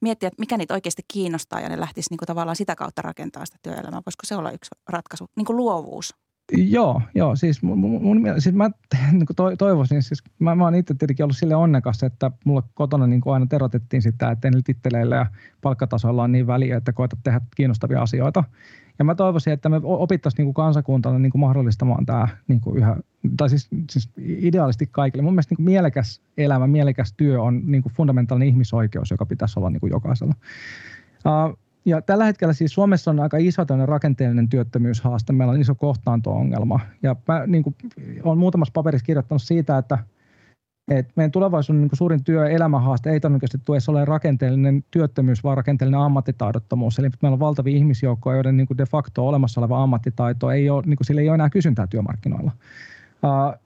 miettiä, 0.00 0.26
että 0.26 0.40
mikä 0.40 0.56
niitä 0.56 0.74
oikeasti 0.74 1.02
kiinnostaa 1.12 1.60
ja 1.60 1.68
ne 1.68 1.80
lähtisi 1.80 2.10
niin 2.10 2.18
kuin 2.18 2.26
tavallaan 2.26 2.56
sitä 2.56 2.76
kautta 2.76 3.02
rakentaa 3.02 3.46
sitä 3.46 3.58
työelämää. 3.62 4.02
Voisiko 4.06 4.22
se 4.24 4.36
olla 4.36 4.50
yksi 4.50 4.70
ratkaisu? 4.88 5.26
Niin 5.36 5.46
kuin 5.46 5.56
luovuus. 5.56 6.14
Joo, 6.52 7.02
joo, 7.14 7.36
siis, 7.36 7.62
mun, 7.62 7.78
mun, 7.78 8.24
siis 8.38 8.54
mä 8.54 8.70
niin 9.12 9.26
kuin 9.26 9.56
toivoisin, 9.58 10.02
siis 10.02 10.22
mä, 10.38 10.54
mä 10.54 10.64
oon 10.64 10.74
itse 10.74 10.94
tietenkin 10.94 11.24
ollut 11.24 11.36
sille 11.36 11.54
onnekas, 11.54 12.02
että 12.02 12.30
mulla 12.44 12.62
kotona 12.74 13.06
niin 13.06 13.20
kuin 13.20 13.34
aina 13.34 13.46
terotettiin 13.46 14.02
sitä, 14.02 14.30
että 14.30 14.50
niillä 14.50 14.62
titteleillä 14.64 15.16
ja 15.16 15.26
palkkatasoilla 15.62 16.22
on 16.22 16.32
niin 16.32 16.46
väliä, 16.46 16.76
että 16.76 16.92
koetat 16.92 17.18
tehdä 17.22 17.40
kiinnostavia 17.56 18.02
asioita. 18.02 18.44
Ja 18.98 19.04
mä 19.04 19.14
toivoisin, 19.14 19.52
että 19.52 19.68
me 19.68 19.80
opittaisiin 19.82 20.38
niin 20.38 20.54
kuin 20.54 20.64
kansakuntana 20.64 21.18
niin 21.18 21.32
kuin 21.32 21.40
mahdollistamaan 21.40 22.06
tämä 22.06 22.28
niin 22.48 22.60
kuin 22.60 22.76
yhä, 22.76 22.96
tai 23.36 23.50
siis, 23.50 23.68
siis 23.90 24.10
ideaalisti 24.18 24.88
kaikille. 24.92 25.22
Mun 25.22 25.32
mielestä 25.32 25.52
niin 25.52 25.56
kuin 25.56 25.64
mielekäs 25.64 26.20
elämä, 26.38 26.66
mielekäs 26.66 27.14
työ 27.16 27.42
on 27.42 27.62
niin 27.64 27.82
kuin 27.82 27.92
fundamentaalinen 27.92 28.48
ihmisoikeus, 28.48 29.10
joka 29.10 29.26
pitäisi 29.26 29.58
olla 29.58 29.70
niin 29.70 29.80
kuin 29.80 29.90
jokaisella. 29.90 30.34
Uh, 31.26 31.58
ja 31.86 32.02
tällä 32.02 32.24
hetkellä 32.24 32.54
siis 32.54 32.74
Suomessa 32.74 33.10
on 33.10 33.20
aika 33.20 33.36
iso 33.36 33.62
rakenteellinen 33.86 34.48
työttömyyshaaste. 34.48 35.32
Meillä 35.32 35.52
on 35.52 35.60
iso 35.60 35.74
kohtaanto-ongelma. 35.74 36.80
Ja 37.02 37.16
mä 37.28 37.46
niin 37.46 37.62
kuin, 37.62 37.74
olen 38.22 38.38
muutamassa 38.38 38.72
paperissa 38.72 39.04
kirjoittanut 39.04 39.42
siitä, 39.42 39.78
että, 39.78 39.98
että 40.90 41.12
meidän 41.16 41.30
tulevaisuuden 41.30 41.82
niin 41.82 41.90
suurin 41.92 42.24
työ- 42.24 42.44
ja 42.44 42.56
elämänhaaste 42.56 43.10
ei 43.10 43.20
todennäköisesti 43.20 43.64
tule 43.64 43.78
ole 43.88 44.04
rakenteellinen 44.04 44.84
työttömyys, 44.90 45.44
vaan 45.44 45.56
rakenteellinen 45.56 46.00
ammattitaidottomuus. 46.00 46.98
Eli 46.98 47.08
meillä 47.22 47.34
on 47.34 47.40
valtavia 47.40 47.76
ihmisjoukkoja, 47.76 48.36
joiden 48.36 48.56
niin 48.56 48.66
kuin 48.66 48.78
de 48.78 48.86
facto 48.86 49.28
olemassa 49.28 49.60
oleva 49.60 49.82
ammattitaito 49.82 50.50
ei 50.50 50.70
ole, 50.70 50.82
niin 50.86 50.96
kuin, 50.96 51.06
sillä 51.06 51.20
ei 51.20 51.28
ole 51.28 51.34
enää 51.34 51.50
kysyntää 51.50 51.86
työmarkkinoilla. 51.86 52.52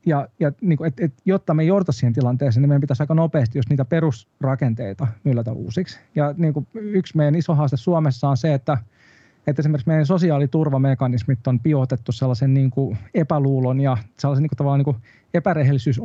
Ja, 0.07 0.29
ja 0.41 0.53
niin 0.61 0.77
kuin, 0.77 0.89
et, 0.89 1.01
et, 1.01 1.13
jotta 1.25 1.55
me 1.55 1.65
jouduta 1.65 1.93
siihen 1.93 2.13
tilanteeseen, 2.13 2.63
niin 2.63 2.69
meidän 2.69 2.81
pitäisi 2.81 3.03
aika 3.03 3.15
nopeasti, 3.15 3.59
jos 3.59 3.69
niitä 3.69 3.85
perusrakenteita 3.85 5.07
myllätä 5.25 5.53
uusiksi. 5.53 6.01
Ja 6.15 6.35
niin 6.37 6.55
kuin 6.55 6.67
yksi 6.75 7.17
meidän 7.17 7.35
iso 7.35 7.55
haaste 7.55 7.77
Suomessa 7.77 8.29
on 8.29 8.37
se, 8.37 8.55
että, 8.55 8.79
että 9.47 9.63
esimerkiksi 9.63 9.89
meidän 9.89 10.07
sosiaaliturvamekanismit 10.07 11.47
on 11.47 11.61
pivotettu 11.61 12.13
sellaisen 12.13 12.55
niin 12.55 12.71
kuin 12.71 12.99
epäluulon 13.15 13.81
ja 13.81 13.97
sellaisen 14.19 14.43
niin 14.43 14.49
kuin 14.49 14.57
tavallaan 14.57 14.79
niin 14.79 14.85
kuin 14.85 14.97
epärehellisyys 15.35 16.01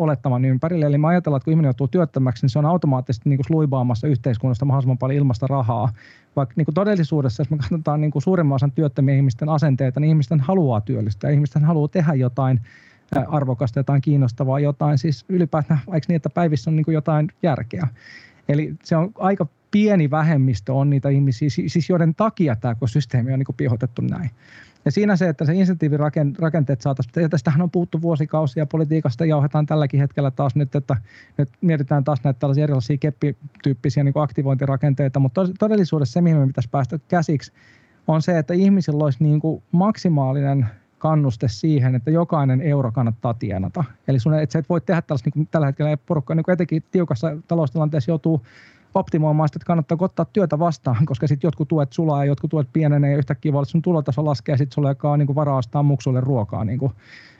ympärille. 0.47 0.85
Eli 0.85 0.97
me 0.97 1.07
ajatellaan, 1.07 1.37
että 1.37 1.45
kun 1.45 1.51
ihminen 1.51 1.67
joutuu 1.67 1.87
työttömäksi, 1.87 2.43
niin 2.43 2.49
se 2.49 2.59
on 2.59 2.65
automaattisesti 2.65 3.29
niin 3.29 3.37
kuin 3.37 3.45
sluibaamassa 3.45 4.07
yhteiskunnasta 4.07 4.65
mahdollisimman 4.65 4.97
paljon 4.97 5.17
ilmasta 5.17 5.47
rahaa. 5.47 5.89
Vaikka 6.35 6.53
niin 6.57 6.65
kuin 6.65 6.75
todellisuudessa, 6.75 7.41
jos 7.41 7.49
me 7.49 7.57
katsotaan 7.57 8.01
niin 8.01 8.11
kuin 8.11 8.21
suurimman 8.21 8.55
osan 8.55 8.71
työttömien 8.71 9.17
ihmisten 9.17 9.49
asenteita, 9.49 9.99
niin 9.99 10.09
ihmisten 10.09 10.39
haluaa 10.39 10.81
työllistää, 10.81 11.29
ihmisten 11.29 11.63
haluaa 11.63 11.87
tehdä 11.87 12.13
jotain– 12.13 12.59
arvokasta, 13.27 13.79
jotain 13.79 14.01
kiinnostavaa, 14.01 14.59
jotain 14.59 14.97
siis 14.97 15.25
ylipäätään, 15.29 15.79
vaikka 15.87 16.05
niin, 16.07 16.15
että 16.15 16.29
päivissä 16.29 16.69
on 16.69 16.75
niin 16.75 16.85
kuin 16.85 16.95
jotain 16.95 17.27
järkeä. 17.43 17.87
Eli 18.49 18.75
se 18.83 18.95
on 18.95 19.11
aika 19.19 19.47
pieni 19.71 20.11
vähemmistö 20.11 20.73
on 20.73 20.89
niitä 20.89 21.09
ihmisiä, 21.09 21.49
siis 21.49 21.89
joiden 21.89 22.15
takia 22.15 22.55
tämä 22.55 22.75
systeemi 22.85 23.33
on 23.33 23.39
niin 23.39 23.45
kuin 23.45 23.55
pihotettu 23.55 24.01
näin. 24.01 24.29
Ja 24.85 24.91
siinä 24.91 25.15
se, 25.15 25.29
että 25.29 25.45
se 25.45 25.53
insentiivirakenteet 25.53 26.81
saataisiin, 26.81 27.23
ja 27.23 27.29
tästähän 27.29 27.61
on 27.61 27.71
puhuttu 27.71 28.01
vuosikausia 28.01 28.65
politiikasta, 28.65 29.25
jauhetaan 29.25 29.65
tälläkin 29.65 29.99
hetkellä 29.99 30.31
taas 30.31 30.55
nyt, 30.55 30.75
että 30.75 30.95
nyt 31.37 31.49
mietitään 31.61 32.03
taas 32.03 32.23
näitä 32.23 32.39
tällaisia 32.39 32.63
erilaisia 32.63 32.97
keppityyppisiä 32.97 34.03
niin 34.03 34.13
kuin 34.13 34.23
aktivointirakenteita, 34.23 35.19
mutta 35.19 35.41
todellisuudessa 35.59 36.13
se, 36.13 36.21
mihin 36.21 36.37
me 36.37 36.47
pitäisi 36.47 36.69
päästä 36.69 36.99
käsiksi, 37.07 37.51
on 38.07 38.21
se, 38.21 38.37
että 38.37 38.53
ihmisillä 38.53 39.03
olisi 39.03 39.23
niin 39.23 39.39
kuin 39.39 39.63
maksimaalinen 39.71 40.65
kannuste 41.05 41.47
siihen, 41.47 41.95
että 41.95 42.11
jokainen 42.11 42.61
euro 42.61 42.91
kannattaa 42.91 43.33
tienata. 43.33 43.83
Eli 44.07 44.19
sun, 44.19 44.33
että 44.33 44.53
sä 44.53 44.59
et 44.59 44.69
voi 44.69 44.81
tehdä 44.81 45.01
tällaista, 45.01 45.29
niin 45.35 45.47
tällä 45.51 45.67
hetkellä 45.67 45.97
porukka, 45.97 46.35
niin 46.35 46.43
kuin 46.43 46.53
etenkin 46.53 46.83
tiukassa 46.91 47.37
taloustilanteessa 47.47 48.11
joutuu 48.11 48.45
optimoimaan 48.93 49.49
sitä, 49.49 49.57
että 49.57 49.65
kannattaa 49.65 49.97
ottaa 50.01 50.25
työtä 50.25 50.59
vastaan, 50.59 51.05
koska 51.09 51.27
sitten 51.27 51.47
jotkut 51.47 51.67
tuet 51.67 51.93
sulaa 51.93 52.23
ja 52.23 52.29
jotkut 52.29 52.51
tuet 52.51 52.67
pienenee 52.73 53.11
ja 53.11 53.17
yhtäkkiä 53.17 53.53
voi 53.53 53.65
sun 53.65 53.81
tulotaso 53.81 54.25
laskee 54.25 54.53
ja 54.53 54.57
sitten 54.57 54.75
sulla 54.75 54.89
ei 54.89 55.17
niin 55.17 55.35
varaa 55.35 55.57
ostaa 55.57 55.83
muksuille 55.83 56.21
ruokaa. 56.21 56.65
Niin 56.65 56.79
kuin 56.79 56.91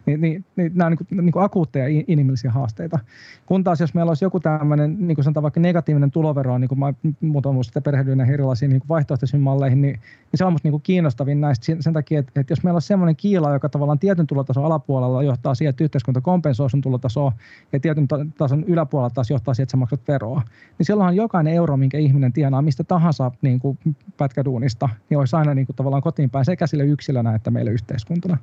niin, 0.05 0.21
niin, 0.21 0.45
niin 0.55 0.71
nämä 0.75 0.87
on 0.87 0.97
niin, 1.09 1.25
niin 1.25 1.31
kuin 1.31 1.43
akuutteja 1.43 2.03
inhimillisiä 2.07 2.51
haasteita. 2.51 2.99
Kun 3.45 3.63
taas 3.63 3.79
jos 3.79 3.93
meillä 3.93 4.09
olisi 4.09 4.25
joku 4.25 4.39
tämmöinen, 4.39 4.95
niin 4.99 5.15
kuin 5.15 5.23
sanotaan 5.23 5.43
vaikka 5.43 5.59
negatiivinen 5.59 6.11
tulovero, 6.11 6.57
niin 6.57 6.69
kuin 6.69 6.79
mä 6.79 6.93
muutama 7.21 7.53
vuosi 7.53 7.67
sitten 7.67 7.83
perehdyin 7.83 8.17
näihin 8.17 8.33
erilaisiin 8.33 8.69
niin 8.69 8.81
vaihtoehtoisiin 8.89 9.41
malleihin, 9.41 9.81
niin, 9.81 9.93
niin 9.93 10.37
se 10.37 10.45
on 10.45 10.53
musta 10.53 10.65
niin 10.65 10.71
kuin 10.71 10.81
kiinnostavin 10.81 11.41
näistä 11.41 11.65
sen, 11.65 11.83
sen 11.83 11.93
takia, 11.93 12.19
että, 12.19 12.41
että 12.41 12.51
jos 12.51 12.63
meillä 12.63 12.75
olisi 12.75 12.87
semmoinen 12.87 13.15
kiila, 13.15 13.53
joka 13.53 13.69
tavallaan 13.69 13.99
tietyn 13.99 14.27
tulotason 14.27 14.65
alapuolella 14.65 15.23
johtaa 15.23 15.55
siihen, 15.55 15.69
että 15.69 15.83
yhteiskunta 15.83 16.21
kompensoi 16.21 16.69
sun 16.69 16.81
tulotasoa 16.81 17.31
ja 17.73 17.79
tietyn 17.79 18.07
tason 18.37 18.63
yläpuolella 18.63 19.09
taas 19.09 19.29
johtaa 19.29 19.53
siihen, 19.53 19.63
että 19.63 19.71
sä 19.71 19.77
maksat 19.77 20.07
veroa, 20.07 20.41
niin 20.77 20.85
silloinhan 20.85 21.15
jokainen 21.15 21.53
euro, 21.53 21.77
minkä 21.77 21.97
ihminen 21.97 22.33
tienaa 22.33 22.61
mistä 22.61 22.83
tahansa 22.83 23.31
niin 23.41 23.59
kuin 23.59 23.77
pätkäduunista, 24.17 24.89
niin 25.09 25.17
olisi 25.17 25.35
aina 25.35 25.53
niin 25.53 25.65
kuin 25.65 25.75
tavallaan 25.75 26.03
kotiin 26.03 26.29
päin 26.29 26.45
sekä 26.45 26.67
sille 26.67 26.85
yksilönä 26.85 27.35
että 27.35 27.51
meille 27.51 27.71
yhteiskuntana. 27.71 28.37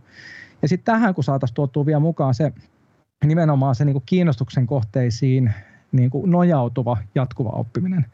Ja 0.62 0.68
sitten 0.68 0.94
tähän, 0.94 1.14
kun 1.14 1.24
saataisiin 1.24 1.54
tuotua 1.54 1.86
vielä 1.86 2.00
mukaan 2.00 2.34
se 2.34 2.52
nimenomaan 3.24 3.74
se 3.74 3.84
niin 3.84 3.94
kuin 3.94 4.02
kiinnostuksen 4.06 4.66
kohteisiin 4.66 5.52
niin 5.92 6.10
kuin 6.10 6.30
nojautuva 6.30 6.98
jatkuva 7.14 7.50
oppiminen. 7.50 8.06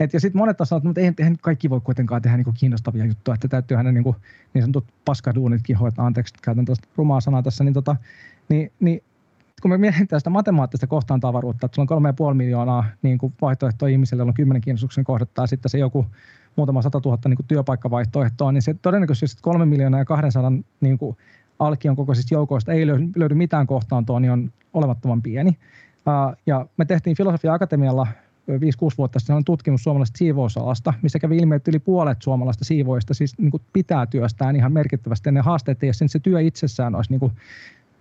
Et 0.00 0.12
ja 0.12 0.20
sitten 0.20 0.38
monet 0.38 0.56
taas 0.56 0.68
sanoo, 0.68 0.90
että 0.90 1.00
eihän, 1.00 1.14
eihän 1.18 1.36
kaikki 1.40 1.70
voi 1.70 1.80
kuitenkaan 1.80 2.22
tehdä 2.22 2.36
niin 2.36 2.44
kuin 2.44 2.56
kiinnostavia 2.58 3.04
juttuja, 3.04 3.34
että 3.34 3.48
täytyy 3.48 3.76
hänen 3.76 3.94
niin, 3.94 4.04
kuin, 4.04 4.16
niin 4.54 4.62
sanotut 4.62 4.84
paskaduunitkin 5.04 5.76
hoitaa, 5.76 6.06
anteeksi, 6.06 6.34
käytän 6.42 6.64
tuosta 6.64 6.88
rumaa 6.96 7.20
sanaa 7.20 7.42
tässä, 7.42 7.64
niin, 7.64 7.74
tota, 7.74 7.96
niin, 8.48 8.72
niin 8.80 9.02
kun 9.62 9.70
me 9.70 9.78
mietitään 9.78 10.20
sitä 10.20 10.30
matemaattista 10.30 10.86
kohtaantavaruutta, 10.86 11.66
että 11.66 11.76
sulla 11.76 11.96
on 11.96 12.32
3,5 12.32 12.34
miljoonaa 12.34 12.84
niin 13.02 13.18
kuin 13.18 13.32
vaihtoehtoa 13.42 13.88
ihmisille, 13.88 14.20
joilla 14.20 14.30
on 14.30 14.34
10 14.34 14.60
kiinnostuksen 14.60 15.04
kohdetta, 15.04 15.42
ja 15.42 15.46
sitten 15.46 15.70
se 15.70 15.78
joku 15.78 16.06
muutama 16.56 16.82
sata 16.82 17.00
tuhatta 17.00 17.28
niin 17.28 17.36
kuin 17.36 17.46
työpaikkavaihtoehtoa, 17.46 18.52
niin 18.52 18.62
se 18.62 18.74
todennäköisesti 18.74 19.42
3 19.42 19.66
miljoonaa 19.66 20.00
ja 20.00 20.04
200 20.04 20.52
niin 20.80 20.98
kuin 20.98 21.16
Alkion 21.66 21.96
kokoisista 21.96 22.34
joukoista 22.34 22.72
ei 22.72 22.86
löydy, 22.86 23.08
löydy 23.16 23.34
mitään 23.34 23.66
kohtaantoa, 23.66 24.20
niin 24.20 24.32
on 24.32 24.52
olemattoman 24.72 25.22
pieni. 25.22 25.58
Ja 26.46 26.66
me 26.76 26.84
tehtiin 26.84 27.16
Filosofia 27.16 27.54
Akatemialla 27.54 28.06
5-6 28.50 28.54
vuotta 28.98 29.18
sitten 29.18 29.44
tutkimus 29.44 29.82
suomalaisesta 29.82 30.18
siivousalasta, 30.18 30.94
missä 31.02 31.18
kävi 31.18 31.36
ilmi, 31.36 31.54
että 31.54 31.70
yli 31.70 31.78
puolet 31.78 32.22
suomalaista 32.22 32.64
siivoista 32.64 33.14
siis 33.14 33.38
niin 33.38 33.50
kuin 33.50 33.62
pitää 33.72 34.06
työstään 34.06 34.56
ihan 34.56 34.72
merkittävästi. 34.72 35.28
Ja 35.28 35.32
ne 35.32 35.40
haasteet 35.40 35.82
ei 35.82 35.88
ole 35.88 36.08
se 36.08 36.18
työ 36.18 36.40
itsessään 36.40 36.94
olisi 36.94 37.10
niin 37.10 37.20
kuin 37.20 37.32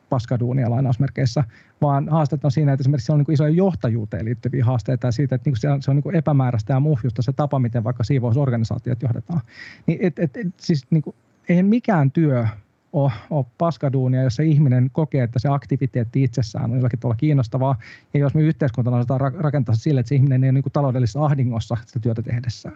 paskaduunia 0.10 0.70
lainausmerkeissä, 0.70 1.44
vaan 1.82 2.10
haasteet 2.10 2.46
on 2.46 2.52
siinä, 2.52 2.74
että 2.74 2.82
esimerkiksi 2.82 3.06
se 3.06 3.12
on 3.12 3.20
niin 3.20 3.34
isoja 3.34 3.50
johtajuuteen 3.50 4.26
liittyviä 4.26 4.66
haasteita 4.66 5.08
ja 5.08 5.12
siitä, 5.12 5.36
että 5.36 5.50
niin 5.50 5.58
se 5.58 5.70
on, 5.70 5.82
se 5.82 5.92
on 5.92 6.02
niin 6.06 6.16
epämääräistä 6.16 6.74
ja 6.74 6.80
muhjusta 6.80 7.22
se 7.22 7.34
tapa, 7.34 7.60
miten 7.60 7.84
vaikka 7.84 8.04
siivousorganisaatiot 8.04 9.02
johdetaan. 9.02 9.42
Niin, 9.88 10.00
et, 10.02 10.20
et, 10.20 10.38
et, 10.38 10.48
siis 10.58 10.88
niin 10.90 11.02
kuin, 11.02 11.16
eihän 11.50 11.66
mikään 11.66 12.12
työ 12.12 12.48
ole, 12.94 13.12
ole 13.30 13.46
paskaduunia, 13.58 14.24
jos 14.24 14.36
se 14.36 14.44
ihminen 14.44 14.90
kokee, 14.92 15.24
että 15.24 15.40
se 15.40 15.50
aktiviteetti 15.50 16.24
itsessään 16.24 16.72
on 16.72 16.78
jollakin 16.78 17.00
tavalla 17.00 17.18
kiinnostavaa. 17.18 17.76
Ja 18.14 18.20
jos 18.20 18.34
me 18.34 18.42
yhteiskuntana 18.42 18.98
osataan 18.98 19.34
rakentaa 19.34 19.76
sille, 19.76 20.00
että 20.00 20.10
se 20.10 20.16
ihminen 20.16 20.44
ei 20.44 20.48
ole 20.48 20.54
niin 20.54 20.64
kuin 20.64 20.74
taloudellisessa 20.74 21.26
ahdingossa 21.26 21.78
sitä 21.86 22.00
työtä 22.00 22.22
tehdessään. 22.22 22.76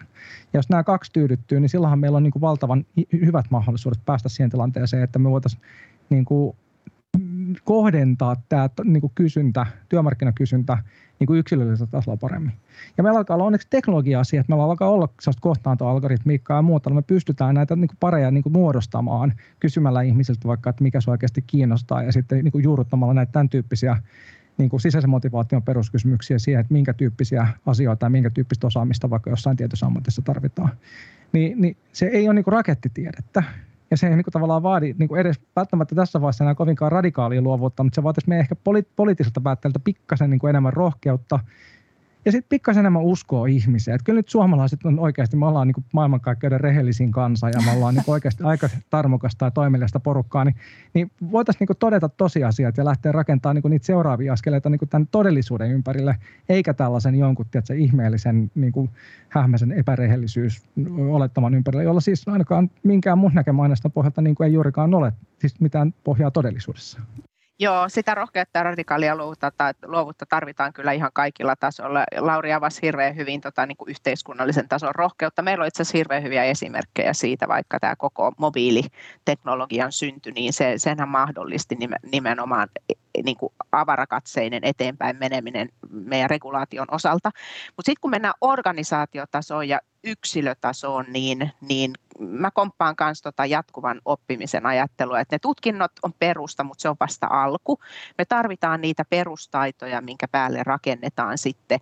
Ja 0.54 0.58
jos 0.58 0.70
nämä 0.70 0.84
kaksi 0.84 1.12
tyydyttyy, 1.14 1.60
niin 1.60 1.70
silloinhan 1.70 2.00
meillä 2.00 2.18
on 2.18 2.24
niin 2.24 2.32
kuin 2.32 2.42
valtavan 2.42 2.86
hyvät 3.26 3.46
mahdollisuudet 3.50 4.06
päästä 4.06 4.30
siihen 4.30 4.50
tilanteeseen, 4.50 5.04
että 5.04 5.20
me 5.20 5.30
voitaisiin 5.30 5.62
niin 6.10 6.26
kuin 6.26 6.56
kohdentaa 7.64 8.36
tämä 8.50 8.70
niin 8.84 9.02
kuin 9.02 9.12
kysyntä, 9.16 9.66
työmarkkinakysyntä 9.90 10.78
niin 11.20 11.28
kuin 11.28 11.40
yksilöllisellä 11.40 11.92
tasolla 11.92 12.18
paremmin. 12.18 12.52
Ja 12.98 13.04
meillä 13.04 13.18
alkaa 13.18 13.36
olla 13.36 13.46
onneksi 13.46 13.68
teknologia-asia, 13.70 14.40
että 14.42 14.52
meillä 14.52 14.64
alkaa 14.64 14.90
olla 14.90 15.10
sellaista 15.22 15.42
kohtaantoalgoritmiikkaa 15.42 16.58
ja 16.58 16.62
muuta, 16.62 16.90
me 16.90 17.02
pystytään 17.02 17.56
näitä 17.56 17.76
niin 17.76 17.88
kuin 17.88 17.98
pareja 18.00 18.32
niin 18.32 18.44
kuin 18.44 18.54
muodostamaan 18.54 19.34
kysymällä 19.60 20.02
ihmisiltä 20.02 20.48
vaikka, 20.48 20.70
että 20.70 20.84
mikä 20.84 21.02
se 21.02 21.12
oikeasti 21.12 21.44
kiinnostaa 21.48 22.04
ja 22.04 22.12
sitten 22.12 22.44
niin 22.44 22.52
kuin 22.52 22.64
juurruttamalla 22.64 23.14
näitä 23.14 23.32
tämän 23.32 23.50
tyyppisiä 23.50 23.98
niin 24.58 24.70
kuin 24.70 24.82
sisäisen 24.82 25.10
motivaation 25.10 25.64
peruskysymyksiä 25.64 26.40
siihen, 26.40 26.62
että 26.62 26.74
minkä 26.74 26.94
tyyppisiä 26.94 27.48
asioita 27.66 28.06
ja 28.06 28.10
minkä 28.10 28.30
tyyppistä 28.30 28.68
osaamista 28.68 29.10
vaikka 29.10 29.30
jossain 29.30 29.58
tietyssä 29.58 29.86
ammatissa 29.86 30.22
tarvitaan. 30.22 30.70
Niin, 31.32 31.62
niin 31.62 31.78
se 31.94 32.06
ei 32.06 32.28
ole 32.28 32.34
niin 32.34 32.44
kuin 32.44 32.54
rakettitiedettä. 32.54 33.44
Ja 33.92 33.98
se 33.98 34.08
ei 34.08 34.16
niin 34.16 34.24
kuin 34.24 34.32
tavallaan 34.32 34.64
vaadi 34.64 34.96
niin 35.00 35.10
kuin 35.10 35.22
edes 35.22 35.42
välttämättä 35.56 35.96
tässä 35.96 36.22
vaiheessa 36.22 36.44
enää 36.44 36.56
kovinkaan 36.56 36.92
radikaalia 36.92 37.42
luovuutta, 37.42 37.84
mutta 37.84 37.96
se 37.96 38.04
vaatisi 38.04 38.30
meidän 38.30 38.42
ehkä 38.42 38.56
poli- 38.56 38.92
poliittiselta 38.96 39.42
päättäjältä 39.42 39.80
pikkasen 39.80 40.30
niin 40.30 40.40
kuin 40.40 40.50
enemmän 40.50 40.74
rohkeutta 40.74 41.40
ja 42.26 42.32
sitten 42.32 42.50
pikkasen 42.50 42.80
enemmän 42.80 43.02
uskoa 43.02 43.48
ihmisiä. 43.48 43.96
Että 43.96 44.06
kyllä 44.06 44.20
nyt 44.20 44.30
suomalaiset 44.30 44.86
on 44.86 45.00
oikeasti, 45.00 45.38
me 45.38 45.46
ollaan 45.46 45.68
niin 45.68 45.86
maailmankaikkeuden 45.94 46.62
rehellisin 46.62 47.12
kansa 47.12 47.50
ja 47.50 47.62
me 47.66 47.72
ollaan 47.72 47.96
niin 47.96 48.04
oikeasti 48.08 48.44
aika 48.54 48.70
tarmokasta 48.90 49.46
ja 49.46 49.52
toimeliasta 49.52 50.00
porukkaa, 50.00 50.46
niin, 50.46 50.56
niin 50.94 51.12
voitaisiin 51.32 51.68
niin 51.70 51.78
todeta 51.78 52.10
tosiasiat 52.10 52.78
ja 52.78 52.86
lähteä 52.86 53.12
rakentamaan 53.12 53.56
niin 53.56 53.72
niitä 53.72 53.86
seuraavia 53.86 54.34
askeleita 54.34 54.70
niin 54.70 54.80
tämän 54.90 55.08
todellisuuden 55.08 55.72
ympärille, 55.72 56.16
eikä 56.50 56.74
tällaisen 56.74 57.16
jonkun 57.16 57.46
tiedätkö, 57.52 57.76
ihmeellisen 57.76 58.52
niin 58.56 58.72
kuin 58.72 58.90
hähmäisen 59.30 59.72
epärehellisyys 59.72 60.64
olettaman 60.98 61.54
ympärille, 61.54 61.84
jolla 61.84 62.02
siis 62.02 62.28
ainakaan 62.28 62.70
minkään 62.84 63.18
mun 63.18 63.32
näkemään 63.34 63.72
pohjalta 63.94 64.22
niin 64.22 64.36
kuin 64.36 64.48
ei 64.48 64.54
juurikaan 64.54 64.94
ole 64.94 65.14
siis 65.40 65.60
mitään 65.60 65.94
pohjaa 66.04 66.32
todellisuudessa. 66.32 67.00
Joo, 67.60 67.90
sitä 67.90 68.16
rohkeutta 68.16 68.60
ja 68.60 68.64
radikaalia 68.64 69.16
luovuutta 69.86 70.26
tarvitaan 70.30 70.74
kyllä 70.74 70.92
ihan 70.92 71.12
kaikilla 71.14 71.56
tasoilla. 71.56 72.04
Lauri 72.18 72.54
avasi 72.54 72.82
hirveän 72.82 73.16
hyvin 73.16 73.42
tota, 73.42 73.66
niin 73.66 73.78
kuin 73.78 73.90
yhteiskunnallisen 73.90 74.70
tason 74.70 74.96
rohkeutta. 74.96 75.42
Meillä 75.42 75.62
on 75.62 75.68
itse 75.68 75.82
asiassa 75.82 75.98
hirveän 75.98 76.24
hyviä 76.24 76.44
esimerkkejä 76.44 77.14
siitä, 77.14 77.48
vaikka 77.48 77.80
tämä 77.80 77.96
koko 77.96 78.32
mobiiliteknologian 78.38 79.92
synty, 79.92 80.32
niin 80.32 80.54
se, 80.54 80.74
senhän 80.78 81.10
mahdollisti 81.10 81.78
nimenomaan 82.12 82.68
niin 83.24 83.38
kuin 83.38 83.54
avarakatseinen 83.72 84.64
eteenpäin 84.64 85.18
meneminen 85.20 85.70
meidän 85.90 86.30
regulaation 86.30 86.88
osalta. 86.92 87.32
Mutta 87.68 87.86
sitten 87.86 88.02
kun 88.02 88.12
mennään 88.12 88.34
organisaatiotasoon 88.42 89.70
ja 89.70 89.80
yksilötasoon, 90.06 91.06
niin, 91.10 91.52
niin 91.62 91.94
mä 92.20 92.52
komppaan 92.52 92.96
myös 93.00 93.22
tota 93.22 93.46
jatkuvan 93.46 94.02
oppimisen 94.06 94.66
ajattelua, 94.66 95.20
että 95.20 95.36
ne 95.36 95.40
tutkinnot 95.40 95.92
on 96.04 96.14
perusta, 96.20 96.64
mutta 96.64 96.82
se 96.82 96.90
on 96.90 96.96
vasta 97.00 97.28
alku. 97.30 97.80
Me 98.18 98.26
tarvitaan 98.26 98.82
niitä 98.82 99.04
perustaitoja, 99.10 100.02
minkä 100.02 100.28
päälle 100.28 100.64
rakennetaan 100.64 101.38
sitten. 101.38 101.80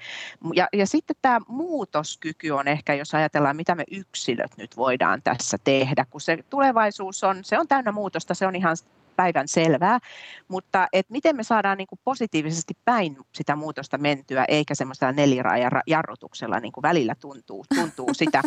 Ja, 0.53 0.67
ja 0.73 0.87
sitten 0.87 1.15
tämä 1.21 1.39
muutoskyky 1.47 2.49
on 2.49 2.67
ehkä, 2.67 2.93
jos 2.93 3.15
ajatellaan, 3.15 3.55
mitä 3.55 3.75
me 3.75 3.83
yksilöt 3.91 4.57
nyt 4.57 4.77
voidaan 4.77 5.21
tässä 5.23 5.57
tehdä, 5.63 6.05
kun 6.09 6.21
se 6.21 6.37
tulevaisuus 6.49 7.23
on, 7.23 7.43
se 7.43 7.59
on 7.59 7.67
täynnä 7.67 7.91
muutosta, 7.91 8.33
se 8.33 8.47
on 8.47 8.55
ihan 8.55 8.77
päivän 9.15 9.47
selvää, 9.47 9.99
mutta 10.47 10.87
et 10.93 11.09
miten 11.09 11.35
me 11.35 11.43
saadaan 11.43 11.77
niin 11.77 11.87
kuin 11.87 11.99
positiivisesti 12.03 12.73
päin 12.85 13.17
sitä 13.31 13.55
muutosta 13.55 13.97
mentyä, 13.97 14.45
eikä 14.47 14.75
semmoista 14.75 15.11
neliraajan 15.11 15.71
jarrutuksella 15.87 16.59
niin 16.59 16.71
kuin 16.71 16.81
välillä 16.81 17.15
tuntuu, 17.15 17.65
tuntuu 17.75 18.13
sitä, 18.23 18.41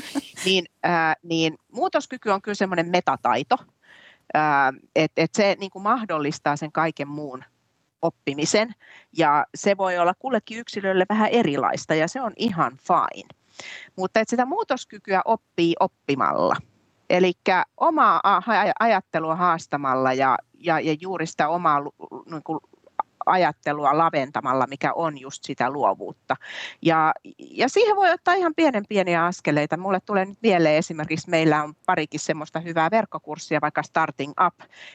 niin, 0.45 0.65
ää, 0.83 1.15
niin 1.23 1.59
muutoskyky 1.73 2.31
on 2.31 2.43
kyllä 2.43 2.55
semmoinen 2.55 2.89
metataito, 2.89 3.57
että 4.97 5.23
et 5.23 5.35
se 5.35 5.57
niin 5.61 5.71
kuin 5.71 5.83
mahdollistaa 5.83 6.57
sen 6.57 6.73
kaiken 6.73 7.09
muun 7.09 7.45
oppimisen, 8.03 8.75
ja 9.19 9.47
se 9.55 9.77
voi 9.77 9.99
olla 9.99 10.15
kullekin 10.19 10.59
yksilölle 10.59 11.07
vähän 11.09 11.29
erilaista, 11.29 11.95
ja 11.95 12.09
se 12.09 12.21
on 12.21 12.33
ihan 12.37 12.73
fine. 12.77 13.29
Mutta 13.97 14.21
että 14.21 14.31
sitä 14.31 14.47
muutoskykyä 14.47 15.23
oppii 15.25 15.75
oppimalla. 15.81 16.57
Eli 17.11 17.33
omaa 17.77 18.21
ajattelua 18.81 19.37
haastamalla 19.37 20.13
ja, 20.13 20.39
ja, 20.59 20.81
ja 20.81 20.97
juuri 21.01 21.27
sitä 21.27 21.49
omaa 21.49 21.81
niin 22.31 22.43
kuin 22.45 22.61
ajattelua 23.27 23.99
laventamalla, 23.99 24.67
mikä 24.67 24.93
on 24.93 25.21
just 25.21 25.45
sitä 25.45 25.71
luovuutta. 25.71 26.37
Ja, 26.83 27.13
ja 27.39 27.69
siihen 27.69 27.97
voi 27.97 28.11
ottaa 28.11 28.35
ihan 28.35 28.55
pienen 28.57 28.85
pieniä 28.89 29.25
askeleita. 29.25 29.77
Mulle 29.77 30.01
tulee 30.01 30.25
nyt 30.25 30.39
mieleen 30.43 30.77
esimerkiksi, 30.77 31.31
meillä 31.31 31.63
on 31.63 31.75
parikin 31.87 32.21
semmoista 32.21 32.61
hyvää 32.61 32.91
verkkokurssia, 32.91 33.61
vaikka 33.63 33.83
Starting 33.83 34.33
Up, 34.47 34.55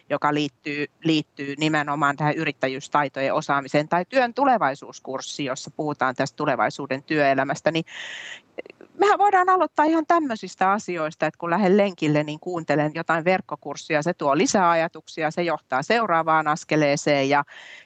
joka 0.09 0.33
liittyy, 0.33 0.85
liittyy 1.03 1.55
nimenomaan 1.57 2.17
tähän 2.17 2.35
yrittäjyystaitojen 2.35 3.33
osaamiseen, 3.33 3.89
tai 3.89 4.05
työn 4.09 4.33
tulevaisuuskurssi, 4.33 5.45
jossa 5.45 5.71
puhutaan 5.71 6.15
tästä 6.15 6.35
tulevaisuuden 6.35 7.03
työelämästä, 7.03 7.71
niin 7.71 7.85
mehän 9.01 9.19
voidaan 9.19 9.49
aloittaa 9.49 9.85
ihan 9.85 10.05
tämmöisistä 10.05 10.71
asioista, 10.71 11.25
että 11.25 11.37
kun 11.37 11.49
lähden 11.49 11.77
lenkille, 11.77 12.23
niin 12.23 12.39
kuuntelen 12.39 12.91
jotain 12.95 13.25
verkkokurssia, 13.25 14.01
se 14.01 14.13
tuo 14.13 14.37
lisää 14.37 14.69
ajatuksia, 14.69 15.31
se 15.31 15.43
johtaa 15.43 15.83
seuraavaan 15.83 16.47
askeleeseen 16.47 17.29
ja, 17.29 17.43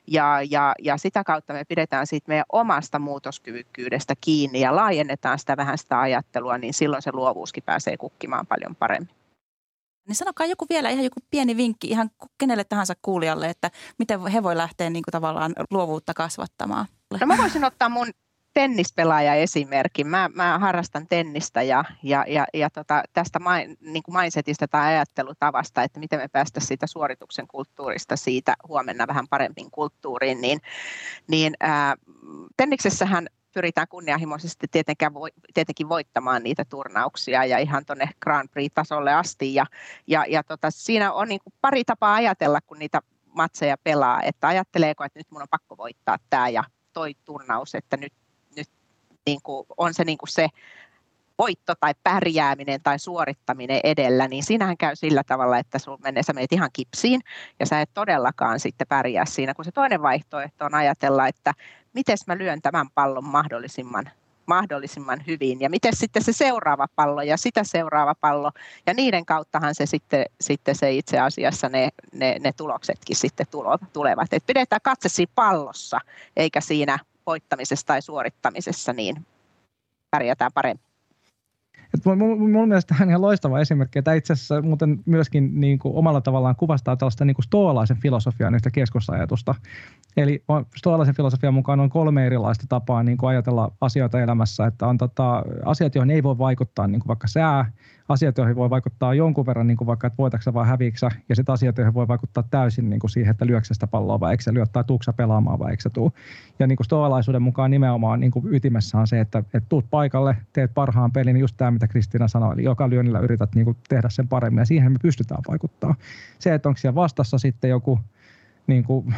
ja, 0.07 0.41
ja, 0.49 0.75
ja 0.81 0.97
sitä 0.97 1.23
kautta 1.23 1.53
me 1.53 1.63
pidetään 1.65 2.07
siitä 2.07 2.27
meidän 2.27 2.45
omasta 2.51 2.99
muutoskyvykkyydestä 2.99 4.13
kiinni 4.21 4.59
ja 4.59 4.75
laajennetaan 4.75 5.39
sitä 5.39 5.57
vähän 5.57 5.77
sitä 5.77 5.99
ajattelua, 5.99 6.57
niin 6.57 6.73
silloin 6.73 7.01
se 7.01 7.11
luovuuskin 7.13 7.63
pääsee 7.63 7.97
kukkimaan 7.97 8.47
paljon 8.47 8.75
paremmin. 8.75 9.15
Niin 10.07 10.15
sanokaa 10.15 10.47
joku 10.47 10.65
vielä 10.69 10.89
ihan 10.89 11.03
joku 11.03 11.19
pieni 11.29 11.57
vinkki 11.57 11.87
ihan 11.87 12.09
kenelle 12.37 12.63
tahansa 12.63 12.93
kuulijalle, 13.01 13.49
että 13.49 13.71
miten 13.99 14.27
he 14.27 14.43
voi 14.43 14.57
lähteä 14.57 14.89
niin 14.89 15.03
kuin 15.03 15.11
tavallaan 15.11 15.53
luovuutta 15.71 16.13
kasvattamaan. 16.13 16.85
No 17.11 17.27
mä 17.27 17.37
voisin 17.37 17.65
ottaa 17.65 17.89
mun 17.89 18.07
tennispelaaja 18.55 19.33
esimerkki. 19.33 20.03
Mä, 20.03 20.29
mä 20.33 20.59
harrastan 20.59 21.07
tennistä 21.07 21.61
ja, 21.61 21.85
ja, 22.03 22.25
ja, 22.27 22.45
ja 22.53 22.69
tota, 22.69 23.03
tästä 23.13 23.39
main, 23.39 23.77
niin 23.81 24.03
kuin 24.03 24.17
mindsetistä 24.17 24.67
tai 24.67 24.87
ajattelutavasta, 24.87 25.83
että 25.83 25.99
miten 25.99 26.19
me 26.19 26.27
päästä 26.27 26.59
siitä 26.59 26.87
suorituksen 26.87 27.47
kulttuurista 27.47 28.15
siitä 28.15 28.55
huomenna 28.67 29.07
vähän 29.07 29.27
parempiin 29.29 29.71
kulttuuriin, 29.71 30.41
niin, 30.41 30.59
niin 31.27 31.53
ää, 31.59 31.95
tenniksessähän 32.57 33.27
pyritään 33.53 33.87
kunnianhimoisesti 33.87 34.67
tietenkään, 34.71 35.13
tietenkin 35.53 35.89
voittamaan 35.89 36.43
niitä 36.43 36.65
turnauksia 36.69 37.45
ja 37.45 37.57
ihan 37.57 37.85
tuonne 37.85 38.09
Grand 38.21 38.49
Prix-tasolle 38.49 39.13
asti. 39.13 39.53
Ja, 39.53 39.65
ja, 40.07 40.25
ja 40.27 40.43
tota, 40.43 40.71
siinä 40.71 41.13
on 41.13 41.27
niin 41.27 41.41
kuin 41.43 41.53
pari 41.61 41.83
tapaa 41.83 42.13
ajatella, 42.13 42.59
kun 42.61 42.79
niitä 42.79 43.01
matseja 43.33 43.77
pelaa, 43.83 44.21
että 44.21 44.47
ajatteleeko, 44.47 45.03
että 45.03 45.19
nyt 45.19 45.31
mun 45.31 45.41
on 45.41 45.47
pakko 45.51 45.77
voittaa 45.77 46.17
tämä 46.29 46.49
ja 46.49 46.63
toi 46.93 47.15
turnaus, 47.25 47.75
että 47.75 47.97
nyt 47.97 48.13
niin 49.25 49.41
kuin 49.43 49.67
on 49.77 49.93
se, 49.93 50.03
niin 50.03 50.17
kuin 50.17 50.29
se 50.29 50.47
voitto 51.39 51.73
tai 51.79 51.93
pärjääminen 52.03 52.79
tai 52.83 52.99
suorittaminen 52.99 53.79
edellä, 53.83 54.27
niin 54.27 54.43
siinähän 54.43 54.77
käy 54.77 54.95
sillä 54.95 55.23
tavalla, 55.23 55.57
että 55.57 55.79
sun 55.79 55.97
menee, 56.03 56.23
sä 56.23 56.33
menet 56.33 56.53
ihan 56.53 56.69
kipsiin 56.73 57.21
ja 57.59 57.65
sä 57.65 57.81
et 57.81 57.89
todellakaan 57.93 58.59
sitten 58.59 58.87
pärjää 58.87 59.25
siinä, 59.25 59.53
kun 59.53 59.65
se 59.65 59.71
toinen 59.71 60.01
vaihtoehto 60.01 60.65
on 60.65 60.75
ajatella, 60.75 61.27
että 61.27 61.53
miten 61.93 62.17
mä 62.27 62.37
lyön 62.37 62.61
tämän 62.61 62.89
pallon 62.89 63.25
mahdollisimman 63.25 64.09
mahdollisimman 64.45 65.23
hyvin. 65.27 65.61
Ja 65.61 65.69
miten 65.69 65.95
sitten 65.95 66.23
se 66.23 66.33
seuraava 66.33 66.87
pallo 66.95 67.21
ja 67.21 67.37
sitä 67.37 67.63
seuraava 67.63 68.15
pallo. 68.21 68.51
Ja 68.87 68.93
niiden 68.93 69.25
kauttahan 69.25 69.75
se 69.75 69.85
sitten, 69.85 70.25
sitten 70.41 70.75
se 70.75 70.91
itse 70.91 71.19
asiassa 71.19 71.69
ne, 71.69 71.89
ne, 72.13 72.37
ne 72.39 72.51
tuloksetkin 72.53 73.15
sitten 73.15 73.45
tulevat. 73.93 74.33
Et 74.33 74.45
pidetään 74.45 74.81
katse 74.83 75.09
siinä 75.09 75.31
pallossa, 75.35 75.99
eikä 76.37 76.61
siinä 76.61 76.99
voittamisessa 77.25 77.85
tai 77.85 78.01
suorittamisessa, 78.01 78.93
niin 78.93 79.25
pärjätään 80.11 80.51
paremmin. 80.53 80.94
Mun, 82.05 82.51
mun 82.51 82.67
mielestä 82.67 82.95
tämä 82.95 83.05
on 83.05 83.09
ihan 83.09 83.21
loistava 83.21 83.59
esimerkki. 83.59 84.01
Tämä 84.01 84.15
itse 84.15 84.33
asiassa 84.33 84.61
muuten 84.61 84.99
myöskin 85.05 85.61
niin 85.61 85.79
kuin 85.79 85.95
omalla 85.95 86.21
tavallaan 86.21 86.55
kuvastaa 86.55 86.95
tällaista 86.95 87.25
niin 87.25 87.35
kuin 87.35 87.45
stoalaisen 87.45 87.97
filosofian 87.97 88.55
yhtä 88.55 88.71
keskusajatusta. 88.71 89.55
Eli 90.17 90.43
stoalaisen 90.75 91.15
filosofian 91.15 91.53
mukaan 91.53 91.79
on 91.79 91.89
kolme 91.89 92.25
erilaista 92.25 92.65
tapaa 92.69 93.03
niin 93.03 93.17
kuin 93.17 93.29
ajatella 93.29 93.71
asioita 93.81 94.21
elämässä. 94.21 94.65
Että 94.65 94.87
on 94.87 94.97
tota, 94.97 95.43
asiat, 95.65 95.95
joihin 95.95 96.11
ei 96.11 96.23
voi 96.23 96.37
vaikuttaa, 96.37 96.87
niin 96.87 96.99
kuin 96.99 97.07
vaikka 97.07 97.27
sää, 97.27 97.71
asiat, 98.09 98.37
joihin 98.37 98.55
voi 98.55 98.69
vaikuttaa 98.69 99.13
jonkun 99.13 99.45
verran, 99.45 99.67
niin 99.67 99.77
kuin 99.77 99.85
vaikka, 99.85 100.07
että 100.07 100.17
voitaksä 100.17 100.53
vai 100.53 100.67
häviiksä, 100.67 101.09
ja 101.29 101.35
sitten 101.35 101.53
asiat, 101.53 101.77
joihin 101.77 101.93
voi 101.93 102.07
vaikuttaa 102.07 102.43
täysin 102.43 102.89
niin 102.89 102.99
kuin 102.99 103.11
siihen, 103.11 103.31
että 103.31 103.45
lyöksä 103.45 103.73
sitä 103.73 103.87
palloa 103.87 104.19
vai 104.19 104.31
eikö 104.31 104.53
lyö 104.53 104.65
tai 104.65 104.83
tuuksa 104.83 105.13
pelaamaan 105.13 105.59
vai 105.59 105.71
eikö 105.71 105.89
tuu. 105.93 106.11
Ja 106.59 106.67
niin 106.67 106.75
kuin 106.75 106.85
stoalaisuuden 106.85 107.41
mukaan 107.41 107.71
nimenomaan 107.71 108.19
niin 108.19 108.31
kuin 108.31 108.53
ytimessä 108.53 108.97
on 108.97 109.07
se, 109.07 109.19
että, 109.19 109.39
että 109.39 109.69
tuut 109.69 109.85
paikalle, 109.89 110.37
teet 110.53 110.73
parhaan 110.73 111.11
pelin, 111.11 111.37
just 111.37 111.57
tämä, 111.57 111.71
mitä 111.71 111.84
Kristiina 111.87 112.27
sanoi, 112.27 112.53
eli 112.53 112.63
joka 112.63 112.89
lyönnillä 112.89 113.19
yrität 113.19 113.55
niin 113.55 113.65
kuin 113.65 113.77
tehdä 113.89 114.09
sen 114.09 114.27
paremmin, 114.27 114.61
ja 114.61 114.65
siihen 114.65 114.91
me 114.91 114.99
pystytään 115.01 115.41
vaikuttaa. 115.47 115.95
Se, 116.39 116.53
että 116.53 116.69
onko 116.69 116.77
siellä 116.77 116.95
vastassa 116.95 117.37
sitten 117.37 117.69
joku 117.69 117.99
niin 118.67 118.83
kuin, 118.83 119.15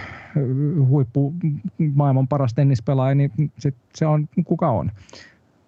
huippu 0.88 1.34
maailman 1.94 2.28
paras 2.28 2.54
tennispelaaja, 2.54 3.16
niin 3.16 3.32
sit 3.60 3.76
se 3.96 4.06
on 4.06 4.30
kuka 4.46 4.70
on. 4.70 4.92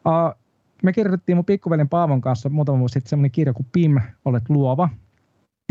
Uh, 0.05 0.39
me 0.83 0.93
kirjoitettiin 0.93 1.35
mun 1.37 1.45
pikkuvelin 1.45 1.89
Paavon 1.89 2.21
kanssa 2.21 2.49
muutama 2.49 2.79
vuosi 2.79 2.93
sitten 2.93 3.09
semmoinen 3.09 3.31
kirja 3.31 3.53
kuin 3.53 3.67
PIM, 3.71 3.99
olet 4.25 4.49
luova. 4.49 4.89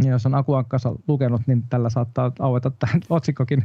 Ja 0.05 0.11
jos 0.11 0.27
on 0.27 0.35
Akuan 0.35 0.65
kanssa 0.65 0.95
lukenut, 1.09 1.43
niin 1.47 1.63
tällä 1.71 1.91
saattaa 1.91 2.33
aueta 2.39 2.71
tähän 2.71 3.01
otsikkokin. 3.11 3.65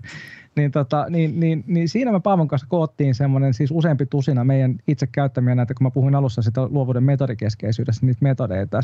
Niin, 0.55 0.71
tota, 0.71 1.05
niin, 1.09 1.39
niin, 1.39 1.63
niin, 1.67 1.89
siinä 1.89 2.11
me 2.11 2.19
Paavon 2.19 2.47
kanssa 2.47 2.67
koottiin 2.69 3.15
semmoinen 3.15 3.53
siis 3.53 3.71
useampi 3.71 4.05
tusina 4.05 4.43
meidän 4.43 4.79
itse 4.87 5.07
käyttämiä 5.07 5.55
näitä, 5.55 5.73
kun 5.73 5.87
mä 5.87 5.91
puhuin 5.91 6.15
alussa 6.15 6.41
sitä 6.41 6.67
luovuuden 6.67 7.03
metodikeskeisyydestä, 7.03 8.05
niitä 8.05 8.19
metodeita. 8.21 8.79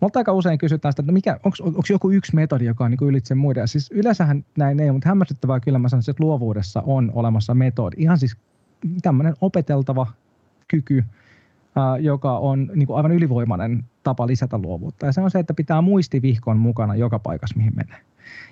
Multa 0.00 0.18
aika 0.18 0.32
usein 0.32 0.58
kysytään 0.58 0.92
sitä, 0.92 1.02
että 1.02 1.12
mikä, 1.12 1.40
onko 1.44 1.82
joku 1.90 2.10
yksi 2.10 2.34
metodi, 2.34 2.64
joka 2.64 2.84
on 2.84 2.90
niin 2.90 2.98
kuin 2.98 3.08
ylitse 3.08 3.34
muiden. 3.34 3.60
Ja 3.60 3.66
siis 3.66 3.90
yleensähän 3.90 4.44
näin 4.56 4.80
ei, 4.80 4.92
mutta 4.92 5.08
hämmästyttävää 5.08 5.60
kyllä 5.60 5.78
mä 5.78 5.88
sanoisin, 5.88 6.12
että 6.12 6.24
luovuudessa 6.24 6.82
on 6.86 7.12
olemassa 7.14 7.54
metodi. 7.54 7.96
Ihan 7.98 8.18
siis 8.18 8.36
tämmöinen 9.02 9.34
opeteltava 9.40 10.06
kyky– 10.68 11.04
joka 12.00 12.38
on 12.38 12.70
niin 12.74 12.86
kuin 12.86 12.96
aivan 12.96 13.12
ylivoimainen 13.12 13.84
tapa 14.02 14.26
lisätä 14.26 14.58
luovuutta. 14.58 15.06
Ja 15.06 15.12
se 15.12 15.20
on 15.20 15.30
se, 15.30 15.38
että 15.38 15.54
pitää 15.54 15.80
muistivihkon 15.80 16.58
mukana 16.58 16.94
joka 16.94 17.18
paikassa, 17.18 17.56
mihin 17.56 17.72
menee. 17.76 18.00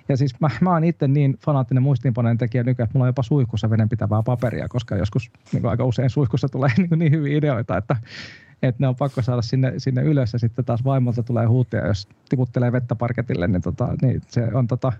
Ja 0.09 0.17
siis 0.17 0.39
mä, 0.39 0.49
mä 0.61 0.71
oon 0.71 0.83
itse 0.83 1.07
niin 1.07 1.37
fanaattinen 1.45 1.83
muistiinpaneen 1.83 2.37
tekijä 2.37 2.63
nykyään, 2.63 2.85
että 2.85 2.97
mulla 2.97 3.03
on 3.03 3.09
jopa 3.09 3.23
suihkussa 3.23 3.69
vedenpitävää 3.69 4.23
paperia, 4.23 4.67
koska 4.67 4.95
joskus 4.95 5.31
niin 5.51 5.61
kuin 5.61 5.71
aika 5.71 5.85
usein 5.85 6.09
suihkussa 6.09 6.49
tulee 6.49 6.69
niin, 6.77 6.89
kuin 6.89 6.99
niin 6.99 7.11
hyviä 7.11 7.37
ideoita, 7.37 7.77
että, 7.77 7.95
että 8.63 8.83
ne 8.83 8.87
on 8.87 8.95
pakko 8.95 9.21
saada 9.21 9.41
sinne, 9.41 9.73
sinne 9.77 10.01
ylös 10.01 10.33
ja 10.33 10.39
sitten 10.39 10.65
taas 10.65 10.83
vaimolta 10.83 11.23
tulee 11.23 11.45
huutia, 11.45 11.87
jos 11.87 12.07
tiputtelee 12.29 12.71
vettä 12.71 12.95
parketille, 12.95 13.47
niin, 13.47 13.61
tota, 13.61 13.95
niin 14.01 14.21
se 14.27 14.47
on 14.53 14.67
tota, 14.67 14.93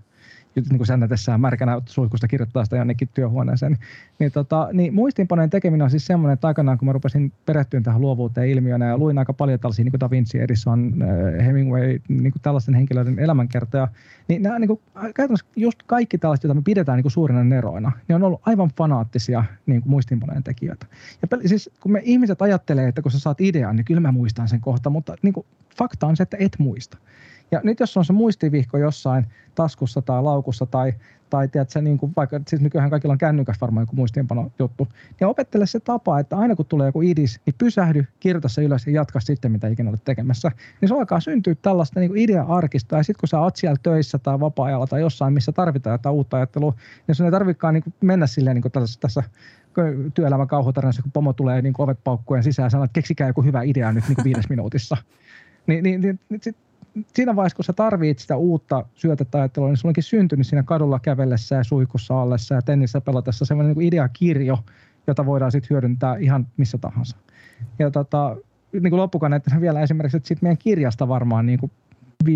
niin 0.55 0.77
kuin 0.77 0.87
sännätessään 0.87 1.41
märkänä 1.41 1.81
suihkusta 1.85 2.27
kirjoittaa 2.27 2.63
sitä 2.63 2.77
jonnekin 2.77 3.09
työhuoneeseen. 3.13 3.71
Niin, 3.71 3.79
niin, 4.19 4.31
tota, 4.31 4.69
niin 4.73 4.93
muistiinpanojen 4.93 5.49
tekeminen 5.49 5.83
on 5.83 5.91
siis 5.91 6.05
semmoinen, 6.05 6.33
että 6.33 6.47
aikanaan 6.47 6.77
kun 6.77 6.85
mä 6.85 6.93
rupesin 6.93 7.33
perehtyä 7.45 7.81
tähän 7.81 8.01
luovuuteen 8.01 8.49
ilmiönä 8.49 8.85
ja 8.85 8.97
luin 8.97 9.17
aika 9.17 9.33
paljon 9.33 9.59
tällaisia 9.59 9.83
niin 9.85 9.91
kuin 9.91 9.99
Da 9.99 10.09
Vinci, 10.09 10.39
Edison, 10.39 10.93
äh, 11.01 11.45
Hemingway, 11.45 11.99
niin 12.07 12.31
kuin 12.31 12.41
tällaisten 12.41 12.73
henkilöiden 12.73 13.19
elämänkertoja, 13.19 13.87
niin 14.27 14.41
nämä 14.41 14.59
niin 14.59 14.67
kuin, 14.67 14.79
käytännössä 15.15 15.45
just 15.55 15.79
kaikki 15.85 16.17
tällaiset, 16.17 16.43
joita 16.43 16.53
me 16.53 16.61
pidetään 16.65 16.95
niin 16.95 17.03
kuin 17.03 17.11
suurina 17.11 17.43
neroina, 17.43 17.91
niin 18.07 18.15
on 18.15 18.23
ollut 18.23 18.41
aivan 18.45 18.69
fanaattisia 18.77 19.43
niin 19.65 19.81
kuin 19.81 19.89
muistiinpanojen 19.89 20.43
tekijöitä. 20.43 20.85
Ja 21.21 21.49
siis 21.49 21.69
kun 21.79 21.91
me 21.91 22.01
ihmiset 22.03 22.41
ajattelee, 22.41 22.87
että 22.87 23.01
kun 23.01 23.11
sä 23.11 23.19
saat 23.19 23.41
idean, 23.41 23.75
niin 23.75 23.85
kyllä 23.85 24.01
mä 24.01 24.11
muistan 24.11 24.47
sen 24.47 24.61
kohta, 24.61 24.89
mutta 24.89 25.15
niin 25.21 25.33
kuin, 25.33 25.45
fakta 25.77 26.07
on 26.07 26.17
se, 26.17 26.23
että 26.23 26.37
et 26.39 26.55
muista. 26.59 26.97
Ja 27.51 27.61
nyt 27.63 27.79
jos 27.79 27.97
on 27.97 28.05
se 28.05 28.13
muistivihko 28.13 28.77
jossain 28.77 29.25
taskussa 29.55 30.01
tai 30.01 30.23
laukussa 30.23 30.65
tai, 30.65 30.93
tai 31.29 31.47
tiedätkö, 31.47 31.81
niin 31.81 31.97
kuin 31.97 32.13
vaikka, 32.15 32.39
siis 32.47 32.61
nykyään 32.61 32.89
kaikilla 32.89 33.11
on 33.11 33.17
kännykäs 33.17 33.61
varmaan 33.61 33.81
joku 33.81 33.95
muistiinpano 33.95 34.51
juttu, 34.59 34.87
niin 35.19 35.27
opettele 35.27 35.65
se 35.65 35.79
tapa, 35.79 36.19
että 36.19 36.37
aina 36.37 36.55
kun 36.55 36.65
tulee 36.65 36.87
joku 36.87 37.01
idis, 37.01 37.41
niin 37.45 37.55
pysähdy, 37.57 38.05
kirjoita 38.19 38.49
se 38.49 38.63
ylös 38.63 38.87
ja 38.87 38.93
jatka 38.93 39.19
sitten, 39.19 39.51
mitä 39.51 39.67
ikinä 39.67 39.89
olet 39.89 40.03
tekemässä. 40.03 40.51
Niin 40.81 40.89
se 40.89 40.95
alkaa 40.95 41.19
syntyä 41.19 41.55
tällaista 41.61 41.99
niin 41.99 42.17
idea-arkista 42.17 42.97
ja 42.97 43.03
sitten 43.03 43.19
kun 43.19 43.29
sä 43.29 43.39
oot 43.39 43.55
siellä 43.55 43.77
töissä 43.83 44.17
tai 44.17 44.39
vapaa-ajalla 44.39 44.87
tai 44.87 45.01
jossain, 45.01 45.33
missä 45.33 45.51
tarvitaan 45.51 45.93
jotain 45.93 46.15
uutta 46.15 46.37
ajattelua, 46.37 46.73
niin 47.07 47.15
sun 47.15 47.25
ei 47.25 47.31
tarvitsekaan 47.31 47.73
niin 47.73 47.93
mennä 48.01 48.27
silleen 48.27 48.55
niin 48.55 48.61
kuin 48.61 48.71
tässä, 48.71 48.99
tässä 48.99 49.23
työelämän 50.13 50.47
kauhutarinassa, 50.47 51.01
kun 51.01 51.11
pomo 51.11 51.33
tulee 51.33 51.61
niin 51.61 51.73
ovet 51.77 51.99
paukkuen 52.03 52.43
sisään 52.43 52.65
ja 52.65 52.69
sanoo, 52.69 52.85
että 52.85 52.93
keksikää 52.93 53.27
joku 53.27 53.41
hyvä 53.41 53.61
idea 53.61 53.91
nyt 53.91 54.03
niin 54.07 54.23
viides 54.23 54.49
minuutissa. 54.49 54.97
Niin, 55.67 55.83
niin, 55.83 56.01
niin, 56.01 56.19
niin 56.29 56.41
sit 56.43 56.57
siinä 57.13 57.35
vaiheessa, 57.35 57.55
kun 57.55 57.65
sä 57.65 57.73
tarvitset 57.73 58.19
sitä 58.19 58.37
uutta 58.37 58.85
syötettä 58.93 59.37
ajattelua, 59.37 59.69
niin 59.69 59.77
sulla 59.77 59.89
onkin 59.89 60.03
syntynyt 60.03 60.47
siinä 60.47 60.63
kadulla 60.63 60.99
kävellessä 60.99 61.55
ja 61.55 61.63
suihkussa 61.63 62.21
allessa 62.21 62.55
ja 62.55 62.61
tennissä 62.61 63.01
pelatessa 63.01 63.45
semmoinen 63.45 63.77
niin 63.77 63.87
ideakirjo, 63.87 64.57
jota 65.07 65.25
voidaan 65.25 65.51
sitten 65.51 65.69
hyödyntää 65.69 66.15
ihan 66.15 66.47
missä 66.57 66.77
tahansa. 66.77 67.17
Ja 67.79 67.91
tota, 67.91 68.37
niin 68.71 68.89
kuin 68.89 68.97
loppukaneettina 68.97 69.61
vielä 69.61 69.81
esimerkiksi, 69.81 70.17
että 70.17 70.27
sit 70.27 70.41
meidän 70.41 70.57
kirjasta 70.57 71.07
varmaan 71.07 71.45
niin 71.45 71.59
kuin 71.59 71.71
15-20 72.23 72.27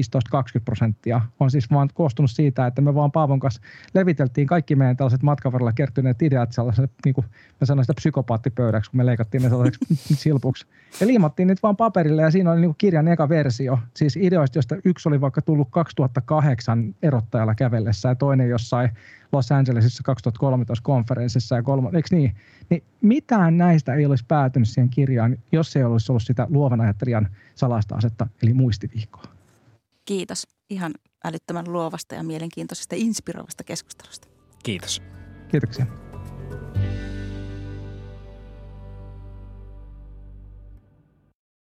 prosenttia 0.65 1.21
on 1.39 1.51
siis 1.51 1.71
vaan 1.71 1.89
koostunut 1.93 2.31
siitä, 2.31 2.67
että 2.67 2.81
me 2.81 2.95
vaan 2.95 3.11
Paavon 3.11 3.39
kanssa 3.39 3.61
leviteltiin 3.93 4.47
kaikki 4.47 4.75
meidän 4.75 4.97
tällaiset 4.97 5.23
matkan 5.23 5.51
varrella 5.51 5.73
kertyneet 5.73 6.21
ideat 6.21 6.51
sellaiselle, 6.51 6.89
niin 7.05 7.15
kuin 7.15 7.25
mä 7.61 7.65
sanoin 7.65 7.83
sitä 7.83 7.93
psykopaattipöydäksi, 7.93 8.91
kun 8.91 8.97
me 8.97 9.05
leikattiin 9.05 9.43
ne 9.43 9.49
sellaiseksi 9.49 9.95
silpuksi. 10.23 10.65
Ja 11.01 11.07
liimattiin 11.07 11.47
niitä 11.47 11.59
vaan 11.63 11.77
paperille 11.77 12.21
ja 12.21 12.31
siinä 12.31 12.51
oli 12.51 12.59
niin 12.59 12.69
kuin 12.69 12.77
kirjan 12.77 13.07
eka 13.07 13.29
versio. 13.29 13.79
Siis 13.95 14.17
ideoista, 14.17 14.57
joista 14.57 14.75
yksi 14.85 15.09
oli 15.09 15.21
vaikka 15.21 15.41
tullut 15.41 15.67
2008 15.71 16.95
erottajalla 17.03 17.55
kävellessä 17.55 18.09
ja 18.09 18.15
toinen 18.15 18.49
jossain 18.49 18.89
Los 19.31 19.51
Angelesissa 19.51 20.03
2013 20.03 20.83
konferenssissa 20.83 21.55
ja 21.55 21.63
kolmas, 21.63 21.93
eikö 21.93 22.07
niin? 22.11 22.35
Niin 22.69 22.83
mitään 23.01 23.57
näistä 23.57 23.93
ei 23.93 24.05
olisi 24.05 24.25
päätynyt 24.27 24.69
siihen 24.69 24.89
kirjaan, 24.89 25.37
jos 25.51 25.75
ei 25.75 25.83
olisi 25.83 26.11
ollut 26.11 26.23
sitä 26.23 26.47
luovan 26.49 26.81
ajattelijan 26.81 27.29
salaista 27.55 27.95
asetta, 27.95 28.27
eli 28.43 28.53
muistivihkoa. 28.53 29.38
Kiitos 30.09 30.47
ihan 30.69 30.93
älyttömän 31.25 31.73
luovasta 31.73 32.15
ja 32.15 32.23
mielenkiintoisesta 32.23 32.95
inspiroivasta 32.97 33.63
keskustelusta. 33.63 34.27
Kiitos. 34.63 35.01
Kiitoksia. 35.51 35.85